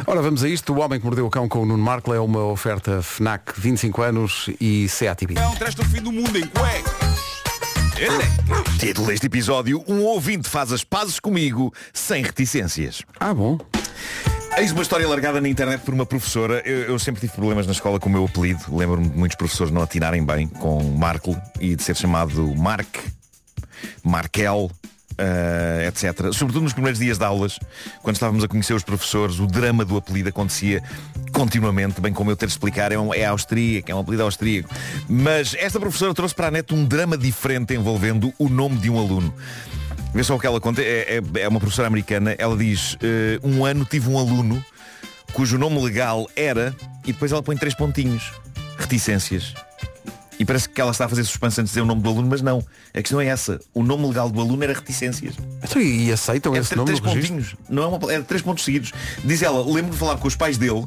Ora, 0.07 0.21
vamos 0.21 0.45
a 0.45 0.49
isto. 0.51 0.75
O 0.75 0.81
Homem 0.81 0.99
que 1.01 1.07
Mordeu 1.07 1.25
o 1.25 1.31
Cão 1.31 1.49
com 1.49 1.63
o 1.63 1.65
Nuno 1.65 1.83
Marco 1.83 2.13
é 2.13 2.21
uma 2.21 2.45
oferta 2.45 3.01
FNAC 3.01 3.59
25 3.59 4.03
anos 4.03 4.51
e 4.61 4.87
Seat 4.87 5.25
Ibiza. 5.25 5.41
Traz-te 5.59 5.81
o 5.81 5.85
fim 5.87 6.03
do 6.03 6.13
mundo 6.13 6.37
em 6.39 6.47
cuecas. 6.47 7.08
Título 8.79 9.09
deste 9.09 9.27
episódio, 9.27 9.83
um 9.89 10.05
ouvinte 10.05 10.49
faz 10.49 10.73
as 10.73 10.85
pazes 10.85 11.19
comigo 11.19 11.75
sem 11.93 12.23
reticências. 12.23 13.03
Ah, 13.19 13.35
bom. 13.35 13.59
Eis 14.57 14.71
uma 14.71 14.83
história 14.83 15.09
largada 15.09 15.41
na 15.41 15.49
internet 15.49 15.81
por 15.81 15.93
uma 15.93 16.07
professora. 16.07 16.63
Eu, 16.65 16.93
eu 16.93 16.99
sempre 17.01 17.21
tive 17.21 17.33
problemas 17.33 17.67
na 17.67 17.73
escola 17.73 17.99
com 17.99 18.09
o 18.09 18.13
meu 18.13 18.25
apelido. 18.25 18.61
Lembro-me 18.71 19.09
de 19.09 19.17
muitos 19.17 19.37
professores 19.37 19.73
não 19.73 19.83
atinarem 19.83 20.25
bem 20.25 20.47
com 20.47 20.81
Markle 20.97 21.37
e 21.61 21.75
de 21.75 21.83
ser 21.83 21.97
chamado 21.97 22.55
Mark, 22.55 22.99
Markel, 24.05 24.71
eh, 25.19 25.89
etc. 25.89 26.33
Sobretudo 26.33 26.63
nos 26.63 26.73
primeiros 26.73 26.99
dias 26.99 27.19
de 27.19 27.25
aulas, 27.25 27.59
quando 28.03 28.17
estávamos 28.17 28.45
a 28.45 28.49
conhecer 28.49 28.73
os 28.75 28.83
professores, 28.83 29.39
o 29.39 29.47
drama 29.47 29.85
do 29.85 29.97
apelido 29.97 30.29
acontecia 30.29 30.83
continuamente, 31.33 32.01
bem 32.01 32.13
como 32.13 32.31
eu 32.31 32.37
ter 32.37 32.47
de 32.47 32.53
explicar, 32.53 32.93
é, 32.93 32.99
um, 32.99 33.13
é 33.13 33.25
austríaco, 33.27 33.91
é 33.91 33.95
um 33.95 34.01
apelido 34.01 34.23
austríaco. 34.23 34.69
Mas 35.09 35.55
esta 35.59 35.79
professora 35.79 36.15
trouxe 36.15 36.35
para 36.35 36.49
a 36.49 36.51
net 36.51 36.73
um 36.75 36.85
drama 36.85 37.17
diferente 37.19 37.75
envolvendo 37.75 38.33
o 38.39 38.49
nome 38.49 38.77
de 38.79 38.89
um 38.89 38.99
aluno. 38.99 39.35
Vê 40.15 40.25
só 40.25 40.37
o 40.37 40.39
que 40.41 40.47
ela 40.47 40.61
conta, 40.61 40.81
é, 40.81 41.21
é- 41.37 41.41
é 41.41 41.49
uma 41.49 41.61
professora 41.61 41.87
americana, 41.87 42.35
ela 42.39 42.57
diz, 42.57 42.97
eh, 43.03 43.39
um 43.43 43.65
ano 43.65 43.85
tive 43.85 44.09
um 44.09 44.19
aluno 44.19 44.65
cujo 45.33 45.59
nome 45.59 45.79
legal 45.85 46.27
era, 46.35 46.75
e 47.05 47.13
depois 47.13 47.31
ela 47.31 47.43
põe 47.43 47.57
três 47.57 47.75
pontinhos, 47.75 48.33
reticências. 48.79 49.55
E 50.39 50.45
parece 50.45 50.69
que 50.69 50.81
ela 50.81 50.93
está 50.93 51.07
a 51.07 51.09
fazer 51.09 51.25
suspense 51.25 51.61
antes 51.61 51.71
de 51.71 51.75
dizer 51.75 51.81
o 51.83 51.87
nome 51.87 52.01
do 52.01 52.09
aluno, 52.09 52.29
mas 52.29 52.41
não. 52.41 52.65
A 52.95 53.03
questão 53.03 53.21
é 53.21 53.27
essa. 53.27 53.61
O 53.75 53.83
nome 53.83 54.07
legal 54.07 54.31
do 54.31 54.41
aluno 54.41 54.63
era 54.63 54.73
reticências. 54.73 55.35
Então, 55.63 55.83
e 55.83 56.13
aceitam 56.13 56.55
É 56.55 56.59
esse 56.59 56.77
nome 56.77 56.87
três 56.87 57.01
pontinhos. 57.01 57.57
Não 57.69 57.83
é, 57.83 57.87
uma, 57.87 58.13
é 58.13 58.21
três 58.21 58.41
pontos 58.41 58.65
seguidos. 58.65 58.93
Diz 59.25 59.43
ela, 59.43 59.65
lembro 59.65 59.91
de 59.91 59.97
falar 59.97 60.17
com 60.17 60.29
os 60.29 60.37
pais 60.37 60.57
dele 60.57 60.87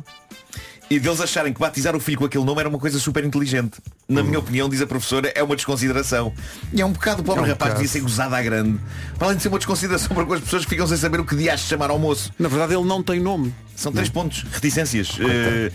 e 0.92 1.00
deles 1.00 1.22
acharem 1.22 1.54
que 1.54 1.60
batizar 1.62 1.96
o 1.96 2.02
filho 2.02 2.18
com 2.18 2.26
aquele 2.26 2.44
nome 2.44 2.60
era 2.60 2.68
uma 2.68 2.78
coisa 2.78 3.00
super 3.00 3.24
inteligente. 3.24 3.78
Na 4.10 4.22
minha 4.22 4.38
opinião, 4.38 4.68
diz 4.68 4.82
a 4.82 4.86
professora, 4.86 5.32
é 5.34 5.42
uma 5.42 5.56
desconsideração. 5.56 6.34
E 6.74 6.82
é 6.82 6.86
um 6.86 6.92
bocado 6.92 7.22
o 7.22 7.24
pobre 7.24 7.44
Hum. 7.44 7.46
É 7.46 7.48
um 7.48 7.52
rapaz 7.52 7.76
devia 7.76 7.88
ser 7.88 8.02
gozado 8.02 8.36
à 8.36 8.42
grande. 8.42 8.78
Para 9.18 9.28
além 9.28 9.38
de 9.38 9.44
ser 9.44 9.48
uma 9.48 9.58
desconsideração 9.58 10.14
para 10.14 10.26
com 10.26 10.34
as 10.34 10.42
pessoas 10.42 10.66
que 10.66 10.72
ficam 10.72 10.86
sem 10.86 10.98
saber 10.98 11.22
o 11.22 11.26
que 11.26 11.34
dias 11.34 11.62
chamar 11.62 11.92
ao 11.92 11.98
moço. 11.98 12.34
Na 12.38 12.50
verdade 12.50 12.74
ele 12.74 12.84
não 12.84 13.02
tem 13.02 13.22
nome. 13.22 13.56
São 13.74 13.94
três 13.94 14.10
pontos, 14.10 14.46
reticências. 14.52 15.18
Eh, 15.18 15.72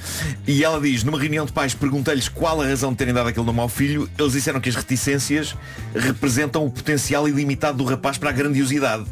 e 0.47 0.63
ela 0.63 0.79
diz, 0.79 1.03
numa 1.03 1.19
reunião 1.19 1.47
de 1.47 1.53
pais, 1.53 1.73
perguntei-lhes 1.73 2.29
qual 2.29 2.61
a 2.61 2.67
razão 2.67 2.91
de 2.91 2.99
terem 2.99 3.15
dado 3.15 3.31
aquele 3.31 3.47
nome 3.47 3.61
ao 3.61 3.71
filho. 3.71 4.11
Eles 4.19 4.33
disseram 4.33 4.61
que 4.61 4.69
as 4.69 4.77
reticências 4.77 5.57
representam 5.95 6.67
o 6.67 6.71
potencial 6.71 7.27
ilimitado 7.27 7.79
do 7.79 7.85
rapaz 7.85 8.19
para 8.19 8.29
a 8.29 8.33
grandiosidade. 8.35 9.07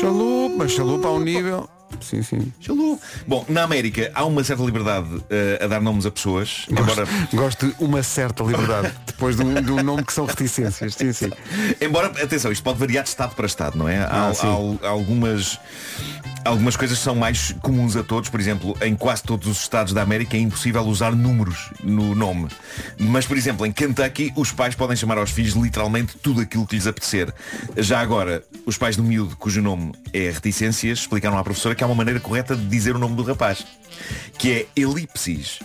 Chalupa, 0.00 0.56
mas 0.58 0.72
chalupa 0.72 1.06
ao 1.06 1.20
nível. 1.20 1.70
Sim, 2.00 2.22
sim. 2.22 2.52
Chalupa. 2.60 3.00
Bom, 3.26 3.44
na 3.48 3.62
América 3.62 4.10
há 4.14 4.24
uma 4.24 4.42
certa 4.42 4.62
liberdade 4.64 5.08
eh, 5.30 5.60
a 5.62 5.66
dar 5.66 5.80
nomes 5.80 6.04
a 6.04 6.10
pessoas, 6.10 6.66
embora, 6.68 7.04
Gosto, 7.06 7.36
gosto 7.36 7.66
de 7.68 7.74
uma 7.84 8.02
certa 8.02 8.42
liberdade 8.42 8.92
depois 9.06 9.36
de 9.36 9.42
um, 9.42 9.54
de 9.54 9.70
um 9.72 9.82
nome 9.82 10.02
que 10.04 10.12
são 10.12 10.26
reticências. 10.26 10.94
Sim, 10.94 11.12
sim. 11.12 11.30
embora, 11.80 12.08
atenção, 12.22 12.50
isto 12.50 12.62
pode 12.64 12.78
variar 12.78 13.04
de 13.04 13.10
estado 13.10 13.34
para 13.34 13.46
estado, 13.46 13.78
não 13.78 13.88
é? 13.88 13.98
Há, 13.98 14.08
Ah, 14.10 14.32
há- 14.82 14.86
há 14.86 14.90
algumas 14.90 15.58
Algumas 16.44 16.76
coisas 16.76 16.98
são 16.98 17.14
mais 17.14 17.52
comuns 17.62 17.96
a 17.96 18.04
todos, 18.04 18.28
por 18.28 18.38
exemplo, 18.38 18.76
em 18.82 18.94
quase 18.94 19.22
todos 19.22 19.48
os 19.48 19.62
estados 19.62 19.94
da 19.94 20.02
América 20.02 20.36
é 20.36 20.40
impossível 20.40 20.82
usar 20.82 21.12
números 21.12 21.70
no 21.82 22.14
nome. 22.14 22.48
Mas, 22.98 23.26
por 23.26 23.36
exemplo, 23.36 23.64
em 23.64 23.72
Kentucky, 23.72 24.30
os 24.36 24.52
pais 24.52 24.74
podem 24.74 24.94
chamar 24.94 25.16
aos 25.16 25.30
filhos 25.30 25.54
literalmente 25.54 26.16
tudo 26.18 26.42
aquilo 26.42 26.66
que 26.66 26.76
lhes 26.76 26.86
apetecer. 26.86 27.32
Já 27.78 28.00
agora, 28.00 28.44
os 28.66 28.76
pais 28.76 28.94
do 28.94 29.02
miúdo, 29.02 29.36
cujo 29.36 29.62
nome 29.62 29.92
é 30.12 30.30
reticências, 30.30 30.98
explicaram 30.98 31.38
à 31.38 31.42
professora 31.42 31.74
que 31.74 31.82
há 31.82 31.86
uma 31.86 31.94
maneira 31.94 32.20
correta 32.20 32.54
de 32.54 32.66
dizer 32.66 32.94
o 32.94 32.98
nome 32.98 33.16
do 33.16 33.22
rapaz, 33.22 33.64
que 34.36 34.52
é 34.52 34.66
elipsis. 34.76 35.60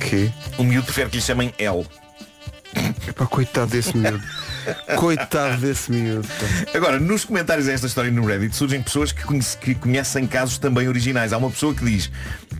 Que? 0.00 0.32
O 0.58 0.64
miúdo 0.64 0.84
prefere 0.84 1.10
que 1.10 1.16
lhe 1.16 1.22
chamem 1.22 1.54
L. 1.58 1.86
Epá, 3.06 3.26
coitado 3.26 3.70
desse 3.70 3.96
miúdo. 3.96 4.22
Coitado 4.96 5.60
desse 5.60 5.90
miúdo. 5.90 6.26
Agora, 6.74 6.98
nos 6.98 7.24
comentários 7.24 7.68
a 7.68 7.72
esta 7.72 7.86
história 7.86 8.10
no 8.10 8.24
Reddit 8.24 8.54
surgem 8.56 8.82
pessoas 8.82 9.12
que, 9.12 9.22
conhece- 9.24 9.56
que 9.56 9.74
conhecem 9.74 10.26
casos 10.26 10.58
também 10.58 10.88
originais. 10.88 11.32
Há 11.32 11.38
uma 11.38 11.50
pessoa 11.50 11.74
que 11.74 11.84
diz, 11.84 12.10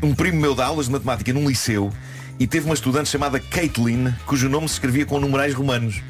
um 0.03 0.15
primo 0.15 0.41
meu 0.41 0.55
dá 0.55 0.67
aulas 0.67 0.87
de 0.87 0.93
matemática 0.93 1.33
num 1.33 1.49
liceu 1.49 1.93
e 2.39 2.47
teve 2.47 2.65
uma 2.67 2.75
estudante 2.75 3.09
chamada 3.09 3.39
Caitlin, 3.39 4.13
cujo 4.27 4.49
nome 4.49 4.69
se 4.69 4.75
escrevia 4.75 5.05
com 5.07 5.21
numerais 5.21 5.55
romanos. 5.55 6.01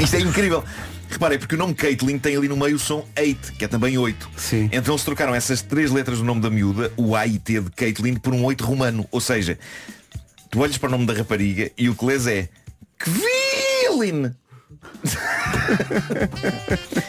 Isto 0.00 0.16
é 0.16 0.20
incrível. 0.20 0.62
Reparem, 1.08 1.38
porque 1.38 1.54
o 1.54 1.58
nome 1.58 1.72
Caitlin 1.74 2.18
tem 2.18 2.36
ali 2.36 2.48
no 2.48 2.56
meio 2.56 2.76
o 2.76 2.78
som 2.78 3.06
8, 3.18 3.52
que 3.54 3.64
é 3.64 3.68
também 3.68 3.96
8. 3.96 4.28
Sim. 4.36 4.68
Então 4.72 4.98
se 4.98 5.04
trocaram 5.04 5.34
essas 5.34 5.62
três 5.62 5.90
letras 5.90 6.18
do 6.18 6.24
nome 6.24 6.40
da 6.42 6.50
miúda, 6.50 6.92
o 6.96 7.16
A 7.16 7.26
e 7.26 7.38
T 7.38 7.60
de 7.60 7.70
Caitlin, 7.70 8.16
por 8.16 8.34
um 8.34 8.44
8 8.44 8.62
romano. 8.64 9.06
Ou 9.10 9.20
seja, 9.20 9.58
tu 10.50 10.58
olhas 10.60 10.76
para 10.76 10.88
o 10.88 10.92
nome 10.92 11.06
da 11.06 11.14
rapariga 11.14 11.70
e 11.78 11.88
o 11.88 11.94
que 11.94 12.04
lês 12.04 12.26
é 12.26 12.48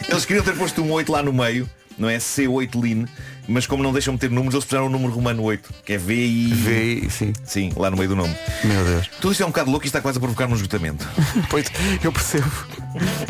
Eles 0.08 0.24
queriam 0.24 0.44
ter 0.44 0.56
posto 0.56 0.82
um 0.82 0.90
8 0.92 1.10
lá 1.12 1.22
no 1.22 1.32
meio, 1.32 1.68
não 1.98 2.08
é? 2.08 2.18
C8 2.18 2.80
Lin, 2.80 3.06
mas 3.46 3.66
como 3.66 3.82
não 3.82 3.92
deixam 3.92 4.14
meter 4.14 4.30
números, 4.30 4.54
eles 4.54 4.64
puseram 4.64 4.86
o 4.86 4.88
número 4.88 5.12
romano 5.12 5.42
8, 5.42 5.74
que 5.84 5.94
é 5.94 5.98
VI. 5.98 6.52
VI, 6.54 7.10
sim. 7.10 7.32
Sim, 7.44 7.72
lá 7.76 7.90
no 7.90 7.96
meio 7.96 8.10
do 8.10 8.16
nome. 8.16 8.34
Meu 8.64 8.84
Deus. 8.84 9.08
Tudo 9.20 9.32
isto 9.32 9.42
é 9.42 9.46
um 9.46 9.50
bocado 9.50 9.70
louco 9.70 9.86
e 9.86 9.88
está 9.88 10.00
quase 10.00 10.18
a 10.18 10.20
provocar 10.20 10.46
um 10.46 10.54
esgotamento. 10.54 11.06
Pois, 11.48 11.66
eu 12.02 12.12
percebo. 12.12 12.50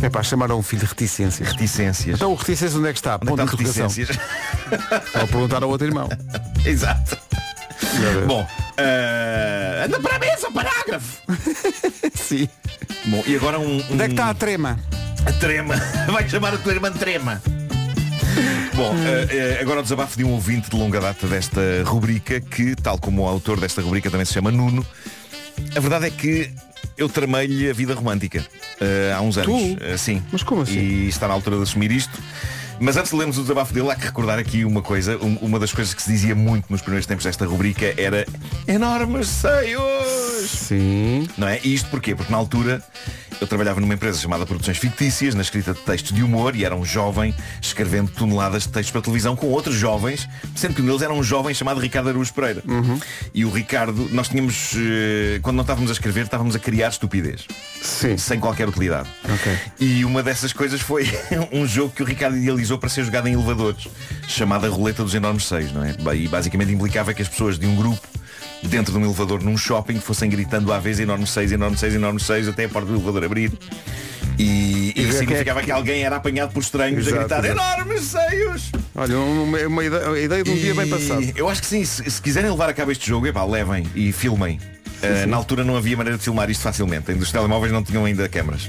É 0.02 0.08
pá, 0.10 0.22
chamaram 0.22 0.58
um 0.58 0.62
filho 0.62 0.82
de 0.82 0.86
reticências. 0.88 1.48
Reticências. 1.52 2.16
Então 2.16 2.32
o 2.32 2.34
reticências 2.34 2.74
onde 2.74 2.88
é 2.88 2.92
que 2.92 2.98
está? 2.98 3.14
Onde 3.16 3.26
Ponto 3.26 3.44
está 3.44 3.56
de 3.56 3.62
reticências? 3.62 4.18
Ao 5.14 5.28
perguntar 5.28 5.62
ao 5.62 5.68
outro 5.68 5.86
irmão. 5.86 6.08
Exato. 6.64 7.27
Bom, 8.26 8.46
eh, 8.76 9.82
anda 9.86 10.00
para 10.00 10.16
a 10.16 10.18
mesa, 10.18 10.50
parágrafo. 10.50 11.22
Sim. 12.14 12.48
Bom, 13.06 13.22
e 13.26 13.36
agora 13.36 13.58
um. 13.58 13.82
Onde 13.90 14.02
é 14.02 14.04
que 14.06 14.10
um- 14.10 14.14
está 14.14 14.30
a 14.30 14.34
trema? 14.34 14.78
A 15.26 15.32
Trema. 15.32 15.74
Vai 16.10 16.28
chamar 16.28 16.54
a 16.54 16.58
tua 16.58 16.72
irmã 16.72 16.90
Trema. 16.92 17.42
Bom, 18.74 18.94
eh, 18.96 19.56
eh, 19.58 19.58
agora 19.60 19.80
o 19.80 19.82
desabafo 19.82 20.16
de 20.16 20.24
um 20.24 20.30
ouvinte 20.30 20.70
de 20.70 20.76
longa 20.76 21.00
data 21.00 21.26
desta 21.26 21.60
rubrica, 21.84 22.40
que, 22.40 22.76
tal 22.76 22.98
como 22.98 23.22
o 23.22 23.28
autor 23.28 23.58
desta 23.58 23.82
rubrica 23.82 24.10
também 24.10 24.24
se 24.24 24.32
chama 24.32 24.50
Nuno, 24.50 24.86
a 25.76 25.80
verdade 25.80 26.06
é 26.06 26.10
que 26.10 26.50
eu 26.96 27.08
tramei-lhe 27.08 27.68
a 27.68 27.72
vida 27.72 27.94
romântica 27.94 28.46
há 29.16 29.20
uns 29.20 29.36
anos. 29.38 29.48
Tu? 29.76 29.98
Sim. 29.98 30.22
Mas 30.30 30.42
como 30.44 30.62
assim? 30.62 30.78
E 30.78 31.08
está 31.08 31.26
na 31.26 31.34
altura 31.34 31.56
de 31.56 31.62
assumir 31.64 31.90
isto. 31.90 32.16
Mas 32.80 32.96
antes 32.96 33.10
de 33.10 33.16
lermos 33.16 33.36
o 33.38 33.42
desabafo 33.42 33.74
dele, 33.74 33.90
há 33.90 33.96
que 33.96 34.04
recordar 34.06 34.38
aqui 34.38 34.64
uma 34.64 34.80
coisa. 34.80 35.16
Um- 35.18 35.36
uma 35.40 35.58
das 35.58 35.72
coisas 35.72 35.92
que 35.92 36.00
se 36.02 36.10
dizia 36.12 36.34
muito 36.34 36.66
nos 36.70 36.80
primeiros 36.80 37.06
tempos 37.06 37.24
desta 37.24 37.44
rubrica 37.44 37.92
era 37.96 38.24
enormes 38.68 39.26
seios. 39.28 40.48
Sim. 40.48 41.28
Não 41.36 41.48
é? 41.48 41.60
E 41.64 41.74
isto 41.74 41.90
porquê? 41.90 42.14
Porque 42.14 42.30
na 42.30 42.38
altura 42.38 42.80
eu 43.40 43.46
trabalhava 43.46 43.80
numa 43.80 43.94
empresa 43.94 44.18
chamada 44.18 44.44
Produções 44.44 44.78
Fictícias, 44.78 45.34
na 45.34 45.42
escrita 45.42 45.72
de 45.72 45.80
textos 45.80 46.12
de 46.12 46.22
humor, 46.22 46.56
e 46.56 46.64
era 46.64 46.74
um 46.74 46.84
jovem 46.84 47.34
escrevendo 47.60 48.10
toneladas 48.10 48.64
de 48.64 48.70
textos 48.70 48.90
para 48.90 49.00
televisão 49.00 49.36
com 49.36 49.46
outros 49.48 49.76
jovens, 49.76 50.28
sendo 50.54 50.74
que 50.74 50.82
um 50.82 50.86
deles 50.86 51.02
era 51.02 51.12
um 51.12 51.22
jovem 51.22 51.54
chamado 51.54 51.80
Ricardo 51.80 52.08
Araújo 52.08 52.32
Pereira. 52.32 52.62
E 53.32 53.44
o 53.44 53.50
Ricardo, 53.50 54.08
nós 54.10 54.28
tínhamos, 54.28 54.72
eh, 54.76 55.38
quando 55.42 55.56
não 55.56 55.62
estávamos 55.62 55.90
a 55.90 55.92
escrever, 55.92 56.24
estávamos 56.24 56.56
a 56.56 56.58
criar 56.58 56.88
estupidez. 56.88 57.46
Sim. 57.80 58.16
Sem 58.16 58.40
qualquer 58.40 58.68
utilidade. 58.68 59.08
Ok. 59.24 59.58
E 59.78 60.04
uma 60.04 60.22
dessas 60.22 60.52
coisas 60.52 60.80
foi 60.80 61.06
um 61.52 61.66
jogo 61.66 61.92
que 61.94 62.02
o 62.02 62.06
Ricardo 62.06 62.36
idealizou 62.36 62.78
para 62.78 62.88
ser 62.88 63.04
jogado 63.04 63.28
em 63.28 63.34
elevadores, 63.34 63.88
chamada 64.26 64.68
Roleta 64.68 65.04
dos 65.04 65.14
Enormes 65.14 65.44
Seis, 65.44 65.72
não 65.72 65.84
é? 65.84 65.94
E 66.16 66.28
basicamente 66.28 66.72
implicava 66.72 67.14
que 67.14 67.22
as 67.22 67.28
pessoas 67.28 67.58
de 67.58 67.66
um 67.66 67.76
grupo 67.76 68.17
dentro 68.62 68.92
de 68.92 68.98
um 68.98 69.04
elevador 69.04 69.42
num 69.42 69.56
shopping 69.56 69.98
fossem 70.00 70.28
gritando 70.28 70.72
à 70.72 70.78
vez 70.78 70.98
enorme 71.00 71.26
6, 71.26 71.52
enorme 71.52 71.76
6, 71.76 71.94
enorme 71.94 72.20
6 72.20 72.48
até 72.48 72.64
a 72.64 72.68
porta 72.68 72.88
do 72.88 72.94
elevador 72.96 73.24
abrir. 73.24 73.52
E, 74.38 74.42
E 74.44 74.46
e 74.46 74.88
isso 74.88 74.94
quem 74.94 75.04
é 75.08 75.12
significava 75.12 75.60
que- 75.60 75.66
que 75.66 75.72
alguém 75.72 76.02
era 76.04 76.14
apanhado 76.16 76.52
por 76.52 76.60
estranhos 76.62 77.06
Exato, 77.06 77.16
a 77.34 77.40
gritar 77.40 77.44
exato. 77.44 77.60
enormes 77.60 78.02
seios. 78.02 78.70
Olha, 78.94 79.18
uma, 79.18 79.58
uma 79.66 79.84
ideia, 79.84 80.06
uma 80.08 80.18
ideia 80.18 80.44
de 80.44 80.50
um 80.50 80.56
dia 80.56 80.74
bem 80.74 80.86
E 80.86 80.90
passado. 80.90 81.32
Eu 81.34 81.48
acho 81.48 81.60
que 81.60 81.66
sim, 81.66 81.84
se, 81.84 82.08
se 82.08 82.22
quiserem 82.22 82.50
levar 82.50 82.68
a 82.68 82.72
cabo 82.72 82.92
este 82.92 83.08
jogo, 83.08 83.26
epá, 83.26 83.44
levem 83.44 83.84
e 83.96 84.12
filmem. 84.12 84.60
Uh, 85.02 85.26
na 85.28 85.36
altura 85.36 85.64
não 85.64 85.76
havia 85.76 85.96
maneira 85.96 86.18
de 86.18 86.24
filmar 86.24 86.50
isto 86.50 86.62
facilmente. 86.62 87.10
Ainda 87.10 87.22
Os 87.22 87.30
telemóveis 87.30 87.72
não 87.72 87.82
tinham 87.82 88.04
ainda 88.04 88.28
câmaras. 88.28 88.68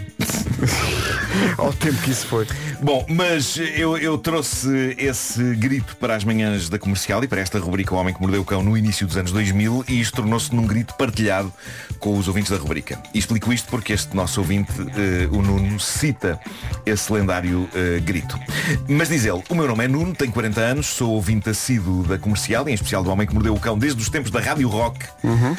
Ao 1.58 1.74
tempo 1.74 1.98
que 2.02 2.12
isso 2.12 2.28
foi. 2.28 2.48
Bom, 2.82 3.06
mas 3.10 3.58
eu, 3.58 3.98
eu 3.98 4.18
trouxe 4.18 4.96
esse 4.98 5.56
grito 5.56 5.96
para 5.98 6.16
as 6.16 6.24
manhãs 6.24 6.70
da 6.70 6.78
comercial 6.78 7.24
e 7.24 7.28
para 7.28 7.42
esta 7.42 7.60
rubrica 7.60 7.94
O 7.94 7.98
Homem 7.98 8.14
que 8.14 8.22
Mordeu 8.22 8.42
o 8.42 8.46
Cão 8.46 8.64
no 8.64 8.78
início 8.78 9.06
dos 9.08 9.18
anos 9.18 9.32
2000 9.32 9.86
e 9.88 10.00
isto 10.00 10.16
tornou-se 10.18 10.54
num 10.54 10.66
grito 10.66 10.94
partilhado 10.96 11.52
com 12.00 12.18
os 12.18 12.28
ouvintes 12.28 12.52
da 12.52 12.58
rubrica. 12.58 13.02
E 13.14 13.20
explico 13.20 13.52
isto 13.52 13.70
porque 13.70 13.94
este 13.94 14.16
nosso 14.16 14.40
ouvinte, 14.40 14.72
eh, 14.96 15.28
o 15.32 15.42
Nuno, 15.42 15.80
cita 15.80 16.40
esse 16.86 17.12
lendário 17.12 17.70
eh, 17.74 18.00
grito. 18.00 18.40
Mas 18.88 19.10
diz 19.10 19.26
ele, 19.26 19.42
o 19.50 19.56
meu 19.56 19.68
nome 19.68 19.86
é 19.86 19.88
Nuno, 19.88 20.14
tenho 20.16 20.32
40 20.32 20.62
anos, 20.62 20.88
sou 20.88 21.12
ouvinte 21.12 21.50
assíduo 21.50 22.04
da 22.04 22.18
comercial 22.18 22.68
e 22.68 22.72
em 22.72 22.76
especial 22.76 23.04
do 23.04 23.10
Homem 23.10 23.28
que 23.28 23.34
Mordeu 23.34 23.54
o 23.54 23.60
Cão 23.60 23.78
desde 23.78 24.02
os 24.02 24.10
tempos 24.10 24.32
da 24.32 24.40
Rádio 24.40 24.70
Rock. 24.70 25.06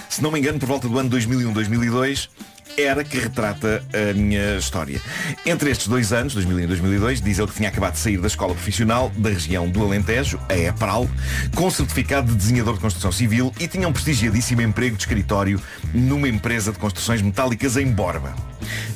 Se 0.09 0.23
não 0.23 0.31
me 0.31 0.39
engano, 0.39 0.59
por 0.61 0.67
volta 0.67 0.87
do 0.87 0.99
ano 0.99 1.09
2001, 1.09 1.53
2002, 1.55 2.29
era 2.77 3.03
que 3.03 3.19
retrata 3.19 3.83
a 3.93 4.13
minha 4.13 4.59
história. 4.59 5.01
Entre 5.45 5.71
estes 5.71 5.89
dois 5.89 6.13
anos, 6.13 6.35
2001 6.35 6.65
e 6.65 6.67
2002, 6.67 7.21
diz 7.23 7.39
ele 7.39 7.49
que 7.49 7.55
tinha 7.55 7.69
acabado 7.71 7.95
de 7.95 7.99
sair 7.99 8.19
da 8.19 8.27
escola 8.27 8.55
profissional 8.55 9.11
da 9.17 9.31
região 9.31 9.69
do 9.69 9.83
Alentejo, 9.83 10.39
a 10.49 10.57
EPRAL, 10.57 11.09
com 11.55 11.71
certificado 11.71 12.31
de 12.31 12.37
desenhador 12.37 12.75
de 12.75 12.81
construção 12.81 13.11
civil 13.11 13.53
e 13.59 13.67
tinha 13.67 13.89
um 13.89 13.93
prestigiadíssimo 13.93 14.61
emprego 14.61 14.97
de 14.97 15.03
escritório 15.03 15.61
numa 15.95 16.29
empresa 16.29 16.73
de 16.73 16.79
construções 16.79 17.23
metálicas 17.23 17.77
em 17.79 17.91
Borba. 17.91 18.35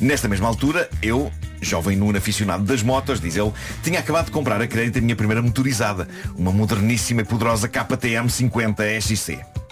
Nesta 0.01 0.29
mesma 0.29 0.47
altura, 0.47 0.89
eu, 1.03 1.33
jovem 1.63 1.97
nuno 1.97 2.19
aficionado 2.19 2.63
das 2.63 2.83
motos, 2.83 3.21
diz 3.21 3.37
ele, 3.37 3.53
tinha 3.83 4.01
acabado 4.01 4.27
de 4.27 4.33
comprar 4.33 4.61
a 4.61 4.67
crédito 4.67 4.99
a 4.99 5.01
minha 5.01 5.17
primeira 5.17 5.41
motorizada, 5.41 6.07
uma 6.37 6.53
moderníssima 6.53 7.23
e 7.23 7.25
poderosa 7.25 7.69
KTM 7.69 8.29
50 8.31 8.85
SXC. 9.01 9.64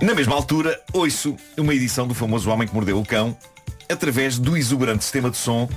Na 0.00 0.14
mesma 0.14 0.34
altura, 0.34 0.80
ouço 0.92 1.36
uma 1.56 1.74
edição 1.74 2.06
do 2.06 2.14
famoso 2.14 2.50
Homem 2.50 2.66
que 2.66 2.74
Mordeu 2.74 2.98
o 2.98 3.04
Cão 3.04 3.36
através 3.90 4.38
do 4.38 4.56
exuberante 4.56 5.04
sistema 5.04 5.30
de 5.30 5.36
som 5.36 5.68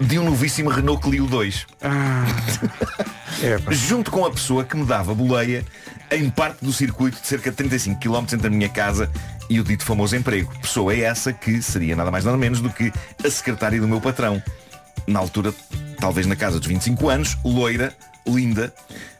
de 0.00 0.18
um 0.18 0.24
novíssimo 0.24 0.70
Renault 0.70 1.02
Clio 1.02 1.26
2. 1.26 1.66
Junto 3.70 4.10
com 4.10 4.24
a 4.24 4.30
pessoa 4.30 4.64
que 4.64 4.76
me 4.76 4.84
dava 4.84 5.14
boleia 5.14 5.64
em 6.10 6.30
parte 6.30 6.64
do 6.64 6.72
circuito 6.72 7.20
de 7.20 7.26
cerca 7.26 7.50
de 7.50 7.56
35 7.56 8.00
km 8.00 8.24
entre 8.32 8.46
a 8.46 8.50
minha 8.50 8.68
casa 8.68 9.10
e 9.48 9.58
o 9.58 9.64
dito 9.64 9.84
famoso 9.84 10.14
emprego. 10.16 10.52
Pessoa 10.60 10.94
essa 10.94 11.32
que 11.32 11.60
seria 11.62 11.96
nada 11.96 12.10
mais 12.10 12.24
nada 12.24 12.36
menos 12.36 12.60
do 12.60 12.70
que 12.70 12.92
a 13.24 13.30
secretária 13.30 13.80
do 13.80 13.88
meu 13.88 14.00
patrão. 14.00 14.42
Na 15.06 15.20
altura, 15.20 15.54
talvez 15.98 16.26
na 16.26 16.36
casa 16.36 16.58
dos 16.58 16.66
25 16.66 17.08
anos, 17.08 17.36
loira, 17.44 17.94
linda, 18.26 18.72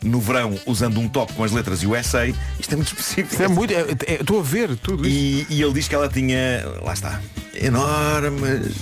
no 0.03 0.21
verão 0.21 0.59
usando 0.67 0.99
um 1.01 1.09
top 1.09 1.33
com 1.35 1.45
as 1.45 1.53
letras 1.53 1.83
USA. 1.83 2.27
Isto 2.27 2.73
é 2.73 2.77
muito 2.77 2.89
específico. 2.89 3.33
Isto 3.33 3.43
é 3.43 3.49
muito. 3.49 3.73
Estou 4.09 4.41
a 4.41 4.43
ver 4.43 4.77
tudo 4.77 5.07
isso. 5.07 5.47
E, 5.51 5.57
e 5.57 5.63
ele 5.63 5.73
diz 5.73 5.89
que 5.89 5.95
ela 5.95 6.09
tinha. 6.09 6.65
Lá 6.83 6.93
está. 6.93 7.21
Enormes. 7.55 8.75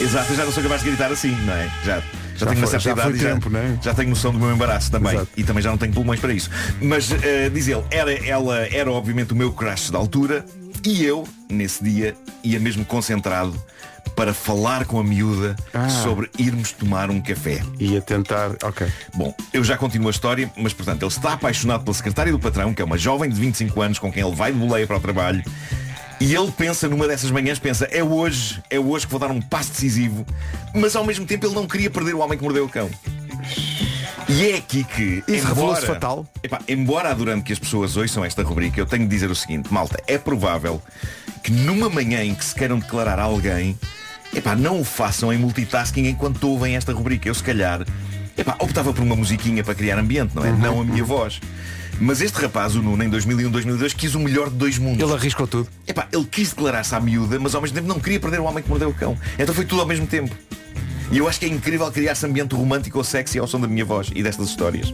Exato, 0.00 0.32
eu 0.32 0.36
já 0.36 0.44
não 0.44 0.52
sou 0.52 0.62
capaz 0.62 0.82
de 0.82 0.88
gritar 0.88 1.10
assim, 1.10 1.34
não 1.44 1.54
é? 1.54 1.70
Já. 1.84 2.02
Já, 2.36 2.46
Já 2.46 2.46
tenho 2.46 2.58
uma 2.58 2.66
certa 2.66 2.84
já 2.84 2.92
idade 2.92 3.18
tempo, 3.18 3.50
já, 3.50 3.58
não 3.58 3.60
é? 3.60 3.78
já 3.80 3.94
tenho 3.94 4.10
noção 4.10 4.32
do 4.32 4.40
meu 4.40 4.52
embaraço 4.52 4.90
também. 4.90 5.14
Exato. 5.14 5.28
E 5.36 5.44
também 5.44 5.62
já 5.62 5.70
não 5.70 5.78
tenho 5.78 5.92
pulmões 5.92 6.18
para 6.18 6.32
isso. 6.32 6.50
Mas 6.82 7.12
eh, 7.22 7.48
diz 7.48 7.68
ele, 7.68 7.84
era, 7.92 8.12
ela 8.26 8.58
era 8.72 8.90
obviamente 8.90 9.32
o 9.32 9.36
meu 9.36 9.52
crush 9.52 9.90
da 9.90 9.98
altura 9.98 10.44
e 10.84 11.04
eu, 11.04 11.26
nesse 11.48 11.82
dia, 11.82 12.16
ia 12.42 12.58
mesmo 12.58 12.84
concentrado 12.84 13.54
para 14.16 14.32
falar 14.32 14.84
com 14.84 14.98
a 14.98 15.04
miúda 15.04 15.56
Ah. 15.72 15.88
sobre 15.88 16.30
irmos 16.38 16.72
tomar 16.72 17.10
um 17.10 17.20
café. 17.20 17.60
Ia 17.78 18.00
tentar. 18.00 18.50
Ok. 18.62 18.86
Bom, 19.14 19.34
eu 19.52 19.62
já 19.64 19.76
continuo 19.76 20.08
a 20.08 20.10
história, 20.10 20.50
mas 20.56 20.72
portanto, 20.72 21.02
ele 21.02 21.10
está 21.10 21.32
apaixonado 21.32 21.82
pela 21.84 21.94
secretária 21.94 22.30
do 22.32 22.38
patrão, 22.38 22.72
que 22.72 22.80
é 22.80 22.84
uma 22.84 22.98
jovem 22.98 23.28
de 23.30 23.40
25 23.40 23.80
anos 23.82 23.98
com 23.98 24.12
quem 24.12 24.24
ele 24.24 24.34
vai 24.34 24.52
de 24.52 24.58
boleia 24.58 24.86
para 24.86 24.96
o 24.96 25.00
trabalho. 25.00 25.42
E 26.20 26.34
ele 26.34 26.50
pensa 26.52 26.88
numa 26.88 27.06
dessas 27.08 27.30
manhãs, 27.30 27.58
pensa, 27.58 27.86
é 27.90 28.02
hoje, 28.02 28.62
é 28.70 28.78
hoje 28.78 29.04
que 29.04 29.10
vou 29.10 29.20
dar 29.20 29.30
um 29.30 29.40
passo 29.40 29.72
decisivo, 29.72 30.24
mas 30.72 30.94
ao 30.94 31.04
mesmo 31.04 31.26
tempo 31.26 31.44
ele 31.46 31.54
não 31.54 31.66
queria 31.66 31.90
perder 31.90 32.14
o 32.14 32.20
homem 32.20 32.38
que 32.38 32.44
mordeu 32.44 32.64
o 32.64 32.68
cão. 32.68 32.88
E 34.28 34.50
é 34.50 34.56
aqui 34.56 34.84
que, 34.84 35.22
Isso 35.28 35.46
embora, 35.48 35.84
fatal. 35.86 36.26
Epá, 36.42 36.60
embora 36.66 37.10
adorando 37.10 37.42
que 37.44 37.52
as 37.52 37.58
pessoas 37.58 37.96
ouçam 37.96 38.24
esta 38.24 38.42
rubrica, 38.42 38.80
eu 38.80 38.86
tenho 38.86 39.02
de 39.02 39.08
dizer 39.08 39.30
o 39.30 39.34
seguinte, 39.34 39.72
malta, 39.72 40.02
é 40.06 40.16
provável 40.16 40.80
que 41.42 41.52
numa 41.52 41.90
manhã 41.90 42.22
em 42.24 42.34
que 42.34 42.44
se 42.44 42.54
queiram 42.54 42.78
declarar 42.78 43.18
a 43.18 43.24
alguém, 43.24 43.78
epá, 44.34 44.56
não 44.56 44.80
o 44.80 44.84
façam 44.84 45.32
em 45.32 45.38
multitasking 45.38 46.06
enquanto 46.06 46.44
ouvem 46.44 46.76
esta 46.76 46.92
rubrica. 46.92 47.28
Eu 47.28 47.34
se 47.34 47.42
calhar, 47.42 47.84
epá, 48.36 48.56
optava 48.58 48.92
por 48.92 49.02
uma 49.02 49.16
musiquinha 49.16 49.62
para 49.62 49.74
criar 49.74 49.98
ambiente, 49.98 50.34
não 50.34 50.44
é? 50.44 50.50
Uhum. 50.50 50.58
Não 50.58 50.80
a 50.80 50.84
minha 50.84 51.04
voz. 51.04 51.40
Mas 52.00 52.20
este 52.20 52.40
rapaz, 52.40 52.74
o 52.76 52.82
Nuno, 52.82 53.02
em 53.02 53.08
2001, 53.08 53.50
2002, 53.50 53.92
quis 53.94 54.14
o 54.14 54.20
melhor 54.20 54.50
de 54.50 54.56
dois 54.56 54.78
mundos. 54.78 55.00
Ele 55.02 55.12
arriscou 55.12 55.46
tudo. 55.46 55.68
Epá, 55.86 56.06
ele 56.12 56.24
quis 56.24 56.50
declarar-se 56.50 56.94
à 56.94 57.00
miúda, 57.00 57.38
mas 57.38 57.54
ao 57.54 57.62
mesmo 57.62 57.74
tempo 57.76 57.88
não 57.88 58.00
queria 58.00 58.18
perder 58.20 58.40
o 58.40 58.44
homem 58.44 58.62
que 58.62 58.68
mordeu 58.68 58.88
o 58.90 58.94
cão. 58.94 59.16
Então 59.38 59.54
foi 59.54 59.64
tudo 59.64 59.80
ao 59.80 59.86
mesmo 59.86 60.06
tempo. 60.06 60.34
E 61.12 61.18
eu 61.18 61.28
acho 61.28 61.38
que 61.38 61.46
é 61.46 61.48
incrível 61.48 61.90
criar-se 61.92 62.26
ambiente 62.26 62.54
romântico 62.54 62.98
ou 62.98 63.04
sexy 63.04 63.38
ao 63.38 63.46
som 63.46 63.60
da 63.60 63.68
minha 63.68 63.84
voz 63.84 64.10
e 64.14 64.22
destas 64.22 64.48
histórias. 64.48 64.92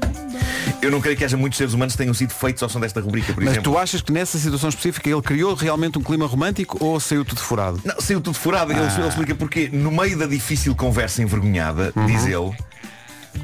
Eu 0.83 0.91
não 0.91 1.01
creio 1.01 1.17
que 1.17 1.25
haja 1.25 1.37
muitos 1.37 1.57
seres 1.57 1.73
humanos 1.73 1.95
que 1.95 1.99
tenham 1.99 2.13
sido 2.13 2.33
feitos 2.33 2.63
ao 2.63 2.69
som 2.69 2.81
desta 2.81 3.01
rubrica, 3.01 3.33
por 3.33 3.43
Mas 3.43 3.53
exemplo. 3.55 3.73
tu 3.73 3.79
achas 3.79 4.01
que 4.03 4.13
nessa 4.13 4.39
situação 4.39 4.69
específica 4.69 5.09
ele 5.09 5.23
criou 5.23 5.55
realmente 5.55 5.99
um 5.99 6.03
clima 6.03 6.27
romântico 6.27 6.77
ou 6.85 6.99
saiu 7.01 7.25
tudo 7.25 7.41
furado? 7.41 7.81
Não, 7.85 8.01
saiu 8.01 8.21
tudo 8.21 8.37
furado. 8.37 8.73
Ele, 8.73 8.81
Ah. 8.81 8.97
ele 8.99 9.09
explica 9.09 9.35
porque 9.35 9.69
no 9.73 9.91
meio 9.91 10.19
da 10.19 10.27
difícil 10.27 10.75
conversa 10.75 11.23
envergonhada, 11.23 11.93
Uhum. 11.97 12.07
diz 12.07 12.25
ele, 12.27 12.53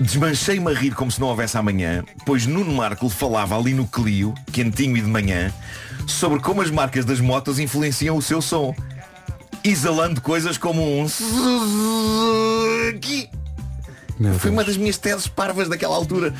desmanchei-me 0.00 0.70
a 0.70 0.74
rir 0.74 0.94
como 0.94 1.10
se 1.10 1.20
não 1.20 1.28
houvesse 1.28 1.56
amanhã, 1.56 2.04
pois 2.24 2.46
Nuno 2.46 2.72
Marco 2.74 3.08
falava 3.08 3.56
ali 3.58 3.72
no 3.74 3.86
Clio, 3.86 4.34
quentinho 4.52 4.96
e 4.96 5.00
de 5.00 5.06
manhã, 5.08 5.52
sobre 6.06 6.40
como 6.40 6.60
as 6.62 6.70
marcas 6.70 7.04
das 7.04 7.20
motos 7.20 7.58
influenciam 7.58 8.16
o 8.16 8.22
seu 8.22 8.40
som. 8.42 8.74
Exalando 9.64 10.20
coisas 10.20 10.56
como 10.58 11.00
um 11.00 11.08
Suzuki. 12.28 13.28
Foi 14.38 14.50
uma 14.50 14.62
das 14.64 14.76
minhas 14.76 14.96
teses 14.96 15.26
parvas 15.26 15.68
daquela 15.68 15.94
altura. 15.96 16.32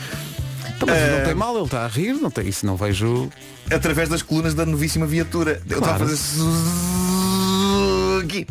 Então, 0.77 0.87
mas 0.89 0.97
Ah, 1.03 1.19
não 1.19 1.25
tem 1.25 1.35
mal, 1.35 1.57
ele 1.57 1.65
está 1.65 1.85
a 1.85 1.89
rir, 1.89 2.13
não 2.15 2.31
tem 2.31 2.47
isso, 2.49 2.65
não 2.67 2.77
vejo. 2.77 3.29
através 3.71 4.09
das 4.09 4.23
colunas 4.23 4.55
da 4.55 4.65
novíssima 4.65 5.07
viatura. 5.07 5.61
Eu 5.69 5.79
estava 5.79 5.97
a 5.97 5.99
Claro. 5.99 6.05
fazer 6.07 6.17
Suzuki. 8.17 8.47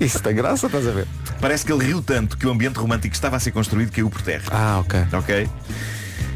Isso 0.00 0.20
tem 0.20 0.34
graça, 0.34 0.66
estás 0.66 0.86
a 0.86 0.90
ver? 0.90 1.06
Parece 1.40 1.64
que 1.64 1.72
ele 1.72 1.84
riu 1.84 2.02
tanto 2.02 2.36
que 2.36 2.46
o 2.46 2.50
ambiente 2.50 2.76
romântico 2.76 3.10
que 3.10 3.16
estava 3.16 3.36
a 3.36 3.40
ser 3.40 3.52
construído 3.52 3.90
caiu 3.92 4.10
por 4.10 4.22
terra. 4.22 4.44
Ah, 4.50 4.78
ok. 4.80 5.06
Ok? 5.12 5.48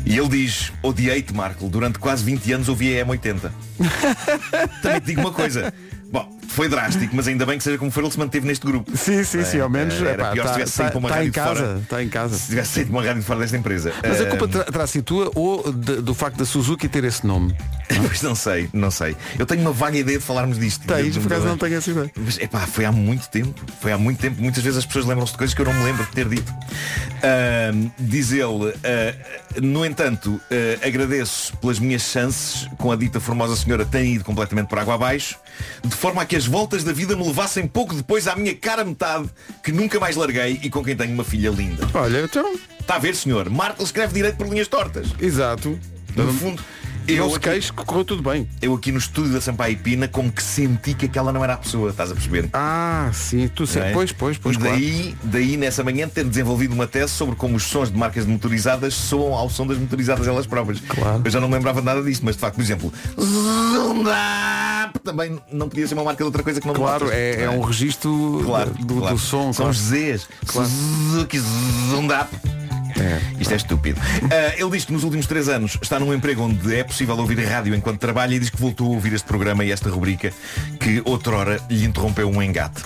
E 0.05 0.17
ele 0.19 0.29
diz, 0.29 0.73
odiei-te, 0.83 1.35
Marco, 1.35 1.69
durante 1.69 1.99
quase 1.99 2.25
20 2.25 2.53
anos 2.53 2.69
ouvi 2.69 2.99
a 2.99 3.05
M80. 3.05 3.51
Também 4.83 5.01
te 5.01 5.07
digo 5.07 5.21
uma 5.21 5.33
coisa. 5.33 5.73
Foi 6.59 6.69
drástico, 6.69 7.15
mas 7.15 7.29
ainda 7.29 7.47
bem 7.47 7.57
que 7.57 7.63
seja 7.63 7.79
como 7.79 7.89
for, 7.89 8.03
ele 8.03 8.11
se 8.11 8.19
manteve 8.19 8.45
neste 8.45 8.67
grupo. 8.67 8.91
Sim, 8.97 9.23
sim, 9.23 9.45
sim, 9.45 9.61
ao 9.61 9.71
menos. 9.71 9.95
Era 10.03 10.11
epá, 10.15 10.31
pior 10.33 10.43
se 10.43 10.49
tá- 10.49 10.53
tivesse 10.55 10.73
saído 10.73 10.89
tá- 10.89 10.91
para 10.91 10.99
uma 10.99 11.09
tá 11.09 11.15
rádio 11.15 11.29
em 11.29 11.31
de 11.31 11.39
fora. 11.41 11.55
casa, 11.61 11.81
está 11.85 12.03
em 12.03 12.09
casa. 12.09 12.37
Se 12.37 12.49
tivesse 12.49 12.73
saído 12.73 12.91
de 12.91 12.97
uma 12.97 13.05
rádio 13.05 13.21
de 13.21 13.27
fora 13.29 13.39
desta 13.39 13.57
empresa. 13.57 13.93
Mas 14.03 14.21
a 14.21 14.27
culpa 14.27 14.49
terá 14.49 14.65
terá 14.65 14.87
sido 14.89 15.05
tua 15.05 15.31
ou 15.37 15.73
de- 15.73 16.03
do 16.03 16.15
facto 16.15 16.37
da 16.37 16.45
Suzuki 16.45 16.89
ter 16.89 17.05
esse 17.05 17.25
nome? 17.25 17.55
Pois 18.09 18.23
não 18.23 18.35
sei, 18.35 18.69
não 18.73 18.91
sei. 18.91 19.17
Eu 19.39 19.47
tenho 19.47 19.61
uma 19.61 19.73
vaga 19.73 19.97
ideia 19.97 20.19
de 20.19 20.25
falarmos 20.25 20.59
disto. 20.59 20.85
Tens, 20.87 21.17
por 21.17 21.27
acaso 21.33 21.47
não 21.47 21.57
tenho 21.57 21.77
essa 21.77 21.91
ideia. 21.93 22.11
Mas 22.17 22.39
epá, 22.39 22.67
foi 22.67 22.85
há 22.85 22.91
muito 22.93 23.29
tempo. 23.29 23.55
Foi 23.81 23.93
há 23.93 23.99
muito 23.99 24.19
tempo. 24.21 24.43
Muitas 24.43 24.63
vezes 24.65 24.79
as 24.81 24.85
pessoas 24.87 25.07
lembram-se 25.07 25.33
de 25.33 25.39
coisas 25.39 25.55
que 25.55 25.61
eu 25.63 25.65
não 25.67 25.73
me 25.75 25.85
lembro 25.85 26.05
de 26.05 26.11
ter 26.11 26.29
dito. 26.29 26.53
Diz 27.99 28.33
ele, 28.33 28.75
ah, 28.85 29.15
no 29.63 29.85
entanto, 29.85 30.41
ah, 30.51 30.87
agradeço 30.87 31.57
pelas 31.59 31.79
minhas 31.79 32.03
chances 32.03 32.67
com 32.79 32.91
a 32.91 32.97
dita 32.97 33.21
formosa 33.21 33.55
senhora 33.57 33.85
terem 33.85 34.15
ido 34.15 34.25
completamente 34.25 34.69
por 34.69 34.79
água 34.79 34.95
abaixo, 34.95 35.37
de 35.85 35.95
forma 35.95 36.23
a 36.23 36.25
que 36.27 36.37
as 36.37 36.47
voltas 36.49 36.83
da 36.83 36.93
vida 36.93 37.15
me 37.15 37.25
levassem 37.25 37.67
pouco 37.67 37.95
depois 37.95 38.27
à 38.27 38.35
minha 38.35 38.55
cara 38.55 38.85
metade, 38.85 39.29
que 39.63 39.71
nunca 39.71 40.01
mais 40.01 40.17
larguei 40.17 40.59
e 40.63 40.71
com 40.71 40.83
quem 40.83 40.97
tenho 40.97 41.13
uma 41.13 41.25
filha 41.25 41.51
linda. 41.51 41.87
Olha, 41.95 42.23
então. 42.23 42.59
Está 42.81 42.97
a 42.97 42.99
ver, 42.99 43.15
senhor? 43.15 43.49
Marco 43.51 43.83
escreve 43.83 44.15
direito 44.15 44.37
por 44.37 44.49
linhas 44.49 44.67
tortas. 44.67 45.09
Exato. 45.21 45.79
No 46.17 46.33
fundo, 46.33 46.61
Eu 47.09 47.31
se 47.31 47.41
queixo 47.41 47.73
que 47.73 47.85
correu 47.85 48.05
tudo 48.05 48.23
bem. 48.23 48.47
eu 48.61 48.75
aqui 48.75 48.93
no 48.93 48.99
estúdio 48.99 49.33
da 49.33 49.41
Sampaio 49.41 49.79
Pina 49.79 50.07
como 50.07 50.31
que 50.31 50.43
senti 50.43 50.93
que 50.93 51.07
aquela 51.07 51.33
não 51.33 51.43
era 51.43 51.55
a 51.55 51.57
pessoa, 51.57 51.91
estás 51.91 52.11
a 52.11 52.15
perceber? 52.15 52.51
Ah, 52.53 53.11
sim, 53.15 53.49
tu 53.49 53.63
Não 53.63 53.67
sei. 53.67 53.83
é? 53.83 53.93
Pois, 53.93 54.13
pois, 54.13 54.37
pois, 54.37 54.57
e 54.57 54.59
claro. 54.59 54.75
daí, 54.77 55.17
daí 55.23 55.57
nessa 55.57 55.83
manhã 55.83 56.07
ter 56.09 56.25
desenvolvido 56.25 56.75
uma 56.75 56.87
tese 56.87 57.13
sobre 57.13 57.35
como 57.35 57.57
os 57.57 57.63
sons 57.65 57.91
de 57.91 57.97
marcas 57.97 58.27
de 58.27 58.31
motorizadas 58.31 58.93
soam 58.95 59.33
ao 59.35 59.49
som 59.49 59.67
das 59.67 59.79
motorizadas 59.79 60.27
elas 60.27 60.47
próprias. 60.47 60.81
Claro. 60.81 61.23
Eu 61.25 61.31
já 61.31 61.41
não 61.41 61.49
me 61.49 61.55
lembrava 61.55 61.81
nada 61.81 62.03
disto, 62.03 62.25
mas 62.25 62.35
de 62.35 62.41
facto, 62.41 62.57
por 62.57 62.63
exemplo, 62.63 62.93
também 65.03 65.41
não 65.51 65.69
podia 65.69 65.87
ser 65.89 65.95
uma 65.95 66.05
marca 66.05 66.19
de 66.19 66.25
outra 66.25 66.43
coisa 66.43 66.61
que 66.61 66.67
não 66.67 66.75
Claro, 66.75 67.05
motos, 67.07 67.17
é, 67.17 67.43
é 67.43 67.47
não 67.47 67.59
um 67.59 67.63
registro 67.63 68.43
Claro, 68.45 68.71
do, 68.75 68.97
claro. 68.97 69.15
do 69.15 69.21
som. 69.21 69.53
São 69.53 69.71
os 69.71 69.79
Zs. 69.79 70.29
Claro. 70.47 70.69
Suzuki 70.69 71.39
Zundap. 71.91 72.29
Isto 73.39 73.53
é 73.53 73.57
estúpido. 73.57 74.01
Ah, 74.31 74.55
ele 74.57 74.71
diz 74.71 74.85
que 74.85 74.93
nos 74.93 75.05
últimos 75.05 75.27
três 75.27 75.49
anos 75.49 75.79
está 75.81 75.99
num 75.99 76.13
emprego 76.13 76.43
onde 76.43 76.75
é 76.75 76.85
possível 76.85 77.17
ouvir 77.17 77.45
a 77.47 77.49
rádio 77.49 77.75
enquanto 77.75 77.99
trabalha 77.99 78.35
e 78.35 78.39
diz 78.39 78.51
que 78.51 78.61
voltou 78.61 78.93
a 78.93 78.95
ouvir 78.95 79.13
este 79.13 79.27
programa 79.27 79.65
e 79.65 79.73
esta 79.73 79.89
rubrica 79.89 80.33
que 80.81 81.03
outrora 81.05 81.61
lhe 81.71 81.85
interrompeu 81.85 82.29
um 82.29 82.43
engate. 82.43 82.83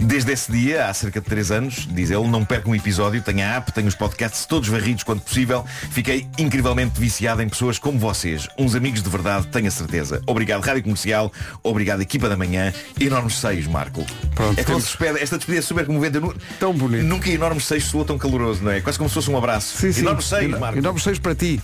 Desde 0.00 0.32
esse 0.32 0.50
dia, 0.50 0.86
há 0.86 0.94
cerca 0.94 1.20
de 1.20 1.26
três 1.26 1.50
anos, 1.50 1.88
diz 1.90 2.10
ele, 2.10 2.26
não 2.28 2.44
perco 2.44 2.70
um 2.70 2.74
episódio, 2.74 3.22
tenho 3.22 3.40
a 3.40 3.56
app, 3.56 3.72
tenho 3.72 3.86
os 3.88 3.94
podcasts 3.94 4.44
todos 4.44 4.68
varridos 4.68 5.02
quando 5.02 5.20
possível. 5.20 5.64
Fiquei 5.90 6.26
incrivelmente 6.38 6.98
viciado 7.00 7.42
em 7.42 7.48
pessoas 7.48 7.78
como 7.78 7.98
vocês, 7.98 8.48
uns 8.58 8.74
amigos 8.74 9.02
de 9.02 9.08
verdade, 9.08 9.46
tenho 9.48 9.68
a 9.68 9.70
certeza. 9.70 10.22
Obrigado, 10.26 10.62
Rádio 10.62 10.82
Comercial, 10.82 11.32
obrigado, 11.62 12.02
equipa 12.02 12.28
da 12.28 12.36
manhã, 12.36 12.72
enormes 13.00 13.36
seios, 13.36 13.66
Marco. 13.66 14.04
Pronto, 14.34 14.58
é 14.58 14.64
como 14.64 14.80
se 14.80 14.96
esta 15.20 15.36
despedida 15.36 15.58
é 15.58 15.62
super 15.62 15.86
comovente. 15.86 16.20
Tão 16.58 16.72
bonito. 16.72 17.04
Nunca 17.04 17.30
enormes 17.30 17.64
seios 17.64 17.84
soou 17.84 18.04
tão 18.04 18.18
caloroso, 18.18 18.62
não 18.62 18.70
é? 18.70 18.80
Quase 18.80 18.98
como 18.98 19.08
se 19.08 19.14
fosse 19.14 19.30
um 19.30 19.36
abraço. 19.36 19.53
Sim, 19.60 19.92
sim. 19.92 20.00
Enormes 20.02 20.24
seios, 20.26 20.44
Eno- 20.50 20.60
Marco. 20.60 20.78
Enormes 20.78 21.02
seios 21.02 21.18
para 21.18 21.34
ti. 21.34 21.62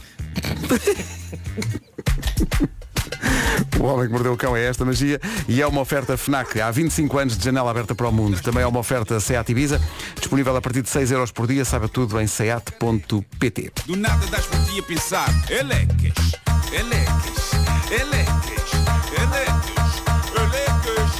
O 3.79 3.85
Homem 3.85 4.07
que 4.07 4.13
Mordeu 4.13 4.33
o 4.35 4.37
Cão 4.37 4.55
é 4.57 4.65
esta 4.67 4.85
magia 4.85 5.19
e 5.49 5.63
é 5.63 5.67
uma 5.67 5.81
oferta 5.81 6.17
FNAC. 6.17 6.61
Há 6.61 6.71
25 6.71 7.19
anos 7.19 7.37
de 7.39 7.45
janela 7.45 7.71
aberta 7.71 7.95
para 7.95 8.07
o 8.09 8.13
mundo. 8.13 8.39
Também 8.43 8.63
é 8.63 8.67
uma 8.67 8.79
oferta 8.81 9.19
Seat 9.21 9.51
Ibiza, 9.51 9.81
disponível 10.19 10.55
a 10.55 10.61
partir 10.61 10.83
de 10.83 10.91
6 10.91 11.11
euros 11.11 11.31
por 11.33 11.47
dia. 11.47 11.65
Saiba 11.65 11.89
tudo 11.89 12.21
em 12.21 12.27
seat.pt. 12.27 13.73
Do 13.87 13.97
nada 13.97 14.27
das 14.27 14.45
por 14.47 14.59
ti 14.67 14.79
a 14.81 14.83
pensar, 14.83 15.29
elecas. 15.49 16.33
Eleques, 16.73 17.53
eleques, 17.91 18.71
eleques, 19.19 20.03
eleques. 20.37 21.11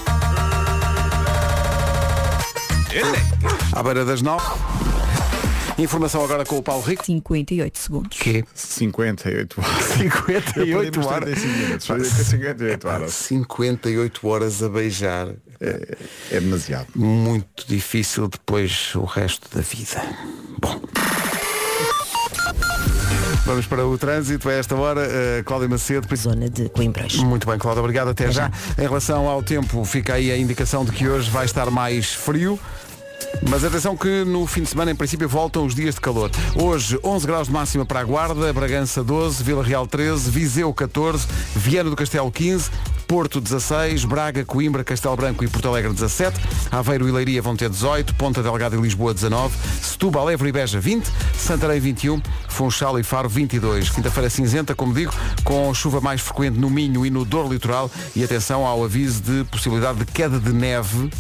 Eleques. 2.93 3.73
À 3.73 3.83
beira 3.83 4.05
das 4.05 4.21
nove. 4.21 4.45
Informação 5.81 6.23
agora 6.23 6.45
com 6.45 6.59
o 6.59 6.63
Paulo 6.63 6.83
Rico. 6.83 7.05
58 7.07 7.79
segundos. 7.79 8.19
Que? 8.19 8.45
58 8.55 9.61
horas. 9.61 9.85
58 9.85 11.07
horas. 11.07 11.39
58 11.39 12.89
horas. 12.89 13.13
58 13.15 14.29
horas 14.29 14.63
a 14.63 14.69
beijar. 14.69 15.29
É, 15.59 15.97
é 16.33 16.41
demasiado. 16.41 16.89
Muito 16.95 17.67
difícil 17.67 18.29
depois 18.29 18.95
o 18.95 19.05
resto 19.05 19.49
da 19.57 19.63
vida. 19.63 20.03
Bom. 20.61 20.81
Vamos 23.47 23.67
para 23.67 23.87
o 23.87 23.97
trânsito 23.97 24.49
a 24.49 24.53
esta 24.53 24.77
hora. 24.77 25.01
Uh, 25.01 25.45
Cláudia 25.45 25.69
Macedo. 25.69 26.15
Zona 26.15 26.49
de 26.49 26.69
Coimbras. 26.69 27.17
Muito 27.17 27.47
bem, 27.47 27.59
Cláudia, 27.59 27.81
obrigado. 27.81 28.09
Até 28.09 28.31
já. 28.31 28.51
Em 28.79 28.83
relação 28.83 29.29
ao 29.29 29.43
tempo, 29.43 29.85
fica 29.85 30.15
aí 30.15 30.31
a 30.31 30.37
indicação 30.37 30.85
de 30.85 30.93
que 30.93 31.09
hoje 31.09 31.31
vai 31.31 31.47
estar 31.47 31.71
mais 31.71 32.13
frio. 32.13 32.61
Mas 33.49 33.65
atenção 33.65 33.97
que 33.97 34.25
no 34.25 34.47
fim 34.47 34.63
de 34.63 34.69
semana, 34.69 34.91
em 34.91 34.95
princípio, 34.95 35.29
voltam 35.29 35.65
os 35.65 35.75
dias 35.75 35.95
de 35.95 36.01
calor. 36.01 36.31
Hoje, 36.55 36.99
11 37.03 37.27
graus 37.27 37.47
de 37.49 37.53
máxima 37.53 37.85
para 37.85 38.01
a 38.01 38.05
Guarda, 38.05 38.53
Bragança 38.53 39.03
12, 39.03 39.43
Vila 39.43 39.65
Real 39.65 39.87
13, 39.87 40.31
Viseu 40.31 40.73
14, 40.73 41.27
Viana 41.57 41.91
do 41.91 41.97
Castelo 41.97 42.31
15, 42.31 42.71
Porto 43.11 43.41
16, 43.41 44.05
Braga, 44.05 44.45
Coimbra, 44.45 44.85
Castelo 44.85 45.17
Branco 45.17 45.43
e 45.43 45.49
Porto 45.49 45.67
Alegre 45.67 45.93
17, 45.93 46.41
Aveiro 46.71 47.09
e 47.09 47.11
Leiria 47.11 47.43
vão 47.43 47.57
ter 47.57 47.69
18, 47.69 48.15
Ponta 48.15 48.41
Delgada 48.41 48.77
e 48.77 48.81
Lisboa 48.81 49.13
19, 49.13 49.53
Setúbal, 49.83 50.31
Évora 50.31 50.49
e 50.49 50.53
Beja 50.53 50.79
20, 50.79 51.11
Santarém 51.37 51.81
21, 51.81 52.23
Funchal 52.49 53.01
e 53.01 53.03
Faro 53.03 53.29
22. 53.29 53.91
Quinta-feira 53.91 54.31
cinzenta, 54.31 54.77
como 54.77 54.95
digo, 54.95 55.13
com 55.43 55.75
chuva 55.75 56.01
mais 56.01 56.21
frequente 56.21 56.57
no 56.57 56.71
Minho 56.71 57.05
e 57.05 57.11
no 57.11 57.25
Douro 57.25 57.53
Litoral 57.53 57.91
e 58.15 58.23
atenção 58.23 58.65
ao 58.65 58.85
aviso 58.85 59.21
de 59.21 59.43
possibilidade 59.51 59.99
de 59.99 60.05
queda 60.05 60.39
de 60.39 60.53
neve, 60.53 61.11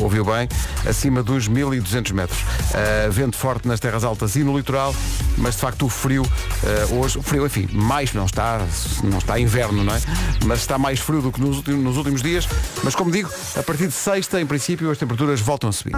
ouviu 0.00 0.24
bem, 0.24 0.48
acima 0.88 1.22
dos 1.22 1.43
1200 1.48 2.12
metros. 2.12 2.40
Uh, 2.40 3.10
vento 3.10 3.36
forte 3.36 3.66
nas 3.68 3.80
terras 3.80 4.04
altas 4.04 4.36
e 4.36 4.44
no 4.44 4.56
litoral, 4.56 4.94
mas 5.38 5.54
de 5.54 5.60
facto 5.60 5.86
o 5.86 5.88
frio 5.88 6.22
uh, 6.22 6.94
hoje, 6.94 7.18
o 7.18 7.22
frio, 7.22 7.46
enfim, 7.46 7.68
mais 7.72 8.12
não 8.12 8.26
está, 8.26 8.60
não 9.02 9.18
está 9.18 9.38
inverno, 9.38 9.84
não 9.84 9.94
é? 9.94 10.00
Mas 10.44 10.60
está 10.60 10.78
mais 10.78 11.00
frio 11.00 11.22
do 11.22 11.32
que 11.32 11.40
nos 11.40 11.56
últimos, 11.56 11.84
nos 11.84 11.96
últimos 11.96 12.22
dias. 12.22 12.48
Mas 12.82 12.94
como 12.94 13.10
digo, 13.10 13.30
a 13.56 13.62
partir 13.62 13.86
de 13.86 13.94
sexta, 13.94 14.40
em 14.40 14.46
princípio, 14.46 14.90
as 14.90 14.98
temperaturas 14.98 15.40
voltam 15.40 15.70
a 15.70 15.72
subir. 15.72 15.94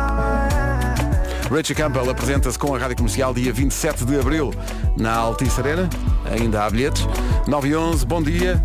Richie 1.50 1.74
Campbell 1.74 2.10
apresenta-se 2.10 2.58
com 2.58 2.74
a 2.74 2.78
Rádio 2.78 2.96
Comercial 2.96 3.32
dia 3.32 3.52
27 3.52 4.04
de 4.04 4.18
Abril 4.18 4.52
na 4.96 5.14
Altice 5.14 5.60
Arena. 5.60 5.88
Ainda 6.24 6.64
há 6.64 6.70
bilhetes. 6.70 7.06
9 7.46 7.68
e 7.68 7.76
11, 7.76 8.06
bom 8.06 8.22
dia. 8.22 8.62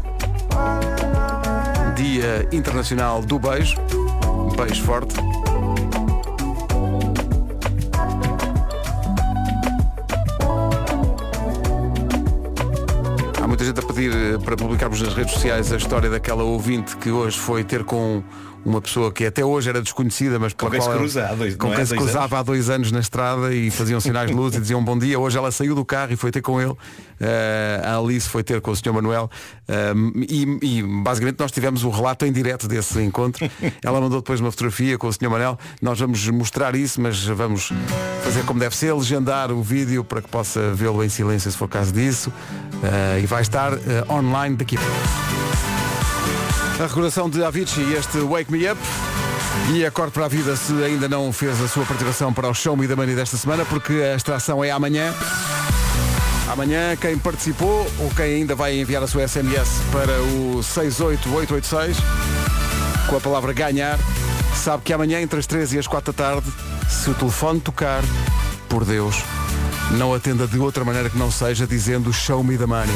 Dia 1.95 2.47
Internacional 2.51 3.21
do 3.21 3.37
Beijo. 3.37 3.75
Beijo 4.57 4.83
forte. 4.83 5.40
Muita 13.61 13.65
gente 13.65 13.79
a 13.79 13.93
pedir 13.93 14.11
eh, 14.11 14.37
para 14.39 14.55
publicarmos 14.55 15.01
nas 15.01 15.13
redes 15.13 15.33
sociais 15.33 15.71
a 15.71 15.77
história 15.77 16.09
daquela 16.09 16.43
ouvinte 16.43 16.97
que 16.97 17.11
hoje 17.11 17.37
foi 17.37 17.63
ter 17.63 17.83
com 17.83 18.23
uma 18.63 18.81
pessoa 18.81 19.11
que 19.11 19.25
até 19.25 19.43
hoje 19.43 19.69
era 19.69 19.81
desconhecida, 19.81 20.37
mas 20.39 20.53
Com 20.53 20.59
pela 20.59 20.71
quem 20.71 20.81
se 20.81 20.85
qual 20.87 20.91
ela- 20.93 20.99
cruza 21.01 21.27
há 21.27 21.33
dois- 21.33 21.55
com 21.55 21.67
é? 21.71 21.75
quem 21.75 21.83
Há 21.83 21.85
se 21.85 21.95
cruzava 21.95 22.39
há 22.39 22.43
dois 22.43 22.69
anos 22.69 22.91
na 22.91 22.99
estrada 22.99 23.53
e 23.53 23.71
faziam 23.71 23.99
sinais 23.99 24.29
de 24.29 24.35
luz 24.35 24.55
e 24.55 24.59
diziam 24.59 24.83
bom 24.83 24.97
dia. 24.97 25.19
Hoje 25.19 25.37
ela 25.37 25.51
saiu 25.51 25.73
do 25.75 25.83
carro 25.83 26.13
e 26.13 26.15
foi 26.15 26.31
ter 26.31 26.41
com 26.41 26.61
ele. 26.61 26.73
Eh, 27.19 27.81
a 27.83 27.97
Alice 27.97 28.27
foi 28.27 28.43
ter 28.43 28.61
com 28.61 28.71
o 28.71 28.75
Sr. 28.75 28.93
Manuel 28.93 29.29
Eh, 29.67 29.93
e, 30.27 30.57
e, 30.79 30.83
basicamente 31.03 31.39
nós 31.39 31.49
tivemos 31.51 31.83
o 31.85 31.89
relato 31.89 32.25
em 32.25 32.31
direto 32.31 32.67
desse 32.67 32.99
encontro. 33.01 33.49
Ela 33.83 34.01
mandou 34.01 34.19
depois 34.19 34.39
uma 34.41 34.51
fotografia 34.51 34.97
com 34.97 35.07
o 35.07 35.13
Sr. 35.13 35.29
Manuel. 35.29 35.57
Nós 35.81 35.97
vamos 35.99 36.27
mostrar 36.29 36.75
isso, 36.75 36.99
mas 36.99 37.23
vamos 37.25 37.71
fazer 38.23 38.43
como 38.43 38.59
deve 38.59 38.75
ser, 38.75 38.93
legendar 38.93 39.49
o 39.51 39.61
vídeo 39.63 40.03
para 40.03 40.21
que 40.21 40.27
possa 40.27 40.73
vê-lo 40.73 41.03
em 41.03 41.09
silêncio 41.09 41.49
se 41.49 41.57
for 41.57 41.69
caso 41.69 41.91
disso. 41.93 42.31
Eh, 42.83 43.21
e 43.23 43.25
vai 43.25 43.41
estar 43.43 43.71
online 44.09 44.55
daqui. 44.57 44.75
A 44.77 45.30
recordação 46.87 47.29
de 47.29 47.43
Avicii 47.43 47.83
e 47.83 47.93
este 47.93 48.17
Wake 48.19 48.51
Me 48.51 48.69
Up. 48.71 48.79
E 49.73 49.85
acorde 49.85 50.11
para 50.11 50.25
a 50.25 50.27
vida 50.27 50.55
se 50.55 50.73
ainda 50.83 51.07
não 51.07 51.31
fez 51.31 51.61
a 51.61 51.67
sua 51.67 51.85
participação 51.85 52.33
para 52.33 52.49
o 52.49 52.53
Show 52.53 52.75
Me 52.75 52.87
da 52.87 52.95
Money 52.95 53.15
desta 53.15 53.37
semana, 53.37 53.65
porque 53.65 53.93
a 53.93 54.15
extração 54.15 54.63
é 54.63 54.71
amanhã. 54.71 55.13
Amanhã, 56.51 56.95
quem 56.95 57.17
participou 57.17 57.87
ou 57.99 58.09
quem 58.15 58.35
ainda 58.35 58.55
vai 58.55 58.79
enviar 58.79 59.03
a 59.03 59.07
sua 59.07 59.27
SMS 59.27 59.69
para 59.91 60.21
o 60.21 60.61
68886 60.63 61.97
com 63.07 63.17
a 63.17 63.21
palavra 63.21 63.53
ganhar, 63.53 63.99
sabe 64.55 64.83
que 64.83 64.93
amanhã, 64.93 65.21
entre 65.21 65.39
as 65.39 65.45
3 65.45 65.73
e 65.73 65.79
as 65.79 65.87
4 65.87 66.13
da 66.13 66.23
tarde, 66.23 66.51
se 66.89 67.09
o 67.09 67.13
telefone 67.13 67.59
tocar, 67.59 68.01
por 68.69 68.85
Deus, 68.85 69.23
não 69.91 70.13
atenda 70.13 70.47
de 70.47 70.57
outra 70.57 70.85
maneira 70.85 71.09
que 71.09 71.17
não 71.17 71.29
seja 71.29 71.67
dizendo 71.67 72.13
Show 72.13 72.43
Me 72.43 72.57
the 72.57 72.65
Money. 72.65 72.95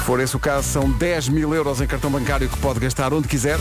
Se 0.00 0.06
for 0.06 0.18
esse 0.18 0.34
o 0.34 0.40
caso, 0.40 0.66
são 0.66 0.90
10 0.90 1.28
mil 1.28 1.54
euros 1.54 1.82
em 1.82 1.86
cartão 1.86 2.10
bancário 2.10 2.48
que 2.48 2.58
pode 2.58 2.80
gastar 2.80 3.12
onde 3.12 3.28
quiser. 3.28 3.58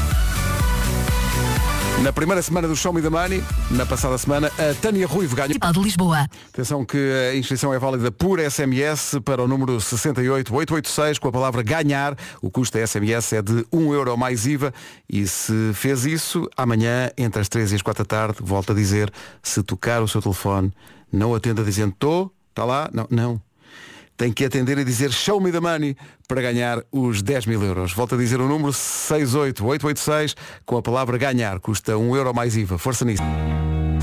Na 2.02 2.13
primeira 2.13 2.41
semana 2.41 2.65
do 2.65 2.78
Show 2.78 2.93
Me 2.93 3.02
the 3.02 3.10
Money, 3.10 3.43
na 3.69 3.86
passada 3.86 4.17
semana, 4.17 4.47
a 4.47 4.73
Tânia 4.82 5.06
Ruivo 5.06 5.36
ganhou. 5.36 5.60
de 5.60 5.80
Lisboa. 5.82 6.28
Atenção 6.54 6.86
que 6.86 6.97
a 6.97 7.36
inscrição 7.36 7.73
é 7.73 7.78
válida 7.78 8.10
por 8.10 8.39
SMS 8.39 9.19
para 9.25 9.43
o 9.43 9.49
número 9.49 9.82
68886 9.82 11.19
com 11.19 11.28
a 11.28 11.32
palavra 11.32 11.62
ganhar. 11.62 12.15
O 12.41 12.49
custo 12.49 12.78
da 12.78 12.88
SMS 12.88 13.34
é 13.34 13.41
de 13.41 13.65
1 13.69 13.93
euro 13.93 14.17
mais 14.17 14.47
IVA 14.47 14.73
e 15.10 15.28
se 15.28 15.71
fez 15.73 16.06
isso, 16.06 16.49
amanhã, 16.56 17.12
entre 17.17 17.41
as 17.41 17.49
3 17.49 17.73
e 17.73 17.75
as 17.75 17.82
4 17.82 18.06
da 18.06 18.08
tarde, 18.08 18.38
volto 18.39 18.71
a 18.71 18.75
dizer, 18.75 19.12
se 19.43 19.62
tocar 19.62 20.02
o 20.02 20.08
seu 20.08 20.21
telefone, 20.21 20.71
não 21.12 21.36
atenda 21.36 21.65
dizendo 21.65 21.91
estou, 21.91 22.34
está 22.49 22.63
lá, 22.63 22.89
não, 22.93 23.06
não. 23.10 23.48
Tem 24.19 24.34
que 24.34 24.43
atender 24.43 24.77
e 24.77 24.84
dizer 24.84 25.13
show 25.13 25.39
me 25.39 25.49
the 25.49 25.62
money 25.62 25.95
para 26.27 26.41
ganhar 26.41 26.84
os 26.91 27.21
10 27.21 27.45
mil 27.45 27.63
euros. 27.63 27.93
Volto 27.93 28.15
a 28.15 28.17
dizer 28.17 28.41
o 28.41 28.49
número 28.49 28.73
68886 28.73 30.36
com 30.65 30.75
a 30.75 30.82
palavra 30.82 31.17
ganhar. 31.17 31.58
Custa 31.62 31.97
1 31.97 32.15
euro 32.17 32.34
mais 32.34 32.58
IVA. 32.58 32.77
Força 32.77 33.05
nisso. 33.05 33.23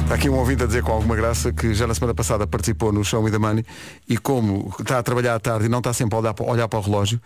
Está 0.01 0.15
aqui 0.15 0.31
um 0.31 0.37
ouvinte 0.39 0.63
a 0.63 0.67
dizer 0.67 0.83
com 0.83 0.93
alguma 0.93 1.15
graça 1.15 1.53
que 1.53 1.75
já 1.75 1.87
na 1.87 1.93
semana 1.93 2.15
passada 2.15 2.47
participou 2.47 2.93
no 2.93 3.05
Show 3.05 3.23
Me 3.23 3.31
the 3.31 3.37
Money 3.37 3.63
e 4.09 4.17
como 4.17 4.73
está 4.81 4.99
a 4.99 5.03
trabalhar 5.03 5.35
à 5.35 5.39
tarde 5.39 5.67
e 5.67 5.69
não 5.69 5.79
está 5.79 5.93
sempre 5.93 6.17
a 6.17 6.21
olhar 6.21 6.33
para, 6.33 6.47
olhar 6.47 6.67
para 6.69 6.79
o 6.79 6.83
relógio, 6.83 7.21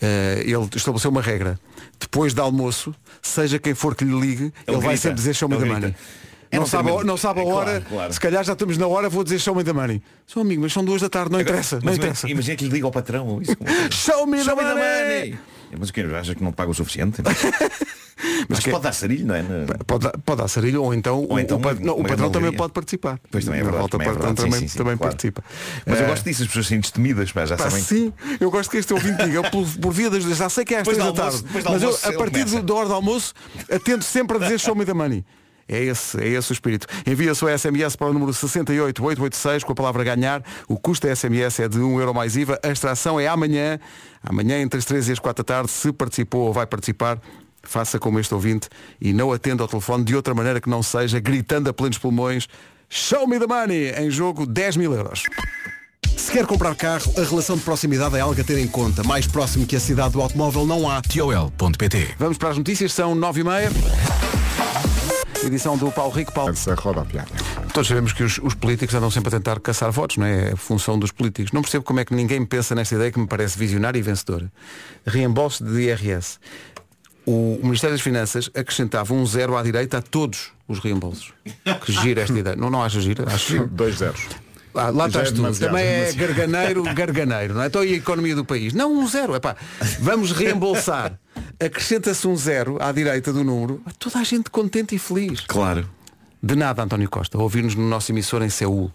eh, 0.00 0.42
ele 0.46 0.66
estabeleceu 0.74 1.10
uma 1.10 1.20
regra. 1.20 1.60
Depois 1.98 2.32
do 2.32 2.40
almoço, 2.40 2.94
seja 3.20 3.58
quem 3.58 3.74
for 3.74 3.94
que 3.94 4.04
lhe 4.04 4.18
ligue, 4.18 4.44
ele, 4.66 4.76
vai 4.78 4.80
grita. 4.80 4.96
sempre 4.96 5.16
dizer 5.16 5.34
Show 5.34 5.46
Me 5.46 5.56
Ele 5.56 5.64
the 5.64 5.70
grita. 5.70 5.86
Money. 5.88 5.96
É 6.52 6.58
não, 6.58 6.66
sabe, 6.66 6.90
a- 6.90 7.04
não 7.04 7.16
sabe 7.16 7.40
a 7.40 7.42
É 7.42 7.46
claro, 7.46 7.58
hora, 7.70 7.80
claro. 7.88 8.12
se 8.12 8.18
calhar 8.20 8.42
já 8.44 8.52
estamos 8.54 8.76
na 8.76 8.86
hora, 8.86 9.08
vou 9.08 9.22
dizer 9.22 9.38
Show 9.38 9.54
Me 9.54 9.62
the 9.62 9.72
Money. 9.72 10.02
Sou 10.26 10.42
amigo, 10.42 10.62
mas 10.62 10.72
são 10.72 10.84
duas 10.84 11.00
da 11.00 11.08
tarde, 11.08 11.30
não 11.30 11.40
interessa, 11.40 11.76
não 11.76 11.82
Mas 11.84 11.96
interessa. 11.96 12.28
Imagina 12.28 12.56
que 12.56 12.64
lhe 12.64 12.70
liga 12.70 12.86
ao 12.86 12.90
patrão. 12.92 13.40
Isso, 13.40 13.56
Show 13.92 14.26
me 14.26 14.38
the 14.38 14.44
Show 14.44 14.56
the 14.56 14.62
money! 14.62 15.30
money! 15.30 15.38
Mas 15.78 15.88
o 15.90 15.92
que 15.92 16.00
acha 16.00 16.34
que 16.34 16.42
não 16.42 16.50
paga 16.50 16.70
o 16.70 16.74
suficiente? 16.74 17.22
Mas, 18.48 18.58
que- 18.58 18.70
pode 18.70 18.82
dar 18.82 18.92
sarilho, 18.92 19.26
não 19.26 19.34
é? 19.34 19.42
Pode, 19.86 20.04
dar- 20.04 20.18
pode 20.24 20.42
dar 20.42 20.48
sarilho 20.48 20.82
ou 20.82 20.92
então, 20.92 21.20
Ou 21.20 21.34
o- 21.34 21.38
então 21.38 21.56
o, 21.56 21.60
uma- 21.60 21.72
não, 21.74 21.98
o 22.00 22.04
patrão 22.04 22.30
também 22.30 22.52
pode 22.52 22.72
participar. 22.72 23.18
Pois 23.30 23.44
também 23.44 23.60
é 23.60 23.62
verdade. 23.62 23.80
volta, 23.80 23.92
também 23.96 24.08
é 24.08 24.12
verdade. 24.12 24.34
também, 24.34 24.60
Sim, 24.60 24.68
sim, 24.68 24.78
também 24.78 24.96
claro. 24.96 25.12
participa. 25.12 25.42
Mas 25.86 25.98
eu 26.00 26.04
Eh, 26.04 26.08
gosto 26.08 26.24
disso, 26.24 26.42
as 26.42 26.48
pessoas 26.48 26.66
assim 26.66 26.80
destemidas, 26.80 27.32
pá, 27.32 27.46
já 27.46 27.56
Pá, 27.56 27.70
sabem. 27.70 27.82
sim, 27.84 28.12
eu 28.40 28.50
gosto 28.50 28.70
que 28.70 28.76
este 28.76 28.92
ouvinte 28.92 29.24
diga, 29.24 29.48
por, 29.50 29.66
por 29.80 29.92
via 29.92 30.10
das 30.10 30.24
já 30.24 30.48
sei 30.50 30.64
que 30.64 30.74
é 30.74 30.78
às 30.80 30.82
Depois 30.88 30.98
três 30.98 31.14
da 31.14 31.22
almoço- 31.22 31.44
tarde, 31.44 31.54
mas 31.54 31.66
almoço 31.84 32.06
eu, 32.06 32.10
a 32.10 32.18
partir 32.18 32.44
do- 32.44 32.62
da 32.62 32.74
hora 32.74 32.88
do 32.88 32.94
almoço, 32.94 33.32
atento 33.70 34.04
sempre 34.04 34.36
a 34.36 34.40
dizer 34.40 34.58
show 34.58 34.74
me 34.74 34.84
the 34.84 34.92
money. 34.92 35.24
É 35.70 35.84
esse, 35.84 36.20
é 36.20 36.26
esse 36.26 36.50
o 36.50 36.52
espírito. 36.52 36.88
Envia 37.06 37.30
a 37.30 37.34
sua 37.34 37.56
SMS 37.56 37.94
para 37.94 38.08
o 38.08 38.12
número 38.12 38.32
68886 38.32 39.62
com 39.62 39.70
a 39.70 39.74
palavra 39.76 40.02
ganhar. 40.02 40.42
O 40.66 40.76
custo 40.76 41.06
da 41.06 41.14
SMS 41.14 41.60
é 41.60 41.68
de 41.68 41.78
1 41.78 42.00
euro 42.00 42.12
mais 42.12 42.36
IVA. 42.36 42.58
A 42.60 42.68
extração 42.68 43.20
é 43.20 43.28
amanhã. 43.28 43.78
Amanhã 44.20 44.60
entre 44.60 44.78
as 44.78 44.84
3 44.84 45.08
e 45.08 45.12
as 45.12 45.18
4 45.20 45.44
da 45.44 45.46
tarde. 45.46 45.70
Se 45.70 45.92
participou 45.92 46.48
ou 46.48 46.52
vai 46.52 46.66
participar, 46.66 47.20
faça 47.62 48.00
como 48.00 48.18
este 48.18 48.34
ouvinte 48.34 48.68
e 49.00 49.12
não 49.12 49.32
atenda 49.32 49.62
ao 49.62 49.68
telefone 49.68 50.02
de 50.02 50.16
outra 50.16 50.34
maneira 50.34 50.60
que 50.60 50.68
não 50.68 50.82
seja 50.82 51.20
gritando 51.20 51.70
a 51.70 51.72
plenos 51.72 51.98
pulmões 51.98 52.48
Show 52.88 53.28
me 53.28 53.38
the 53.38 53.46
money! 53.46 53.92
Em 53.96 54.10
jogo 54.10 54.44
10 54.44 54.76
mil 54.76 54.92
euros. 54.92 55.22
Se 56.16 56.32
quer 56.32 56.44
comprar 56.44 56.74
carro, 56.74 57.12
a 57.16 57.22
relação 57.22 57.56
de 57.56 57.62
proximidade 57.62 58.16
é 58.16 58.20
algo 58.20 58.38
a 58.38 58.44
ter 58.44 58.58
em 58.58 58.66
conta. 58.66 59.04
Mais 59.04 59.28
próximo 59.28 59.64
que 59.64 59.76
a 59.76 59.80
cidade 59.80 60.14
do 60.14 60.20
automóvel 60.20 60.66
não 60.66 60.90
há. 60.90 61.00
TOL.pt 61.00 62.16
Vamos 62.18 62.36
para 62.36 62.48
as 62.48 62.58
notícias, 62.58 62.92
são 62.92 63.14
9 63.14 63.40
e 63.40 63.44
meia. 63.44 63.70
Edição 65.44 65.76
do 65.76 65.90
Paulo 65.90 66.12
Rico. 66.12 66.32
Paulo. 66.32 66.52
Todos 67.72 67.88
sabemos 67.88 68.12
que 68.12 68.22
os, 68.22 68.38
os 68.42 68.54
políticos 68.54 68.94
andam 68.94 69.10
sempre 69.10 69.28
a 69.28 69.38
tentar 69.38 69.58
caçar 69.60 69.90
votos, 69.90 70.16
não 70.18 70.26
é? 70.26 70.50
É 70.50 70.52
a 70.52 70.56
função 70.56 70.98
dos 70.98 71.10
políticos. 71.10 71.52
Não 71.52 71.62
percebo 71.62 71.84
como 71.84 72.00
é 72.00 72.04
que 72.04 72.14
ninguém 72.14 72.44
pensa 72.44 72.74
nesta 72.74 72.94
ideia 72.94 73.10
que 73.10 73.18
me 73.18 73.26
parece 73.26 73.58
visionária 73.58 73.98
e 73.98 74.02
vencedora. 74.02 74.52
Reembolso 75.06 75.64
de 75.64 75.80
IRS. 75.82 76.38
O 77.26 77.58
Ministério 77.62 77.94
das 77.94 78.02
Finanças 78.02 78.50
acrescentava 78.54 79.14
um 79.14 79.24
zero 79.24 79.56
à 79.56 79.62
direita 79.62 79.98
a 79.98 80.02
todos 80.02 80.52
os 80.68 80.78
reembolsos. 80.78 81.32
Que 81.84 81.92
gira 81.92 82.22
esta 82.22 82.38
ideia. 82.38 82.56
Não, 82.56 82.70
não 82.70 82.82
acha 82.82 83.00
gira? 83.00 83.24
Acho 83.32 83.52
gira. 83.52 83.66
Dois 83.72 83.96
zeros. 83.96 84.26
Ah, 84.74 84.90
lá 84.90 85.08
Já 85.08 85.20
é 85.20 85.22
estás 85.24 85.32
tu. 85.32 85.58
Também 85.58 85.84
é 85.84 86.12
demasiado. 86.12 86.16
garganeiro, 86.16 86.82
garganeiro, 86.94 87.54
não 87.54 87.62
é? 87.62 87.66
Então 87.66 87.84
e 87.84 87.94
a 87.94 87.96
economia 87.96 88.36
do 88.36 88.44
país? 88.44 88.72
Não, 88.72 88.92
um 88.92 89.06
zero. 89.06 89.34
Epá, 89.34 89.56
vamos 90.00 90.32
reembolsar. 90.32 91.18
Acrescenta-se 91.62 92.26
um 92.26 92.36
zero 92.36 92.78
à 92.80 92.90
direita 92.90 93.32
do 93.32 93.44
número. 93.44 93.82
Toda 93.98 94.18
a 94.18 94.24
gente 94.24 94.48
contente 94.50 94.94
e 94.94 94.98
feliz. 94.98 95.40
Claro. 95.40 95.88
De 96.42 96.56
nada, 96.56 96.82
António 96.82 97.08
Costa. 97.10 97.36
Ouvir-nos 97.36 97.74
no 97.74 97.86
nosso 97.86 98.10
emissor 98.12 98.42
em 98.42 98.48
Seul, 98.48 98.90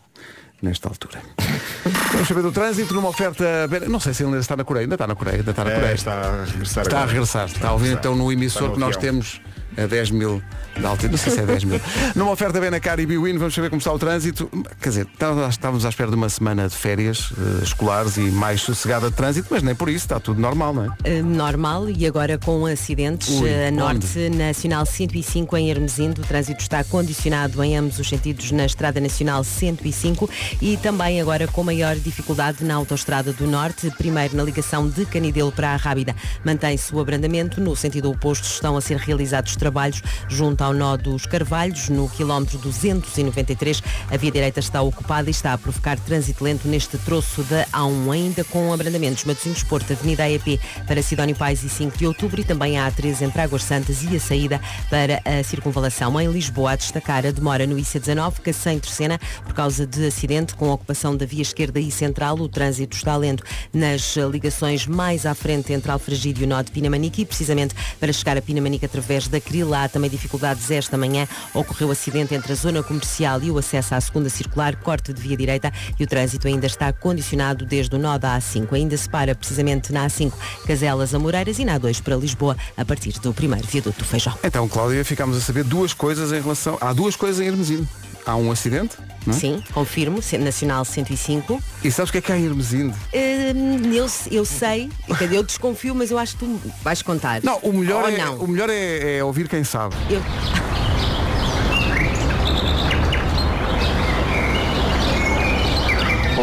nesta 0.62 0.88
altura. 0.90 1.22
Vamos 2.12 2.28
saber 2.28 2.42
do 2.42 2.52
trânsito 2.52 2.94
numa 2.96 3.10
oferta. 3.10 3.68
Não 3.88 4.00
sei 4.00 4.14
se 4.16 4.24
ele 4.24 4.30
ainda 4.30 4.40
está 4.40 4.56
na 4.56 4.64
Coreia. 4.64 4.86
Ainda 4.86 4.96
está 4.96 5.06
na 5.06 5.16
Coreia. 5.16 5.38
Ainda 5.38 5.52
está 5.52 5.64
na 5.64 5.72
É, 5.72 5.76
Coreia. 5.76 5.94
está 5.94 6.14
a 6.14 6.44
regressar 6.46 6.84
Está 6.86 7.00
a 7.02 7.06
regressar. 7.06 7.46
Está 7.48 7.68
a 7.68 7.74
ouvir 7.74 7.88
Está. 7.90 8.00
então 8.00 8.16
no 8.16 8.32
emissor 8.32 8.64
Está 8.64 8.74
que 8.74 8.80
nós 8.80 8.98
temos 8.98 9.40
a 9.78 9.86
10 9.86 10.12
mil 10.12 10.42
de 10.78 10.86
altitude. 10.86 11.12
Não 11.12 11.18
sei 11.18 11.32
se 11.32 11.40
é 11.40 11.46
10 11.46 11.64
mil. 11.64 11.82
Numa 12.16 12.32
oferta 12.32 12.60
Benacar 12.60 13.00
e 13.00 13.06
Biwin, 13.06 13.38
vamos 13.38 13.54
saber 13.54 13.70
como 13.70 13.80
está 13.80 13.92
o 13.92 14.00
trânsito. 14.00 14.50
Quer 14.82 14.90
dizer, 14.90 15.08
estávamos 15.12 15.56
estávamos 15.76 15.86
à 15.86 15.90
espera 15.90 16.10
de 16.10 16.16
uma 16.16 16.30
semana 16.30 16.68
de 16.68 16.76
férias 16.76 17.32
eh, 17.38 17.64
escolares 17.64 18.18
e 18.18 18.22
mais 18.22 18.62
sossegada 18.62 19.10
de 19.10 19.16
trânsito, 19.16 19.48
mas 19.52 19.64
nem 19.64 19.74
por 19.76 19.90
isso, 19.90 20.06
está 20.06 20.20
tudo 20.20 20.40
normal, 20.40 20.74
não 20.74 20.86
é? 20.86 21.20
Uh, 21.20 21.24
normal 21.24 21.90
e 21.90 22.06
agora 22.06 22.38
com 22.38 22.66
acidentes 22.66 23.30
Ui, 23.30 23.50
uh, 23.50 23.68
onde? 23.68 23.72
Norte 23.72 24.30
Nacional 24.30 24.86
105 24.86 25.58
em 25.58 25.70
Hermesindo. 25.70 26.22
O 26.22 26.26
trânsito 26.26 26.62
está 26.62 26.84
condicionado 26.84 27.64
em 27.64 27.78
ambos 27.78 28.00
os 28.00 28.08
sentidos 28.08 28.52
na 28.52 28.66
Estrada 28.66 29.00
Nacional 29.00 29.44
105 29.44 30.30
e 30.62 30.78
também 30.78 31.22
agora 31.22 31.48
com 31.48 31.64
maior 31.64 31.96
dificuldade 31.96 32.64
na 32.64 32.76
Autostrada 32.76 33.34
do 33.34 33.48
Norte, 33.48 33.92
primeiro 33.98 34.36
na 34.36 34.44
ligação 34.44 34.88
de 34.88 35.06
Canidelo 35.06 35.52
para 35.52 35.72
a 35.72 35.76
Rábida. 35.76 36.16
Mantém-se 36.44 36.94
o 36.94 37.00
abrandamento. 37.00 37.60
No 37.60 37.76
sentido 37.76 38.10
oposto 38.10 38.46
estão 38.46 38.78
a 38.78 38.82
ser 38.82 38.98
realizados 38.98 39.56
trabalhos 39.66 40.04
junto 40.28 40.64
ao 40.64 40.74
nó 40.74 40.96
dos 40.96 41.26
Carvalhos, 41.26 41.90
no 41.90 42.08
quilómetro 42.08 42.60
293. 42.60 43.82
A 44.12 44.16
via 44.16 44.32
direita 44.32 44.60
está 44.60 44.80
ocupada 44.80 45.28
e 45.28 45.32
está 45.32 45.54
a 45.54 45.58
provocar 45.58 46.00
trânsito 46.00 46.44
lento 46.44 46.68
neste 46.68 47.00
troço 47.00 47.42
da 47.46 47.66
A1, 47.74 48.14
ainda 48.14 48.44
com 48.44 48.72
abrandamentos 48.72 49.24
Matosinhos 49.24 49.64
Porto, 49.64 49.92
Avenida 49.92 50.22
AEP 50.24 50.60
para 50.86 51.02
Sidónio 51.02 51.36
Pais 51.36 51.64
e 51.64 51.70
5 51.70 51.98
de 51.98 52.06
Outubro 52.06 52.40
e 52.40 52.44
também 52.44 52.78
a 52.78 52.92
A3 52.92 53.24
entre 53.24 53.42
Águas 53.42 53.64
Santas 53.64 54.04
e 54.04 54.16
a 54.16 54.20
saída 54.20 54.62
para 54.88 55.20
a 55.26 55.44
circunvalação 55.44 56.22
em 56.22 56.32
Lisboa. 56.32 56.74
A 56.74 56.76
destacar 56.76 57.26
a 57.26 57.32
demora 57.32 57.66
no 57.66 57.76
IC19, 57.76 58.42
Cacém 58.42 58.78
Terceira, 58.78 59.20
por 59.44 59.54
causa 59.54 59.88
de 59.88 60.06
acidente 60.06 60.54
com 60.54 60.70
ocupação 60.70 61.18
da 61.18 61.26
via 61.26 61.42
esquerda 61.42 61.80
e 61.80 61.90
central. 61.90 62.36
O 62.36 62.48
trânsito 62.48 62.96
está 62.96 63.18
lento 63.18 63.44
nas 63.74 64.16
ligações 64.32 64.86
mais 64.86 65.26
à 65.26 65.34
frente 65.34 65.74
entre 65.74 65.92
Alfragide 65.92 66.44
e 66.44 66.46
o 66.46 66.48
nó 66.48 66.62
de 66.62 66.70
Pinamanique 66.70 67.24
e 67.24 67.26
precisamente 67.26 67.74
para 68.00 68.14
chegar 68.14 68.38
a 68.38 68.42
Pinamanique 68.42 68.86
através 68.86 69.28
da 69.28 69.40
Crila 69.56 69.86
há 69.86 69.88
também 69.88 70.10
dificuldades 70.10 70.70
esta 70.70 70.98
manhã. 70.98 71.26
Ocorreu 71.54 71.90
acidente 71.90 72.36
entre 72.36 72.52
a 72.52 72.56
zona 72.56 72.84
comercial 72.84 73.42
e 73.42 73.50
o 73.50 73.58
acesso 73.58 73.96
à 73.96 74.02
segunda 74.02 74.30
circular, 74.30 74.76
corte 74.76 75.14
de 75.14 75.22
via 75.22 75.38
direita 75.38 75.72
e 75.98 76.04
o 76.04 76.08
trânsito 76.08 76.46
ainda 76.46 76.66
está 76.66 76.92
condicionado 76.92 77.66
desde 77.66 77.96
o 77.96 77.98
nó 77.98 78.18
da 78.18 78.38
A5. 78.38 78.74
Ainda 78.74 78.98
se 78.98 79.08
para 79.08 79.34
precisamente 79.34 79.94
na 79.94 80.08
A5 80.08 80.34
Caselas 80.68 81.16
Amoreiras 81.16 81.58
e 81.58 81.64
na 81.64 81.80
A2 81.80 82.04
para 82.04 82.18
Lisboa 82.18 82.58
a 82.76 82.84
partir 82.84 83.14
do 83.20 83.34
primeiro 83.34 83.66
viaduto 83.66 84.00
do 84.00 84.04
Feijão. 84.04 84.38
Então, 84.44 84.68
Cláudia, 84.68 85.06
ficámos 85.06 85.38
a 85.38 85.40
saber 85.40 85.64
duas 85.64 85.94
coisas 85.94 86.34
em 86.34 86.42
relação. 86.42 86.78
Há 86.82 86.92
duas 86.92 87.16
coisas 87.16 87.40
em 87.40 87.48
Hermesino. 87.48 87.88
Há 88.26 88.36
um 88.36 88.52
acidente, 88.52 88.98
é? 89.28 89.32
Sim, 89.34 89.64
confirmo, 89.74 90.20
Nacional 90.40 90.84
105. 90.84 91.62
E 91.84 91.92
sabes 91.92 92.10
o 92.10 92.12
que 92.12 92.18
é 92.18 92.22
que 92.22 92.32
há 92.32 92.38
em 92.38 92.46
Hermesino? 92.46 92.94
Hum, 93.14 93.94
eu, 93.94 94.08
eu 94.32 94.46
sei, 94.46 94.90
eu 95.32 95.44
desconfio, 95.44 95.94
mas 95.94 96.10
eu 96.12 96.18
acho 96.18 96.34
que 96.38 96.46
tu 96.46 96.62
vais 96.84 97.02
contar. 97.02 97.42
Não, 97.44 97.58
o 97.60 97.72
melhor, 97.72 98.04
Ou 98.04 98.10
é, 98.10 98.18
não. 98.18 98.38
o 98.38 98.48
melhor 98.48 98.70
é, 98.70 99.18
é 99.18 99.24
ouvir 99.24 99.48
quem 99.48 99.64
sabe. 99.64 99.96
Eu- 100.10 100.22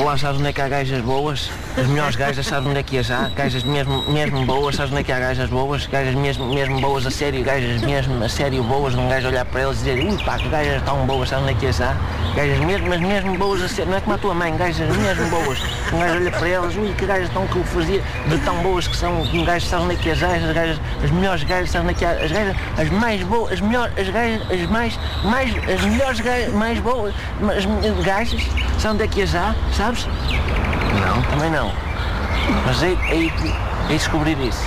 Olá, 0.02 0.18
sabes 0.18 0.40
onde 0.40 0.48
é 0.48 0.52
que 0.52 0.60
há 0.60 0.68
gajas 0.68 1.00
boas? 1.00 1.48
As 1.78 1.86
melhores 1.86 2.16
gajas, 2.16 2.44
sabes 2.44 2.68
onde 2.68 2.80
é 2.80 2.82
que 2.82 2.98
as 2.98 3.08
há? 3.08 3.28
Gajas 3.36 3.62
mesmo, 3.62 4.02
mesmo 4.10 4.44
boas, 4.44 4.74
sabes 4.74 4.90
onde 4.90 5.02
é 5.02 5.04
que 5.04 5.12
há 5.12 5.20
gajas 5.20 5.48
boas? 5.48 5.86
Gajas 5.86 6.16
mesmo, 6.16 6.52
mesmo 6.52 6.80
boas 6.80 7.06
a 7.06 7.10
sério, 7.10 7.44
gajas 7.44 7.80
mesmo 7.82 8.24
a 8.24 8.28
sério 8.28 8.64
boas, 8.64 8.96
um 8.96 9.08
gajo 9.08 9.28
olhar 9.28 9.44
para 9.44 9.60
elas 9.60 9.76
e 9.76 9.84
dizer, 9.84 10.04
ui 10.04 10.24
pá, 10.24 10.38
que 10.38 10.48
gajas 10.48 10.82
tão 10.82 11.06
boas, 11.06 11.28
sabes 11.28 11.44
onde 11.44 11.54
é 11.54 11.56
que 11.56 11.66
as 11.68 11.80
há? 11.80 11.96
Gajas 12.34 12.58
mesmo, 12.58 12.88
mas 12.88 13.00
mesmo 13.00 13.38
boas 13.38 13.62
a 13.62 13.68
sério, 13.68 13.92
não 13.92 13.98
é 13.98 14.00
como 14.00 14.14
a 14.16 14.18
tua 14.18 14.34
mãe, 14.34 14.56
gajas 14.56 14.96
mesmo 14.96 15.26
boas. 15.30 15.62
Um 15.92 16.00
gajo 16.00 16.14
olha 16.16 16.30
para 16.32 16.48
elas, 16.48 16.76
ui 16.76 16.94
que 16.94 17.06
gajas 17.06 17.30
tão 17.30 17.46
que 17.46 17.58
o 17.60 17.64
fazia, 17.64 18.02
de 18.26 18.38
tão 18.38 18.56
boas 18.56 18.88
que 18.88 18.96
são, 18.96 19.22
um 19.22 19.44
gajo 19.44 19.66
sabe 19.66 19.84
onde 19.84 19.94
é 19.94 19.98
que 19.98 20.10
as 20.10 20.20
há, 20.20 20.34
as 20.34 20.52
gajas, 20.52 20.80
as 21.04 21.10
melhores 21.12 21.44
gajas, 21.44 21.70
sabes 21.70 21.88
onde 21.88 21.94
é 21.94 21.98
que 21.98 22.04
há? 22.04 22.24
As 22.24 22.32
gajas, 22.32 22.56
as 22.76 22.90
mais 22.90 23.22
boas, 23.22 23.52
as 23.52 23.60
melhores, 23.60 23.92
as 23.96 24.08
gajas, 24.08 24.50
as 24.50 24.68
mais, 24.68 24.98
mais, 25.22 25.54
as 25.68 25.84
melhores 25.84 26.20
gajas, 26.20 26.52
mais 26.52 26.80
boas, 26.80 27.14
as 27.56 28.04
gajas, 28.04 28.42
sabes 28.80 28.84
onde 28.84 29.04
é 29.04 29.06
que 29.06 29.22
as 29.22 29.32
há, 29.36 29.54
sabes? 29.76 29.91
Não, 31.00 31.22
também 31.30 31.50
não. 31.50 31.72
Mas 32.66 32.82
é, 32.82 32.92
é, 32.92 33.26
é 33.90 33.92
descobrir 33.92 34.38
isso. 34.38 34.66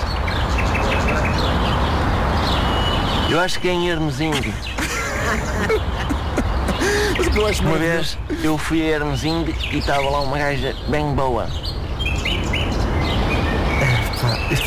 Eu 3.29 3.39
acho 3.39 3.59
que 3.59 3.67
é 3.67 3.71
em 3.71 3.89
Hermesinho. 3.89 4.35
Uma 7.61 7.77
vez 7.77 8.17
eu 8.43 8.57
fui 8.57 8.81
a 8.81 8.95
Hermesinho 8.95 9.53
e 9.71 9.77
estava 9.77 10.09
lá 10.09 10.21
uma 10.21 10.37
gaja 10.37 10.73
bem 10.87 11.13
boa. 11.13 11.47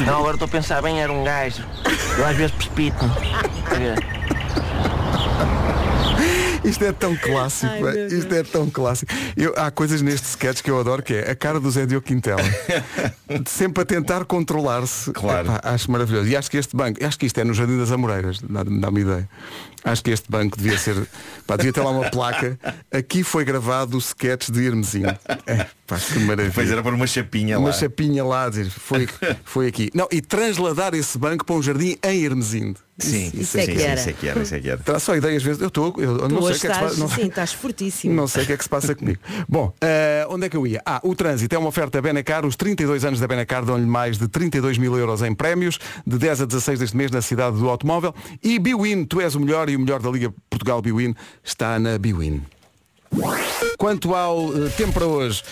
Não, 0.04 0.18
agora 0.18 0.34
estou 0.34 0.46
a 0.46 0.50
pensar 0.50 0.82
bem, 0.82 1.00
era 1.00 1.10
um 1.10 1.24
gajo. 1.24 1.64
Eu 2.18 2.26
às 2.26 2.36
vezes 2.36 2.52
precipito-me. 2.52 3.10
Isto 6.64 6.84
é 6.84 6.92
tão 6.92 7.16
clássico, 7.16 7.86
Ai, 7.86 8.06
isto 8.06 8.34
é 8.34 8.42
tão 8.42 8.68
clássico. 8.68 9.12
Eu- 9.36 9.54
há 9.56 9.70
coisas 9.70 10.02
neste 10.02 10.26
sketch 10.28 10.60
que 10.62 10.70
eu 10.70 10.78
adoro, 10.80 11.02
que 11.02 11.14
é 11.14 11.30
a 11.30 11.34
cara 11.36 11.58
do 11.60 11.70
Zé 11.70 11.86
Diogo 11.86 12.04
Quintela. 12.06 12.42
Sempre 13.46 13.82
a 13.82 13.86
tentar 13.86 14.24
controlar-se. 14.24 15.12
Claro. 15.12 15.48
Epá, 15.48 15.60
acho 15.62 15.90
maravilhoso. 15.90 16.28
E 16.28 16.36
acho 16.36 16.50
que 16.50 16.56
este 16.56 16.76
banco, 16.76 17.02
acho 17.04 17.18
que 17.18 17.26
isto 17.26 17.38
é 17.38 17.44
no 17.44 17.54
Jardim 17.54 17.78
das 17.78 17.92
Amoreiras, 17.92 18.40
dá-me 18.42 18.80
dá 18.80 18.88
ideia. 18.90 19.28
Acho 19.84 20.02
que 20.02 20.10
este 20.10 20.30
banco 20.30 20.56
devia 20.56 20.76
ser, 20.78 21.06
pá, 21.46 21.56
devia 21.56 21.72
ter 21.72 21.80
lá 21.80 21.90
uma 21.90 22.10
placa. 22.10 22.58
Aqui 22.92 23.22
foi 23.22 23.44
gravado 23.44 23.96
o 23.96 23.98
sketch 24.00 24.50
de 24.50 24.64
Hermesinho. 24.66 25.16
É, 25.46 25.66
pá, 25.86 25.96
que 25.98 26.18
maravilha. 26.20 26.48
Depois 26.48 26.70
era 26.70 26.82
por 26.82 26.92
uma 26.94 27.06
chapinha 27.06 27.58
uma 27.58 27.68
lá. 27.68 27.74
chapinha 27.74 28.24
lá 28.24 28.44
a 28.44 28.48
dizer, 28.50 28.70
foi, 28.70 29.08
foi 29.44 29.66
aqui. 29.68 29.90
Não, 29.94 30.08
e 30.10 30.20
transladar 30.20 30.94
esse 30.94 31.16
banco 31.16 31.44
para 31.44 31.54
um 31.56 31.62
jardim 31.62 31.96
em 32.02 32.24
Hermesinde. 32.24 32.76
Sim, 33.00 33.30
Isso 33.32 33.56
é 33.56 33.62
sim, 33.62 33.72
que 33.72 33.78
sim, 33.78 33.84
era. 33.84 33.94
Isso 34.00 34.08
é 34.08 34.12
que 34.12 34.28
era, 34.28 34.42
isso 34.42 34.54
é 34.56 34.60
que 34.60 34.68
era. 34.68 34.78
Traz 34.78 35.02
só 35.04 35.14
ideias, 35.14 35.36
às 35.36 35.42
vezes. 35.44 35.62
Eu 35.62 35.68
estou, 35.68 35.94
eu, 35.98 36.18
Tu 36.18 36.34
não 36.34 36.42
sei 36.42 36.56
o 36.56 36.58
que 36.60 36.66
é 36.66 36.70
que 36.70 36.74
se 36.74 36.80
passa. 36.82 36.98
Não, 36.98 37.08
sim, 37.08 37.26
estás 37.28 37.52
fortíssimo. 37.52 38.12
não 38.12 38.26
sei 38.26 38.42
o 38.42 38.46
que 38.46 38.52
é 38.52 38.56
que 38.56 38.64
se 38.64 38.68
passa 38.68 38.92
comigo. 38.92 39.20
Bom, 39.48 39.72
eh, 39.80 40.26
onde 40.28 40.46
é 40.46 40.48
que 40.48 40.56
eu 40.56 40.66
ia? 40.66 40.82
Ah, 40.84 41.00
o 41.04 41.14
trânsito 41.14 41.54
é 41.54 41.58
uma 41.58 41.68
oferta 41.68 42.02
Benacar. 42.02 42.44
Os 42.44 42.56
32 42.56 43.04
anos 43.04 43.20
da 43.20 43.28
Benacar 43.28 43.64
dão-lhe 43.64 43.86
mais 43.86 44.18
de 44.18 44.26
32 44.26 44.78
mil 44.78 44.98
euros 44.98 45.22
em 45.22 45.32
prémios, 45.32 45.78
de 46.04 46.18
10 46.18 46.40
a 46.40 46.44
16 46.46 46.80
deste 46.80 46.96
mês 46.96 47.12
na 47.12 47.22
cidade 47.22 47.56
do 47.56 47.68
automóvel. 47.68 48.12
E 48.42 48.58
Biwin, 48.58 49.04
tu 49.04 49.20
és 49.20 49.32
o 49.36 49.40
melhor 49.40 49.67
e 49.70 49.76
o 49.76 49.80
melhor 49.80 50.00
da 50.00 50.10
Liga 50.10 50.32
Portugal 50.48 50.80
Biwin 50.82 51.14
está 51.42 51.78
na 51.78 51.98
Biwin. 51.98 52.42
Quanto 53.78 54.14
ao 54.14 54.52
eh, 54.54 54.70
tempo 54.76 54.92
para 54.92 55.06
hoje, 55.06 55.42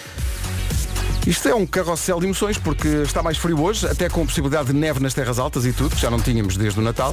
isto 1.27 1.49
é 1.49 1.55
um 1.55 1.67
carrossel 1.67 2.21
de 2.21 2.27
emoções 2.27 2.57
porque 2.57 2.87
está 2.87 3.21
mais 3.21 3.37
frio 3.37 3.61
hoje, 3.61 3.85
até 3.89 4.09
com 4.09 4.25
possibilidade 4.25 4.69
de 4.69 4.75
neve 4.75 5.01
nas 5.01 5.13
terras 5.13 5.41
altas 5.41 5.67
e 5.67 5.73
tudo, 5.73 5.97
que 5.97 6.01
já 6.01 6.09
não 6.09 6.21
tínhamos 6.21 6.57
desde 6.57 6.79
o 6.79 6.83
Natal. 6.83 7.13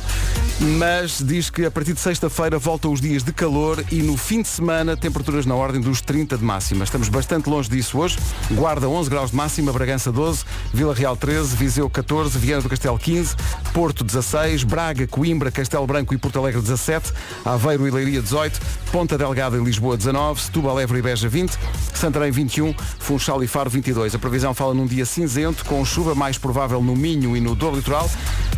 Mas 0.78 1.18
diz 1.20 1.49
que 1.49 1.66
a 1.66 1.72
partir 1.72 1.93
de 1.93 1.99
sexta-feira 1.99 2.59
voltam 2.59 2.93
os 2.93 3.01
dias 3.01 3.24
de 3.24 3.34
calor 3.34 3.84
e 3.91 4.03
no 4.03 4.16
fim 4.16 4.43
de 4.43 4.47
semana 4.47 4.95
temperaturas 4.95 5.47
na 5.47 5.55
ordem 5.55 5.82
dos 5.82 5.99
30 5.99 6.38
de 6.38 6.43
máxima. 6.43 6.84
Estamos 6.84 7.09
bastante 7.09 7.49
longe 7.49 7.68
disso 7.68 7.97
hoje. 7.97 8.20
Guarda 8.51 8.88
11 8.88 9.09
graus 9.09 9.32
de 9.32 9.36
máxima, 9.38 9.74
Bragança 9.74 10.11
12, 10.11 10.45
Vila 10.72 10.93
Real 10.93 11.18
13, 11.18 11.55
Viseu 11.55 11.89
14, 11.89 12.38
Viana 12.38 12.61
do 12.61 12.70
Castelo 12.70 12.99
15, 12.99 13.36
Porto 13.74 14.03
16, 14.03 14.64
Braga, 14.64 15.07
Coimbra, 15.07 15.49
Castelo 15.49 15.88
Branco 15.88 16.14
e 16.14 16.20
Porto 16.20 16.38
Alegre 16.38 16.61
17, 16.61 17.11
Aveiro 17.43 17.88
e 17.88 17.91
Leiria 17.91 18.22
18, 18.22 18.59
Ponta 18.91 19.18
Delgada 19.18 19.57
e 19.57 19.64
Lisboa 19.64 19.97
19, 19.97 20.39
Setúbal, 20.39 20.80
Évora 20.80 20.99
e 20.99 21.01
Beja 21.01 21.28
20, 21.28 21.57
Santarém 21.95 22.32
21, 22.32 22.76
Funchal 22.99 23.43
e 23.43 23.47
Faro 23.47 23.72
22. 23.72 24.02
A 24.13 24.19
previsão 24.19 24.53
fala 24.53 24.73
num 24.73 24.85
dia 24.85 25.05
cinzento, 25.05 25.63
com 25.65 25.83
chuva 25.85 26.13
mais 26.13 26.37
provável 26.37 26.81
no 26.81 26.95
Minho 26.95 27.37
e 27.37 27.39
no 27.41 27.55
Douro 27.55 27.77
Litoral. 27.77 28.09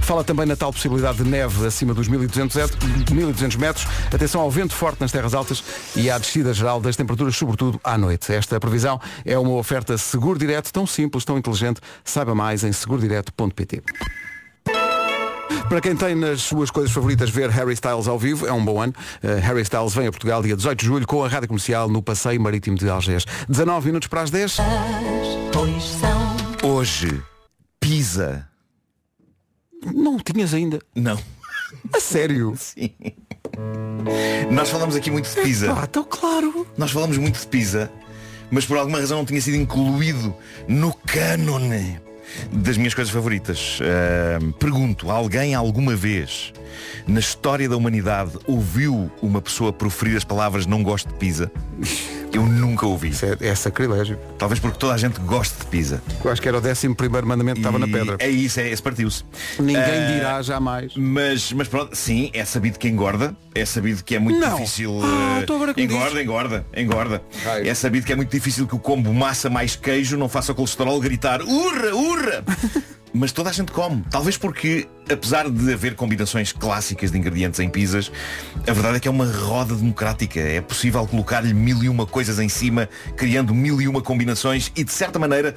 Fala 0.01 0.23
também 0.23 0.45
na 0.45 0.55
tal 0.55 0.71
possibilidade 0.73 1.17
de 1.23 1.29
neve 1.29 1.65
acima 1.65 1.93
dos 1.93 2.07
1200, 2.07 2.55
et- 2.57 3.11
1200 3.11 3.55
metros. 3.57 3.85
Atenção 4.13 4.41
ao 4.41 4.49
vento 4.49 4.73
forte 4.73 4.99
nas 5.01 5.11
terras 5.11 5.33
altas 5.33 5.63
e 5.95 6.09
à 6.09 6.17
descida 6.17 6.53
geral 6.53 6.79
das 6.81 6.95
temperaturas, 6.95 7.35
sobretudo 7.35 7.79
à 7.83 7.97
noite. 7.97 8.31
Esta 8.33 8.59
previsão 8.59 8.99
é 9.23 9.37
uma 9.37 9.51
oferta 9.53 9.97
seguro 9.97 10.37
direto, 10.39 10.71
tão 10.73 10.85
simples, 10.87 11.23
tão 11.23 11.37
inteligente. 11.37 11.79
Saiba 12.03 12.33
mais 12.35 12.63
em 12.63 12.71
segurodireto.pt. 12.71 13.81
Para 15.69 15.81
quem 15.81 15.95
tem 15.95 16.15
nas 16.15 16.41
suas 16.41 16.69
coisas 16.69 16.91
favoritas 16.91 17.29
ver 17.29 17.49
Harry 17.49 17.73
Styles 17.73 18.07
ao 18.07 18.19
vivo, 18.19 18.45
é 18.45 18.53
um 18.53 18.63
bom 18.63 18.79
ano. 18.81 18.93
Uh, 19.23 19.39
Harry 19.41 19.61
Styles 19.61 19.93
vem 19.93 20.07
a 20.07 20.11
Portugal 20.11 20.41
dia 20.43 20.55
18 20.55 20.79
de 20.79 20.85
julho 20.85 21.07
com 21.07 21.23
a 21.23 21.27
Rádio 21.27 21.47
Comercial 21.47 21.89
no 21.89 22.01
Passeio 22.03 22.39
Marítimo 22.39 22.77
de 22.77 22.87
Algés. 22.87 23.25
19 23.49 23.87
minutos 23.87 24.07
para 24.07 24.21
as 24.21 24.29
10. 24.29 24.57
Pois 25.51 25.83
são. 25.83 26.69
Hoje, 26.69 27.21
pizza. 27.79 28.47
Não 29.93 30.19
tinhas 30.19 30.53
ainda. 30.53 30.79
Não. 30.95 31.19
A 31.93 31.99
sério? 31.99 32.53
Sim. 32.57 32.93
Nós 34.51 34.69
falamos 34.69 34.95
aqui 34.95 35.09
muito 35.09 35.27
de 35.27 35.41
pizza. 35.41 35.73
Ah, 35.73 35.85
então 35.89 36.03
claro. 36.03 36.67
Nós 36.77 36.91
falamos 36.91 37.17
muito 37.17 37.39
de 37.39 37.47
pizza 37.47 37.91
mas 38.51 38.65
por 38.65 38.77
alguma 38.77 38.99
razão 38.99 39.17
não 39.17 39.25
tinha 39.25 39.41
sido 39.41 39.57
incluído 39.57 40.35
no 40.67 40.93
cânone 40.93 41.99
das 42.51 42.77
minhas 42.77 42.93
coisas 42.93 43.13
favoritas. 43.13 43.79
Ah, 43.81 44.39
pergunto, 44.59 45.11
alguém 45.11 45.53
alguma 45.53 45.95
vez 45.95 46.53
na 47.07 47.19
história 47.19 47.69
da 47.69 47.77
humanidade 47.77 48.37
ouviu 48.45 49.11
uma 49.21 49.41
pessoa 49.41 49.71
proferir 49.71 50.17
as 50.17 50.23
palavras 50.23 50.65
não 50.65 50.83
gosto 50.83 51.07
de 51.09 51.15
pizza? 51.15 51.51
Eu 52.35 52.45
nunca 52.45 52.85
ouvi. 52.85 53.11
É, 53.41 53.47
é 53.49 53.55
sacrilégio. 53.55 54.17
Talvez 54.37 54.59
porque 54.59 54.77
toda 54.77 54.93
a 54.93 54.97
gente 54.97 55.19
gosta 55.21 55.63
de 55.63 55.69
pizza. 55.69 56.01
Eu 56.23 56.31
acho 56.31 56.41
que 56.41 56.47
era 56.47 56.57
o 56.57 56.61
décimo 56.61 56.95
primeiro 56.95 57.25
mandamento 57.27 57.55
que 57.55 57.67
estava 57.67 57.79
na 57.79 57.87
pedra. 57.87 58.17
É 58.19 58.29
isso, 58.29 58.59
é, 58.59 58.69
esse 58.69 58.81
partiu-se. 58.81 59.23
Ninguém 59.59 59.77
Ah, 59.77 60.11
dirá 60.13 60.41
jamais. 60.41 60.93
Mas, 60.95 61.51
mas 61.53 61.67
pronto, 61.67 61.95
sim, 61.95 62.29
é 62.33 62.43
sabido 62.45 62.77
que 62.77 62.87
engorda. 62.87 63.35
É 63.53 63.65
sabido 63.65 64.03
que 64.03 64.15
é 64.15 64.19
muito 64.19 64.39
Não. 64.39 64.55
difícil. 64.55 64.99
Ah, 65.03 65.39
eh, 65.47 65.53
agora 65.53 65.73
que 65.73 65.85
me 65.87 65.93
engorda, 65.93 66.21
engorda, 66.21 66.65
engorda. 66.75 67.21
É 67.63 67.73
sabido 67.73 68.05
que 68.05 68.11
é 68.13 68.15
muito 68.15 68.31
difícil 68.31 68.67
que 68.67 68.75
o 68.75 68.79
combo 68.79 69.13
massa 69.13 69.49
mais 69.49 69.75
queijo 69.75 70.17
não 70.17 70.27
faça 70.27 70.51
o 70.51 70.55
colesterol 70.55 70.99
gritar 70.99 71.41
urra, 71.41 71.95
urra! 71.95 72.43
Mas 73.15 73.31
toda 73.31 73.49
a 73.49 73.53
gente 73.53 73.71
come. 73.71 74.03
Talvez 74.11 74.35
porque, 74.35 74.87
apesar 75.09 75.49
de 75.49 75.73
haver 75.73 75.95
combinações 75.95 76.51
clássicas 76.51 77.11
de 77.11 77.17
ingredientes 77.17 77.61
em 77.61 77.69
pizzas, 77.69 78.11
a 78.67 78.73
verdade 78.73 78.97
é 78.97 78.99
que 78.99 79.07
é 79.07 79.11
uma 79.11 79.25
roda 79.25 79.73
democrática. 79.73 80.41
É 80.41 80.59
possível 80.59 81.07
colocar-lhe 81.07 81.53
mil 81.53 81.81
e 81.81 81.87
uma 81.87 82.05
coisas 82.05 82.39
em 82.39 82.49
cima, 82.49 82.89
criando 83.15 83.55
mil 83.55 83.81
e 83.81 83.87
uma 83.87 84.01
combinações 84.01 84.69
e, 84.75 84.83
de 84.83 84.91
certa 84.91 85.17
maneira, 85.17 85.55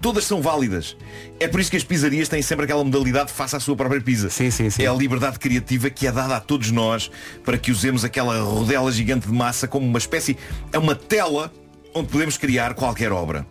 todas 0.00 0.22
são 0.22 0.40
válidas. 0.40 0.96
É 1.40 1.48
por 1.48 1.58
isso 1.58 1.72
que 1.72 1.76
as 1.76 1.82
pizzarias 1.82 2.28
têm 2.28 2.42
sempre 2.42 2.64
aquela 2.64 2.84
modalidade 2.84 3.32
faça 3.32 3.56
a 3.56 3.60
sua 3.60 3.74
própria 3.74 4.00
pizza. 4.00 4.30
Sim, 4.30 4.52
sim, 4.52 4.70
sim. 4.70 4.84
É 4.84 4.86
a 4.86 4.92
liberdade 4.92 5.36
criativa 5.40 5.90
que 5.90 6.06
é 6.06 6.12
dada 6.12 6.36
a 6.36 6.40
todos 6.40 6.70
nós 6.70 7.10
para 7.44 7.58
que 7.58 7.72
usemos 7.72 8.04
aquela 8.04 8.40
rodela 8.40 8.92
gigante 8.92 9.26
de 9.26 9.34
massa 9.34 9.66
como 9.66 9.84
uma 9.84 9.98
espécie, 9.98 10.36
é 10.72 10.78
uma 10.78 10.94
tela 10.94 11.52
onde 11.92 12.06
podemos 12.06 12.38
criar 12.38 12.74
qualquer 12.74 13.10
obra. 13.10 13.44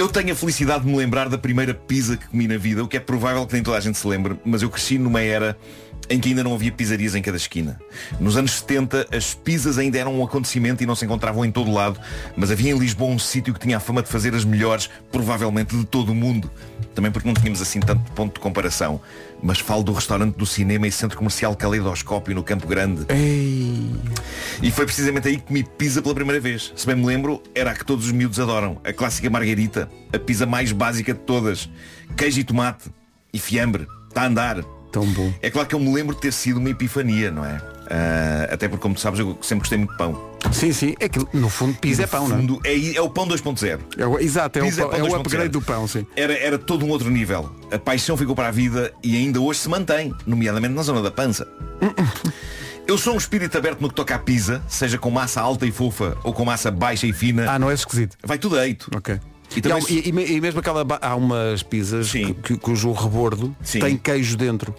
Eu 0.00 0.08
tenho 0.08 0.32
a 0.32 0.34
felicidade 0.34 0.82
de 0.82 0.90
me 0.90 0.96
lembrar 0.96 1.28
da 1.28 1.36
primeira 1.36 1.74
pizza 1.74 2.16
que 2.16 2.26
comi 2.26 2.48
na 2.48 2.56
vida, 2.56 2.82
o 2.82 2.88
que 2.88 2.96
é 2.96 3.00
provável 3.00 3.46
que 3.46 3.52
nem 3.52 3.62
toda 3.62 3.76
a 3.76 3.80
gente 3.80 3.98
se 3.98 4.08
lembre, 4.08 4.34
mas 4.46 4.62
eu 4.62 4.70
cresci 4.70 4.96
numa 4.96 5.20
era 5.20 5.58
em 6.10 6.18
que 6.18 6.28
ainda 6.28 6.42
não 6.42 6.52
havia 6.52 6.72
pizzarias 6.72 7.14
em 7.14 7.22
cada 7.22 7.36
esquina. 7.36 7.80
Nos 8.18 8.36
anos 8.36 8.50
70, 8.54 9.06
as 9.16 9.32
pizzas 9.32 9.78
ainda 9.78 9.96
eram 9.96 10.18
um 10.18 10.24
acontecimento 10.24 10.82
e 10.82 10.86
não 10.86 10.96
se 10.96 11.04
encontravam 11.04 11.44
em 11.44 11.52
todo 11.52 11.72
lado, 11.72 12.00
mas 12.36 12.50
havia 12.50 12.72
em 12.72 12.78
Lisboa 12.78 13.08
um 13.08 13.18
sítio 13.18 13.54
que 13.54 13.60
tinha 13.60 13.76
a 13.76 13.80
fama 13.80 14.02
de 14.02 14.08
fazer 14.08 14.34
as 14.34 14.44
melhores, 14.44 14.90
provavelmente 15.12 15.76
de 15.76 15.84
todo 15.86 16.10
o 16.10 16.14
mundo. 16.14 16.50
Também 16.94 17.12
porque 17.12 17.28
não 17.28 17.34
tínhamos 17.34 17.62
assim 17.62 17.78
tanto 17.78 18.10
ponto 18.12 18.34
de 18.34 18.40
comparação. 18.40 19.00
Mas 19.40 19.60
falo 19.60 19.84
do 19.84 19.92
restaurante 19.92 20.34
do 20.36 20.44
cinema 20.44 20.86
e 20.88 20.92
centro 20.92 21.16
comercial 21.16 21.54
Caleidoscópio 21.54 22.34
no 22.34 22.42
Campo 22.42 22.66
Grande. 22.66 23.06
E 24.60 24.70
foi 24.72 24.84
precisamente 24.84 25.28
aí 25.28 25.36
que 25.36 25.44
comi 25.44 25.62
pizza 25.62 26.02
pela 26.02 26.14
primeira 26.14 26.40
vez. 26.40 26.72
Se 26.74 26.86
bem 26.86 26.96
me 26.96 27.06
lembro, 27.06 27.40
era 27.54 27.70
a 27.70 27.74
que 27.74 27.84
todos 27.84 28.06
os 28.06 28.12
miúdos 28.12 28.40
adoram. 28.40 28.80
A 28.82 28.92
clássica 28.92 29.30
margarita. 29.30 29.88
A 30.12 30.18
pizza 30.18 30.44
mais 30.44 30.72
básica 30.72 31.14
de 31.14 31.20
todas. 31.20 31.70
Queijo 32.16 32.40
e 32.40 32.44
tomate. 32.44 32.90
E 33.32 33.38
fiambre. 33.38 33.86
Está 34.08 34.22
a 34.22 34.26
andar. 34.26 34.79
Tão 34.92 35.04
bom. 35.06 35.32
É 35.40 35.50
claro 35.50 35.68
que 35.68 35.74
eu 35.74 35.78
me 35.80 35.92
lembro 35.92 36.14
de 36.14 36.20
ter 36.20 36.32
sido 36.32 36.58
uma 36.58 36.68
epifania, 36.70 37.30
não 37.30 37.44
é? 37.44 37.60
Ah, 37.92 38.48
até 38.52 38.68
porque, 38.68 38.82
como 38.82 38.94
tu 38.94 39.00
sabes, 39.00 39.18
eu 39.20 39.36
sempre 39.40 39.60
gostei 39.60 39.78
muito 39.78 39.90
de 39.92 39.96
pão. 39.98 40.30
Sim, 40.52 40.72
sim. 40.72 40.94
É 41.00 41.08
que 41.08 41.18
no 41.36 41.48
fundo 41.48 41.76
pizza 41.78 42.02
No 42.02 42.04
é 42.04 42.06
pão, 42.06 42.28
não 42.28 42.36
fundo, 42.38 42.60
é? 42.64 42.94
é 42.96 43.00
o 43.00 43.10
pão 43.10 43.26
2.0. 43.26 43.80
é? 43.98 44.06
o- 44.06 44.18
Exato, 44.18 44.58
é 44.58 44.62
o, 44.62 44.64
Pizza 44.64 44.82
pão- 44.86 44.92
é 44.98 45.02
o 45.02 45.06
2.0. 45.06 45.20
upgrade 45.20 45.48
do 45.50 45.60
pão, 45.62 45.86
sim. 45.88 46.06
Era, 46.16 46.32
era 46.38 46.58
todo 46.58 46.84
um 46.84 46.88
outro 46.88 47.10
nível. 47.10 47.54
A 47.72 47.78
paixão 47.78 48.16
ficou 48.16 48.34
para 48.34 48.48
a 48.48 48.50
vida 48.52 48.92
e 49.02 49.16
ainda 49.16 49.40
hoje 49.40 49.60
se 49.60 49.68
mantém, 49.68 50.12
nomeadamente 50.26 50.74
na 50.74 50.82
zona 50.82 51.02
da 51.02 51.10
pança. 51.10 51.46
Eu 52.86 52.98
sou 52.98 53.14
um 53.14 53.18
espírito 53.18 53.56
aberto 53.56 53.80
no 53.80 53.88
que 53.88 53.94
toca 53.94 54.14
à 54.16 54.18
pizza, 54.18 54.60
seja 54.68 54.98
com 54.98 55.10
massa 55.10 55.40
alta 55.40 55.64
e 55.66 55.70
fofa 55.70 56.16
ou 56.24 56.32
com 56.32 56.44
massa 56.44 56.70
baixa 56.70 57.06
e 57.06 57.12
fina. 57.12 57.48
Ah, 57.50 57.58
não 57.58 57.70
é 57.70 57.74
esquisito. 57.74 58.16
Vai 58.24 58.36
tudo 58.38 58.56
deito. 58.56 58.90
Ok. 58.96 59.20
E 59.56 59.66
E, 59.66 59.72
há- 59.72 59.78
e- 59.88 60.08
e 60.08 60.12
me- 60.12 60.26
e 60.26 60.40
mesmo 60.40 60.60
aquela 60.60 60.86
há 61.00 61.14
umas 61.16 61.62
pizzas 61.62 62.10
que- 62.12 62.34
que- 62.34 62.56
cujo 62.56 62.92
rebordo 62.92 63.54
Sim. 63.62 63.80
tem 63.80 63.96
queijo 63.96 64.36
dentro. 64.36 64.74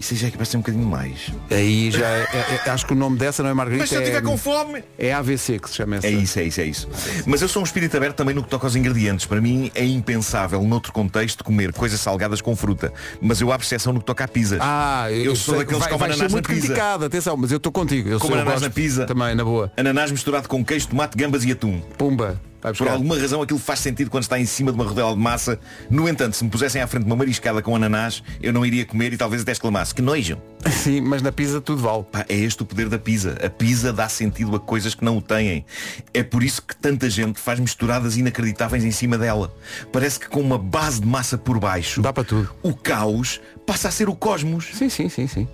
Isso 0.00 0.14
aí 0.14 0.20
já 0.20 0.28
é 0.28 0.30
que 0.30 0.36
parece 0.36 0.56
um 0.56 0.60
bocadinho 0.60 0.86
mais. 0.86 1.32
Aí 1.50 1.90
já 1.90 2.06
é- 2.06 2.22
é- 2.32 2.60
é- 2.66 2.70
acho 2.70 2.86
que 2.86 2.92
o 2.92 2.96
nome 2.96 3.18
dessa 3.18 3.42
não 3.42 3.50
é 3.50 3.54
Margarita. 3.54 3.82
Mas 3.82 3.88
se 3.88 3.96
eu 3.96 4.00
é, 4.00 4.04
estiver 4.04 4.22
com 4.22 4.38
fome. 4.38 4.84
é 4.96 5.12
AVC 5.12 5.58
que 5.58 5.68
se 5.68 5.74
chama 5.74 5.96
essa. 5.96 6.06
É 6.06 6.10
isso, 6.12 6.38
é 6.38 6.44
isso, 6.44 6.60
é 6.60 6.64
isso. 6.66 6.88
Mas 7.26 7.42
eu 7.42 7.48
sou 7.48 7.60
um 7.62 7.64
espírito 7.64 7.96
aberto 7.96 8.14
também 8.14 8.32
no 8.32 8.44
que 8.44 8.48
toca 8.48 8.64
aos 8.64 8.76
ingredientes. 8.76 9.26
Para 9.26 9.40
mim 9.40 9.72
é 9.74 9.84
impensável, 9.84 10.62
noutro 10.62 10.92
contexto, 10.92 11.42
comer 11.42 11.72
coisas 11.72 11.98
salgadas 12.00 12.40
com 12.40 12.54
fruta. 12.54 12.92
Mas 13.20 13.40
eu 13.40 13.50
abro 13.50 13.66
exceção 13.66 13.92
no 13.92 13.98
que 13.98 14.06
toca 14.06 14.22
à 14.22 14.28
pizza. 14.28 14.58
Ah, 14.60 15.10
eu 15.10 15.34
sou 15.34 15.54
sei 15.54 15.64
daqueles 15.64 15.80
vai, 15.80 15.88
que 15.88 15.94
comem 15.94 16.06
ananás 16.12 16.30
na 16.32 16.36
muito 16.36 16.48
pizza. 16.48 16.60
criticado, 16.60 17.04
atenção, 17.04 17.36
mas 17.36 17.50
eu 17.50 17.56
estou 17.56 17.72
contigo. 17.72 18.08
Eu 18.08 18.20
Como 18.20 18.30
sou, 18.30 18.36
eu 18.36 18.42
ananás 18.42 18.60
gosto 18.62 18.68
na 18.70 18.74
pizza. 18.82 19.04
Também, 19.04 19.34
na 19.34 19.42
boa. 19.44 19.72
Ananás 19.76 20.12
misturado 20.12 20.48
com 20.48 20.64
queijo, 20.64 20.86
tomate, 20.86 21.16
gambas 21.16 21.44
e 21.44 21.50
atum. 21.50 21.80
Pumba. 21.98 22.40
Por 22.60 22.88
alguma 22.88 23.16
razão 23.16 23.40
aquilo 23.40 23.58
faz 23.58 23.78
sentido 23.80 24.10
quando 24.10 24.24
está 24.24 24.38
em 24.38 24.44
cima 24.46 24.72
de 24.72 24.76
uma 24.78 24.84
rodela 24.84 25.12
de 25.12 25.18
massa. 25.20 25.60
No 25.88 26.08
entanto, 26.08 26.34
se 26.36 26.42
me 26.44 26.50
pusessem 26.50 26.82
à 26.82 26.86
frente 26.86 27.04
uma 27.06 27.14
mariscada 27.14 27.62
com 27.62 27.74
ananás, 27.76 28.22
eu 28.42 28.52
não 28.52 28.66
iria 28.66 28.84
comer 28.84 29.12
e 29.12 29.16
talvez 29.16 29.42
até 29.42 29.52
exclamasse. 29.52 29.94
Que 29.94 30.02
nojo! 30.02 30.36
Sim, 30.68 31.00
mas 31.02 31.22
na 31.22 31.30
pizza 31.30 31.60
tudo 31.60 31.80
vale. 31.82 32.02
Pá, 32.10 32.26
é 32.28 32.34
este 32.34 32.62
o 32.62 32.66
poder 32.66 32.88
da 32.88 32.98
pizza. 32.98 33.36
A 33.44 33.48
pizza 33.48 33.92
dá 33.92 34.08
sentido 34.08 34.56
a 34.56 34.60
coisas 34.60 34.94
que 34.94 35.04
não 35.04 35.18
o 35.18 35.22
têm. 35.22 35.64
É 36.12 36.22
por 36.22 36.42
isso 36.42 36.60
que 36.62 36.74
tanta 36.74 37.08
gente 37.08 37.38
faz 37.38 37.60
misturadas 37.60 38.16
inacreditáveis 38.16 38.84
em 38.84 38.90
cima 38.90 39.16
dela. 39.16 39.54
Parece 39.92 40.18
que 40.18 40.28
com 40.28 40.40
uma 40.40 40.58
base 40.58 41.00
de 41.00 41.06
massa 41.06 41.38
por 41.38 41.58
baixo, 41.60 42.02
Dá 42.02 42.12
para 42.12 42.24
tudo. 42.24 42.50
o 42.62 42.74
caos 42.74 43.40
passa 43.64 43.88
a 43.88 43.90
ser 43.90 44.08
o 44.08 44.16
cosmos. 44.16 44.70
Sim, 44.74 44.88
sim, 44.88 45.08
sim, 45.08 45.26
sim. 45.28 45.46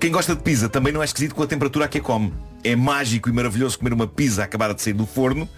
Quem 0.00 0.10
gosta 0.10 0.34
de 0.34 0.42
pizza 0.42 0.68
também 0.68 0.92
não 0.92 1.02
é 1.02 1.04
esquisito 1.04 1.34
com 1.36 1.42
a 1.42 1.46
temperatura 1.46 1.84
a 1.84 1.88
que 1.88 1.98
a 1.98 2.00
come. 2.00 2.32
É 2.64 2.74
mágico 2.74 3.28
e 3.28 3.32
maravilhoso 3.32 3.78
comer 3.78 3.92
uma 3.92 4.06
pizza 4.08 4.42
acabada 4.42 4.74
de 4.74 4.82
sair 4.82 4.92
do 4.94 5.06
forno, 5.06 5.48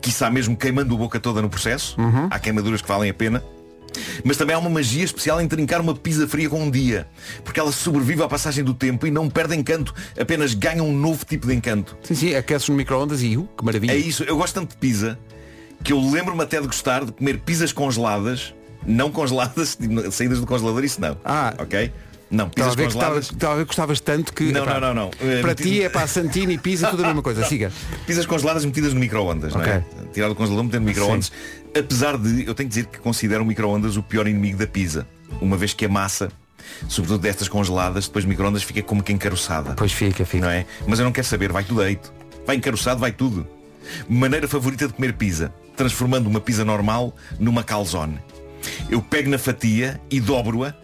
quiçá 0.00 0.30
mesmo 0.30 0.56
queimando 0.56 0.94
a 0.94 0.98
boca 0.98 1.20
toda 1.20 1.42
no 1.42 1.48
processo. 1.48 2.00
Uhum. 2.00 2.28
Há 2.30 2.38
queimaduras 2.38 2.82
que 2.82 2.88
valem 2.88 3.10
a 3.10 3.14
pena. 3.14 3.42
Mas 4.24 4.36
também 4.36 4.54
há 4.54 4.58
uma 4.58 4.70
magia 4.70 5.04
especial 5.04 5.40
em 5.40 5.48
trincar 5.48 5.80
uma 5.80 5.94
pizza 5.94 6.26
fria 6.28 6.48
com 6.48 6.62
um 6.62 6.70
dia. 6.70 7.06
Porque 7.44 7.58
ela 7.58 7.72
sobrevive 7.72 8.22
à 8.22 8.28
passagem 8.28 8.62
do 8.62 8.74
tempo 8.74 9.06
e 9.06 9.10
não 9.10 9.28
perde 9.28 9.56
encanto. 9.56 9.94
Apenas 10.18 10.54
ganha 10.54 10.82
um 10.82 10.92
novo 10.92 11.24
tipo 11.24 11.46
de 11.46 11.54
encanto. 11.54 11.96
Sim, 12.02 12.14
sim, 12.14 12.34
aqueces 12.34 12.68
no 12.68 12.74
micro-ondas 12.74 13.22
e 13.22 13.36
uh, 13.36 13.48
que 13.56 13.64
maravilha. 13.64 13.92
É 13.92 13.96
isso. 13.96 14.22
Eu 14.24 14.36
gosto 14.36 14.54
tanto 14.54 14.70
de 14.70 14.76
pizza 14.76 15.18
que 15.82 15.92
eu 15.92 16.00
lembro-me 16.00 16.42
até 16.42 16.60
de 16.60 16.66
gostar 16.66 17.04
de 17.04 17.12
comer 17.12 17.38
pizzas 17.40 17.72
congeladas. 17.72 18.54
Não 18.86 19.10
congeladas, 19.10 19.76
saídas 20.12 20.40
do 20.40 20.46
congelador, 20.46 20.84
isso 20.84 21.00
não. 21.00 21.16
Ah. 21.24 21.54
Ok? 21.58 21.92
Não, 22.30 22.46
Estava 22.48 22.70
pizzas 22.70 22.72
a 22.72 22.76
que 22.76 22.82
congeladas. 22.94 23.30
estava 23.30 23.60
a 23.60 23.64
gostavas 23.64 24.00
tanto 24.00 24.32
que. 24.34 24.52
Não, 24.52 24.62
epá, 24.64 24.74
não, 24.80 24.94
não, 24.94 24.94
não. 24.94 25.10
Eh, 25.20 25.40
Para 25.40 25.54
ti 25.54 25.82
é 25.82 25.88
para 25.88 26.06
Santini 26.06 26.54
e 26.54 26.58
pizza 26.58 26.88
tudo 26.88 27.02
a 27.02 27.06
mesma 27.06 27.22
coisa. 27.22 27.44
Siga. 27.46 27.72
Pizzas 28.06 28.26
congeladas 28.26 28.64
metidas 28.64 28.92
no 28.92 29.00
micro-ondas, 29.00 29.54
não 29.54 29.62
é? 29.62 29.78
Ok. 29.78 30.08
Tirar 30.12 30.28
do 30.28 30.34
congelador, 30.34 30.64
meter 30.64 30.80
no 30.80 30.86
micro-ondas. 30.86 31.32
Apesar 31.78 32.18
de, 32.18 32.40
eu 32.46 32.54
tenho 32.54 32.68
que 32.68 32.74
dizer 32.74 32.86
que 32.86 32.98
considero 32.98 33.42
o 33.42 33.46
micro-ondas 33.46 33.96
o 33.96 34.02
pior 34.02 34.26
inimigo 34.28 34.58
da 34.58 34.66
pizza. 34.66 35.06
Uma 35.40 35.56
vez 35.56 35.72
que 35.72 35.84
a 35.86 35.88
massa, 35.88 36.30
sobretudo 36.88 37.20
destas 37.22 37.48
congeladas, 37.48 38.06
depois 38.06 38.24
micro-ondas 38.26 38.62
fica 38.62 38.82
como 38.82 39.02
que 39.02 39.12
encaroçada. 39.12 39.74
Pois 39.74 39.92
fica, 39.92 40.24
fica. 40.26 40.44
Não 40.44 40.50
é? 40.52 40.66
Mas 40.86 40.98
eu 40.98 41.04
não 41.06 41.12
quero 41.12 41.26
saber, 41.26 41.50
vai 41.50 41.64
tudo 41.64 41.82
deito. 41.82 42.12
Vai 42.46 42.56
encaroçado, 42.56 43.00
vai 43.00 43.12
tudo. 43.12 43.46
Maneira 44.08 44.46
favorita 44.46 44.86
de 44.86 44.92
comer 44.92 45.14
pizza. 45.14 45.52
Transformando 45.76 46.26
uma 46.26 46.40
pizza 46.40 46.64
normal 46.64 47.14
numa 47.38 47.62
calzone. 47.62 48.18
Eu 48.90 49.00
pego 49.00 49.30
na 49.30 49.38
fatia 49.38 50.00
e 50.10 50.18
dobro-a, 50.20 50.74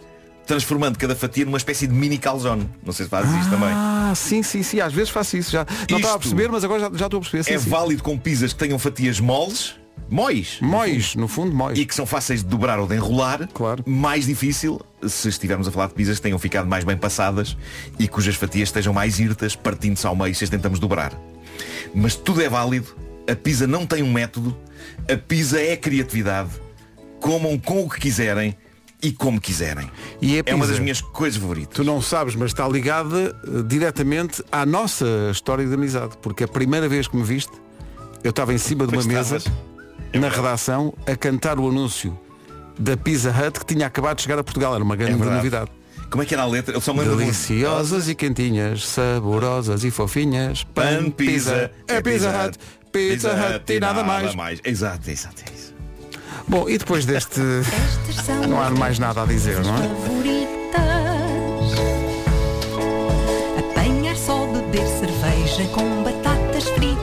transformando 0.45 0.97
cada 0.97 1.15
fatia 1.15 1.45
numa 1.45 1.57
espécie 1.57 1.87
de 1.87 1.93
mini 1.93 2.17
calzone. 2.17 2.69
Não 2.85 2.93
sei 2.93 3.05
se 3.05 3.09
fazes 3.09 3.33
isto 3.39 3.49
também. 3.49 3.69
Ah, 3.71 4.13
sim, 4.15 4.43
sim, 4.43 4.63
sim. 4.63 4.79
Às 4.79 4.93
vezes 4.93 5.09
faço 5.09 5.37
isso. 5.37 5.51
Já 5.51 5.65
não 5.89 5.97
estava 5.97 6.15
a 6.15 6.19
perceber, 6.19 6.49
mas 6.49 6.63
agora 6.63 6.79
já, 6.81 6.91
já 6.93 7.05
estou 7.05 7.17
a 7.17 7.21
perceber. 7.21 7.43
Sim, 7.43 7.53
é 7.53 7.59
sim. 7.59 7.69
válido 7.69 8.03
com 8.03 8.17
pizzas 8.17 8.53
que 8.53 8.59
tenham 8.59 8.77
fatias 8.77 9.19
moles, 9.19 9.75
mois, 10.09 10.59
Móis, 10.61 11.15
no 11.15 11.27
fundo, 11.27 11.55
móis. 11.55 11.77
e 11.79 11.85
que 11.85 11.95
são 11.95 12.05
fáceis 12.05 12.41
de 12.43 12.47
dobrar 12.49 12.79
ou 12.79 12.87
de 12.87 12.95
enrolar. 12.95 13.47
Claro. 13.53 13.83
Mais 13.87 14.25
difícil 14.27 14.79
se 15.07 15.27
estivermos 15.29 15.67
a 15.67 15.71
falar 15.71 15.87
de 15.87 15.93
pizzas 15.93 16.17
que 16.17 16.23
tenham 16.23 16.37
ficado 16.39 16.67
mais 16.67 16.83
bem 16.83 16.95
passadas 16.97 17.57
e 17.97 18.07
cujas 18.07 18.35
fatias 18.35 18.69
estejam 18.69 18.93
mais 18.93 19.19
irtas, 19.19 19.55
partindo-se 19.55 20.05
ao 20.05 20.15
meio 20.15 20.33
se 20.35 20.43
as 20.43 20.49
tentamos 20.49 20.79
dobrar. 20.79 21.11
Mas 21.93 22.15
tudo 22.15 22.41
é 22.41 22.49
válido. 22.49 22.95
A 23.27 23.35
pizza 23.35 23.65
não 23.65 23.85
tem 23.85 24.03
um 24.03 24.11
método. 24.11 24.55
A 25.11 25.17
pizza 25.17 25.59
é 25.59 25.75
criatividade. 25.75 26.49
Comam 27.19 27.57
com 27.57 27.83
o 27.83 27.89
que 27.89 27.99
quiserem 27.99 28.55
e 29.07 29.11
como 29.11 29.39
quiserem. 29.39 29.89
E 30.21 30.35
a 30.39 30.43
É 30.45 30.53
uma 30.53 30.61
pizza? 30.61 30.67
das 30.73 30.79
minhas 30.79 31.01
coisas 31.01 31.39
favoritas. 31.39 31.75
Tu 31.75 31.83
não 31.83 32.01
sabes, 32.01 32.35
mas 32.35 32.51
está 32.51 32.67
ligada 32.67 33.35
eh, 33.45 33.61
diretamente 33.65 34.43
à 34.51 34.65
nossa 34.65 35.05
história 35.31 35.65
de 35.65 35.73
amizade. 35.73 36.17
Porque 36.21 36.43
a 36.43 36.47
primeira 36.47 36.87
vez 36.89 37.07
que 37.07 37.15
me 37.15 37.23
viste, 37.23 37.51
eu 38.23 38.31
estava 38.31 38.53
em 38.53 38.57
cima 38.57 38.87
de 38.87 38.95
uma 38.95 39.03
mesa, 39.03 39.37
estavas. 39.37 39.59
na 40.13 40.29
redação, 40.29 40.93
a 41.05 41.15
cantar 41.15 41.59
o 41.59 41.69
anúncio 41.69 42.17
da 42.79 42.97
Pizza 42.97 43.29
Hut 43.29 43.59
que 43.59 43.65
tinha 43.75 43.85
acabado 43.87 44.17
de 44.17 44.23
chegar 44.23 44.39
a 44.39 44.43
Portugal. 44.43 44.73
Era 44.73 44.83
uma 44.83 44.95
grande 44.95 45.21
É 45.21 45.25
novidade. 45.25 45.69
Como 46.09 46.23
é 46.23 46.25
que 46.25 46.33
era 46.33 46.43
a 46.43 46.47
letra? 46.47 46.73
Eu 46.73 46.81
só 46.81 46.93
me 46.93 46.99
lembro 47.01 47.17
de 47.17 47.23
Deliciosas 47.23 48.07
e 48.09 48.15
quentinhas, 48.15 48.85
saborosas 48.87 49.83
e 49.83 49.91
fofinhas. 49.91 50.63
Pan 50.63 51.09
Pizza. 51.11 51.71
É 51.87 52.01
Pizza 52.01 52.29
Hut. 52.29 52.57
Pizza 52.91 53.29
Hut 53.33 53.71
e 53.73 53.79
nada 53.79 54.03
mais. 54.03 54.33
Exato, 54.63 55.09
exato, 55.11 55.43
é 55.47 55.53
isso. 55.53 55.74
Bom, 56.47 56.69
e 56.69 56.77
depois 56.77 57.05
deste. 57.05 57.39
Não 58.47 58.61
há 58.61 58.69
mais 58.69 58.99
nada 58.99 59.23
a 59.23 59.25
dizer, 59.25 59.59
não 59.63 59.75
é? 59.75 59.87
favoritas. 59.87 60.45
Apanhar 63.59 64.15
só 64.15 64.45
beber 64.47 64.85
cerveja 64.87 65.65
com 65.73 66.03
batatas 66.03 66.69
fritas. 66.69 66.95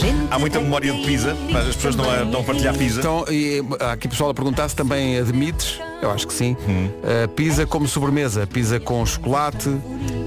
Ver 0.00 0.38
muita 0.40 0.60
memória 0.60 0.92
de 0.92 1.02
pizza, 1.04 1.36
mas 1.50 1.68
as 1.68 1.76
pessoas 1.76 1.94
estão 1.94 2.40
a 2.40 2.44
partilhar 2.44 2.76
pizza. 2.76 3.00
Então, 3.00 3.24
e, 3.28 3.62
há 3.78 3.92
aqui 3.92 4.08
pessoal 4.08 4.30
a 4.30 4.34
perguntar 4.34 4.68
se 4.68 4.76
também 4.76 5.18
admites, 5.18 5.78
eu 6.00 6.10
acho 6.10 6.26
que 6.26 6.32
sim, 6.32 6.52
uh, 6.54 7.28
pizza 7.28 7.66
como 7.66 7.86
sobremesa, 7.86 8.46
pizza 8.46 8.80
com 8.80 9.04
chocolate, 9.04 9.68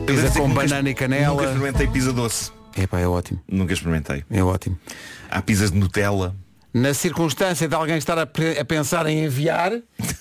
pizza 0.05 0.29
com 0.39 0.49
banana 0.49 0.89
e 0.89 0.93
canela. 0.93 1.33
Nunca 1.33 1.45
experimentei 1.45 1.87
pizza 1.87 2.13
doce. 2.13 2.62
Epá, 2.77 2.99
é 2.99 3.07
ótimo. 3.07 3.39
Nunca 3.47 3.73
experimentei. 3.73 4.23
É 4.29 4.43
ótimo. 4.43 4.77
Há 5.29 5.41
pizzas 5.41 5.71
de 5.71 5.77
Nutella. 5.77 6.35
Na 6.73 6.93
circunstância 6.93 7.67
de 7.67 7.75
alguém 7.75 7.97
estar 7.97 8.17
a, 8.17 8.23
a 8.23 8.65
pensar 8.65 9.05
em 9.05 9.25
enviar, 9.25 9.71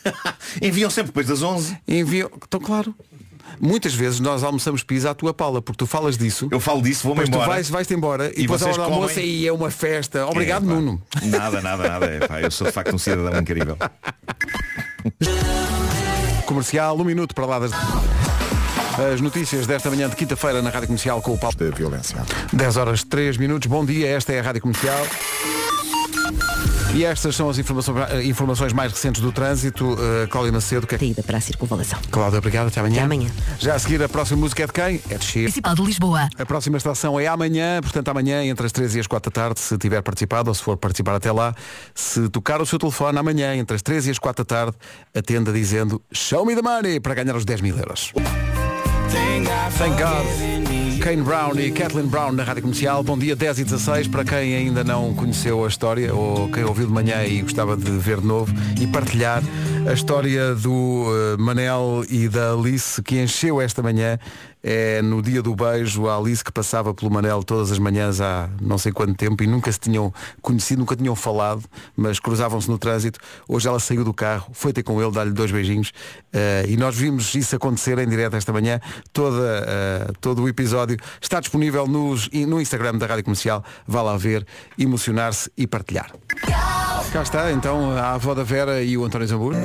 Enviam 0.61 0.91
sempre 0.91 1.07
depois 1.09 1.27
das 1.27 1.43
11. 1.43 1.79
enviam. 1.89 2.31
Então, 2.47 2.61
claro. 2.61 2.95
Muitas 3.61 3.95
vezes 3.95 4.19
nós 4.21 4.43
almoçamos 4.43 4.83
pizza 4.83 5.11
à 5.11 5.15
tua 5.15 5.33
pala, 5.33 5.63
porque 5.63 5.79
tu 5.79 5.87
falas 5.87 6.19
disso. 6.19 6.49
Eu 6.51 6.61
falo 6.61 6.83
disso, 6.83 7.05
vou-me 7.05 7.21
Depois 7.21 7.31
tu 7.31 7.35
embora. 7.37 7.49
vais, 7.51 7.71
vais-te 7.71 7.95
embora 7.95 8.29
e, 8.35 8.41
E 8.41 8.43
depois 8.43 8.63
a 8.63 8.67
hora 8.67 8.75
do 8.77 8.83
almoço 8.83 9.15
comem. 9.15 9.29
e 9.29 9.47
é 9.47 9.53
uma 9.53 9.71
festa. 9.71 10.27
Obrigado, 10.27 10.65
É, 10.65 10.69
pá. 10.69 10.75
Nuno. 10.75 11.03
Nada, 11.25 11.61
nada, 11.63 11.89
nada. 11.89 12.07
É, 12.07 12.27
pá, 12.27 12.41
eu 12.41 12.51
sou 12.51 12.67
de 12.67 12.73
facto 12.73 12.95
um 12.95 12.99
cidadão 12.99 13.41
incrível. 13.41 13.77
Comercial, 16.47 16.99
um 16.99 17.05
minuto 17.05 17.35
para 17.35 17.47
lá 17.47 17.59
das. 17.59 17.71
As 18.99 19.23
notícias 19.23 19.67
desta 19.67 19.89
manhã 19.89 20.09
de 20.09 20.17
quinta-feira 20.17 20.61
na 20.61 20.69
Rádio 20.69 20.89
Comercial 20.89 21.23
com 21.23 21.33
o 21.33 21.39
Paulo. 21.39 21.57
De 21.57 21.71
violência. 21.71 22.23
10 22.53 22.77
horas 22.77 23.03
3 23.03 23.39
minutos. 23.39 23.67
Bom 23.67 23.85
dia, 23.85 24.09
esta 24.09 24.33
é 24.33 24.41
a 24.41 24.43
Rádio 24.43 24.61
Comercial. 24.61 25.07
E 26.95 27.07
estas 27.07 27.35
são 27.35 27.49
as 27.49 27.57
informações, 27.57 28.11
eh, 28.11 28.25
informações 28.25 28.75
mais 28.75 28.93
recentes 28.93 29.23
do 29.23 29.33
trânsito. 29.33 29.95
Uh, 29.95 30.29
Cláudia 30.29 30.53
Macedo, 30.53 30.87
que 30.87 30.95
é... 30.95 30.99
Saída 30.99 31.23
para 31.23 31.39
a 31.39 31.41
circunvalação. 31.41 31.99
Cláudia, 32.11 32.39
obrigado. 32.39 32.67
Até 32.69 32.81
amanhã. 32.81 32.97
Até 32.97 33.05
amanhã. 33.05 33.31
Já 33.59 33.75
a 33.77 33.79
seguir, 33.79 34.03
a 34.03 34.09
próxima 34.11 34.41
música 34.41 34.63
é 34.63 34.67
de 34.67 34.73
quem? 34.75 35.01
É 35.09 35.17
de 35.17 35.25
Chico. 35.25 35.39
Municipal 35.41 35.75
de 35.75 35.83
Lisboa. 35.83 36.29
A 36.39 36.45
próxima 36.45 36.77
estação 36.77 37.19
é 37.19 37.27
amanhã, 37.27 37.81
portanto 37.81 38.09
amanhã 38.09 38.45
entre 38.45 38.67
as 38.67 38.73
3 38.73 38.97
e 38.97 39.01
as 39.01 39.07
4 39.07 39.31
da 39.31 39.35
tarde, 39.35 39.61
se 39.61 39.79
tiver 39.79 40.03
participado 40.03 40.51
ou 40.51 40.55
se 40.55 40.63
for 40.63 40.77
participar 40.77 41.15
até 41.15 41.33
lá, 41.33 41.55
se 41.95 42.29
tocar 42.29 42.61
o 42.61 42.67
seu 42.67 42.79
telefone 42.79 43.19
amanhã 43.19 43.57
entre 43.57 43.75
as 43.75 43.81
3 43.81 44.09
e 44.09 44.11
as 44.11 44.19
4 44.19 44.45
da 44.45 44.49
tarde, 44.49 44.77
atenda 45.15 45.51
dizendo 45.51 46.03
Show 46.13 46.45
me 46.45 46.55
the 46.55 46.61
money 46.61 47.01
para 47.01 47.15
ganhar 47.15 47.35
os 47.35 47.47
10 47.47 47.63
mil 47.63 47.79
euros. 47.79 48.13
Thank 49.13 49.99
God. 49.99 50.27
Kane 51.03 51.23
Brown 51.23 51.59
e 51.59 51.73
Kathleen 51.73 52.07
Brown 52.07 52.31
na 52.31 52.45
Rádio 52.45 52.63
Comercial. 52.63 53.03
Bom 53.03 53.19
dia, 53.19 53.35
10 53.35 53.59
e 53.59 53.65
16. 53.65 54.07
Para 54.07 54.25
quem 54.25 54.55
ainda 54.55 54.85
não 54.85 55.13
conheceu 55.13 55.65
a 55.65 55.69
história 55.69 56.15
ou 56.15 56.49
quem 56.49 56.63
ouviu 56.63 56.87
de 56.87 56.93
manhã 56.93 57.25
e 57.25 57.43
gostava 57.43 57.77
de 57.77 57.91
ver 57.91 58.21
de 58.21 58.27
novo 58.27 58.55
e 58.81 58.87
partilhar 58.87 59.43
a 59.89 59.93
história 59.93 60.55
do 60.55 61.07
eh, 61.35 61.37
Manel 61.43 62.05
e 62.09 62.29
da 62.29 62.53
Alice 62.53 63.03
que 63.03 63.21
encheu 63.21 63.61
esta 63.61 63.83
manhã. 63.83 64.17
É 64.63 65.03
no 65.03 65.21
dia 65.21 65.43
do 65.43 65.55
beijo, 65.57 66.07
a 66.07 66.17
Alice 66.17 66.45
que 66.45 66.53
passava 66.53 66.95
pelo 66.95 67.11
Manel 67.11 67.43
todas 67.43 67.73
as 67.73 67.79
manhãs 67.79 68.21
há 68.21 68.49
não 68.61 68.79
sei 68.79 68.93
quanto 68.93 69.15
tempo 69.15 69.43
e 69.43 69.47
nunca 69.47 69.73
se 69.73 69.81
tinham 69.81 70.13
conhecido, 70.41 70.79
nunca 70.79 70.95
tinham 70.95 71.17
falado, 71.17 71.65
mas 71.97 72.21
cruzavam-se 72.21 72.71
no 72.71 72.79
trânsito. 72.79 73.19
Hoje 73.49 73.67
ela 73.67 73.81
saiu 73.81 74.05
do 74.05 74.15
carro, 74.15 74.51
foi 74.53 74.73
ter 74.73 74.83
com 74.83 75.03
ele, 75.03 75.11
dar-lhe 75.11 75.33
dois 75.33 75.51
beijinhos 75.51 75.93
eh, 76.33 76.65
e 76.69 76.77
nós 76.77 76.95
vimos 76.97 77.35
isso 77.35 77.57
acontecer 77.57 77.99
em 77.99 78.09
direto 78.09 78.37
esta 78.37 78.53
manhã. 78.53 78.81
Toda, 79.13 79.65
eh, 79.67 80.13
todo 80.21 80.43
o 80.43 80.49
episódio 80.49 80.97
está 81.21 81.41
disponível 81.41 81.87
nos, 81.87 82.29
no 82.31 82.61
Instagram 82.61 82.99
da 82.99 83.07
Rádio 83.07 83.25
Comercial. 83.25 83.65
Vá 83.87 84.03
lá 84.03 84.17
ver, 84.17 84.47
emocionar-se 84.79 85.51
e 85.57 85.67
partilhar. 85.67 86.13
Cá 87.13 87.23
está, 87.23 87.53
então, 87.53 87.91
a 87.91 88.15
avó 88.15 88.35
da 88.35 88.43
Vera 88.43 88.83
e 88.83 88.97
o 88.97 89.05
António 89.05 89.27
Zambujo. 89.27 89.59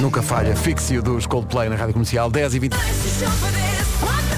Nunca 0.00 0.22
falha. 0.22 0.54
Fixe-o 0.54 1.02
dos 1.02 1.26
Coldplay 1.26 1.68
na 1.68 1.76
Rádio 1.76 1.94
Comercial, 1.94 2.30
10 2.30 2.54
e 2.54 2.58
20. 2.58 2.76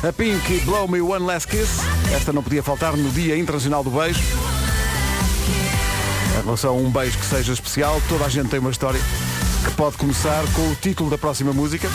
A 0.07 0.13
Pink 0.13 0.61
Blow 0.67 0.87
Me 0.87 1.01
One 1.01 1.25
Last 1.25 1.49
Kiss. 1.49 1.81
Esta 2.15 2.31
não 2.31 2.43
podia 2.43 2.63
faltar 2.63 2.95
no 2.95 3.09
Dia 3.11 3.39
Internacional 3.39 3.83
do 3.83 3.89
Beijo. 3.89 4.21
Em 6.39 6.45
relação 6.45 6.75
a 6.75 6.77
um 6.77 6.91
beijo 6.91 7.17
que 7.19 7.25
seja 7.25 7.55
especial, 7.55 8.03
toda 8.07 8.27
a 8.27 8.29
gente 8.29 8.51
tem 8.51 8.61
uma 8.61 8.71
história 8.71 9.01
que 9.65 9.71
pode 9.75 9.97
começar 9.97 10.45
com 10.53 10.71
o 10.71 10.75
título 10.75 11.09
da 11.09 11.17
próxima 11.17 11.55
música. 11.55 11.89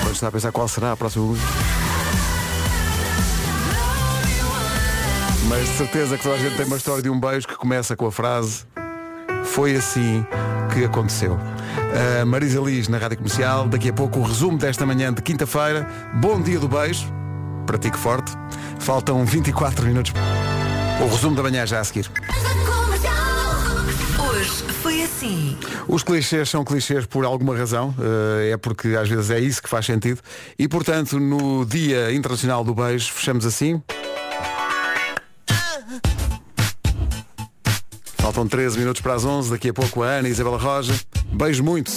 Quando 0.00 0.14
está 0.14 0.28
a 0.28 0.32
pensar 0.32 0.50
qual 0.50 0.66
será 0.66 0.92
a 0.92 0.96
próxima 0.96 1.26
música. 1.26 1.48
Mas 5.48 5.68
de 5.68 5.76
certeza 5.76 6.16
que 6.16 6.22
toda 6.22 6.36
a 6.36 6.38
gente 6.38 6.56
tem 6.56 6.64
uma 6.64 6.78
história 6.78 7.02
de 7.02 7.10
um 7.10 7.20
beijo 7.20 7.46
que 7.46 7.56
começa 7.56 7.96
com 7.96 8.06
a 8.06 8.12
frase 8.12 8.64
Foi 9.44 9.76
assim 9.76 10.24
que 10.72 10.82
aconteceu. 10.82 11.38
A 11.90 12.24
Marisa 12.24 12.60
Liz 12.60 12.88
na 12.88 12.98
Rádio 12.98 13.16
Comercial, 13.16 13.66
daqui 13.66 13.88
a 13.88 13.92
pouco 13.92 14.20
o 14.20 14.22
resumo 14.22 14.58
desta 14.58 14.84
manhã 14.84 15.12
de 15.12 15.22
quinta-feira. 15.22 15.86
Bom 16.14 16.40
dia 16.40 16.58
do 16.58 16.68
beijo, 16.68 17.06
pratique 17.66 17.96
forte. 17.96 18.32
Faltam 18.78 19.24
24 19.24 19.86
minutos. 19.86 20.12
O 21.00 21.08
resumo 21.08 21.34
da 21.34 21.42
manhã 21.42 21.66
já 21.66 21.80
a 21.80 21.84
seguir. 21.84 22.10
Hoje 24.18 24.50
foi 24.82 25.02
assim. 25.02 25.56
Os 25.86 26.02
clichês 26.02 26.50
são 26.50 26.64
clichês 26.64 27.06
por 27.06 27.24
alguma 27.24 27.56
razão, 27.56 27.94
eh, 27.98 28.50
é 28.52 28.56
porque 28.56 28.88
às 28.88 29.08
vezes 29.08 29.30
é 29.30 29.40
isso 29.40 29.62
que 29.62 29.68
faz 29.68 29.86
sentido. 29.86 30.20
E 30.58 30.68
portanto, 30.68 31.18
no 31.18 31.64
Dia 31.64 32.12
Internacional 32.12 32.62
do 32.62 32.74
Beijo, 32.74 33.12
fechamos 33.12 33.46
assim. 33.46 33.82
Faltam 38.38 38.46
13 38.46 38.78
minutos 38.78 39.02
para 39.02 39.14
as 39.14 39.24
11, 39.24 39.50
daqui 39.50 39.70
a 39.70 39.74
pouco 39.74 40.00
a 40.00 40.06
Ana 40.06 40.28
e 40.28 40.30
Isabela 40.30 40.58
Roja. 40.58 40.94
Beijo 41.32 41.64
muito. 41.64 41.90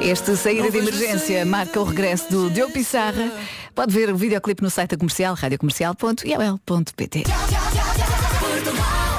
Este 0.00 0.36
saída 0.36 0.70
de 0.70 0.78
emergência 0.78 1.44
marca 1.44 1.80
o 1.80 1.84
regresso 1.84 2.30
do 2.30 2.48
Diogo 2.48 2.72
Pissarra. 2.72 3.32
Pode 3.74 3.92
ver 3.92 4.10
o 4.10 4.16
videoclipe 4.16 4.62
no 4.62 4.70
site 4.70 4.90
da 4.90 4.96
comercial, 4.96 5.34
radiocomercial.iol.pt. 5.34 7.24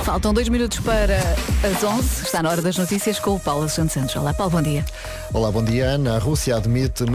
Faltam 0.06 0.34
dois 0.34 0.48
minutos 0.48 0.80
para 0.80 1.18
as 1.18 1.84
11. 1.84 2.24
Está 2.24 2.42
na 2.42 2.50
hora 2.50 2.62
das 2.62 2.78
notícias 2.78 3.20
com 3.20 3.36
o 3.36 3.40
Paulo 3.40 3.68
Santos 3.68 3.94
Santos. 3.94 4.16
Olá, 4.16 4.34
Paulo, 4.34 4.52
bom 4.52 4.62
dia. 4.62 4.86
Olá, 5.34 5.52
bom 5.52 5.64
dia, 5.64 5.88
Ana. 5.88 6.16
A 6.16 6.20
Rússia 6.20 6.56
admite 6.56 7.04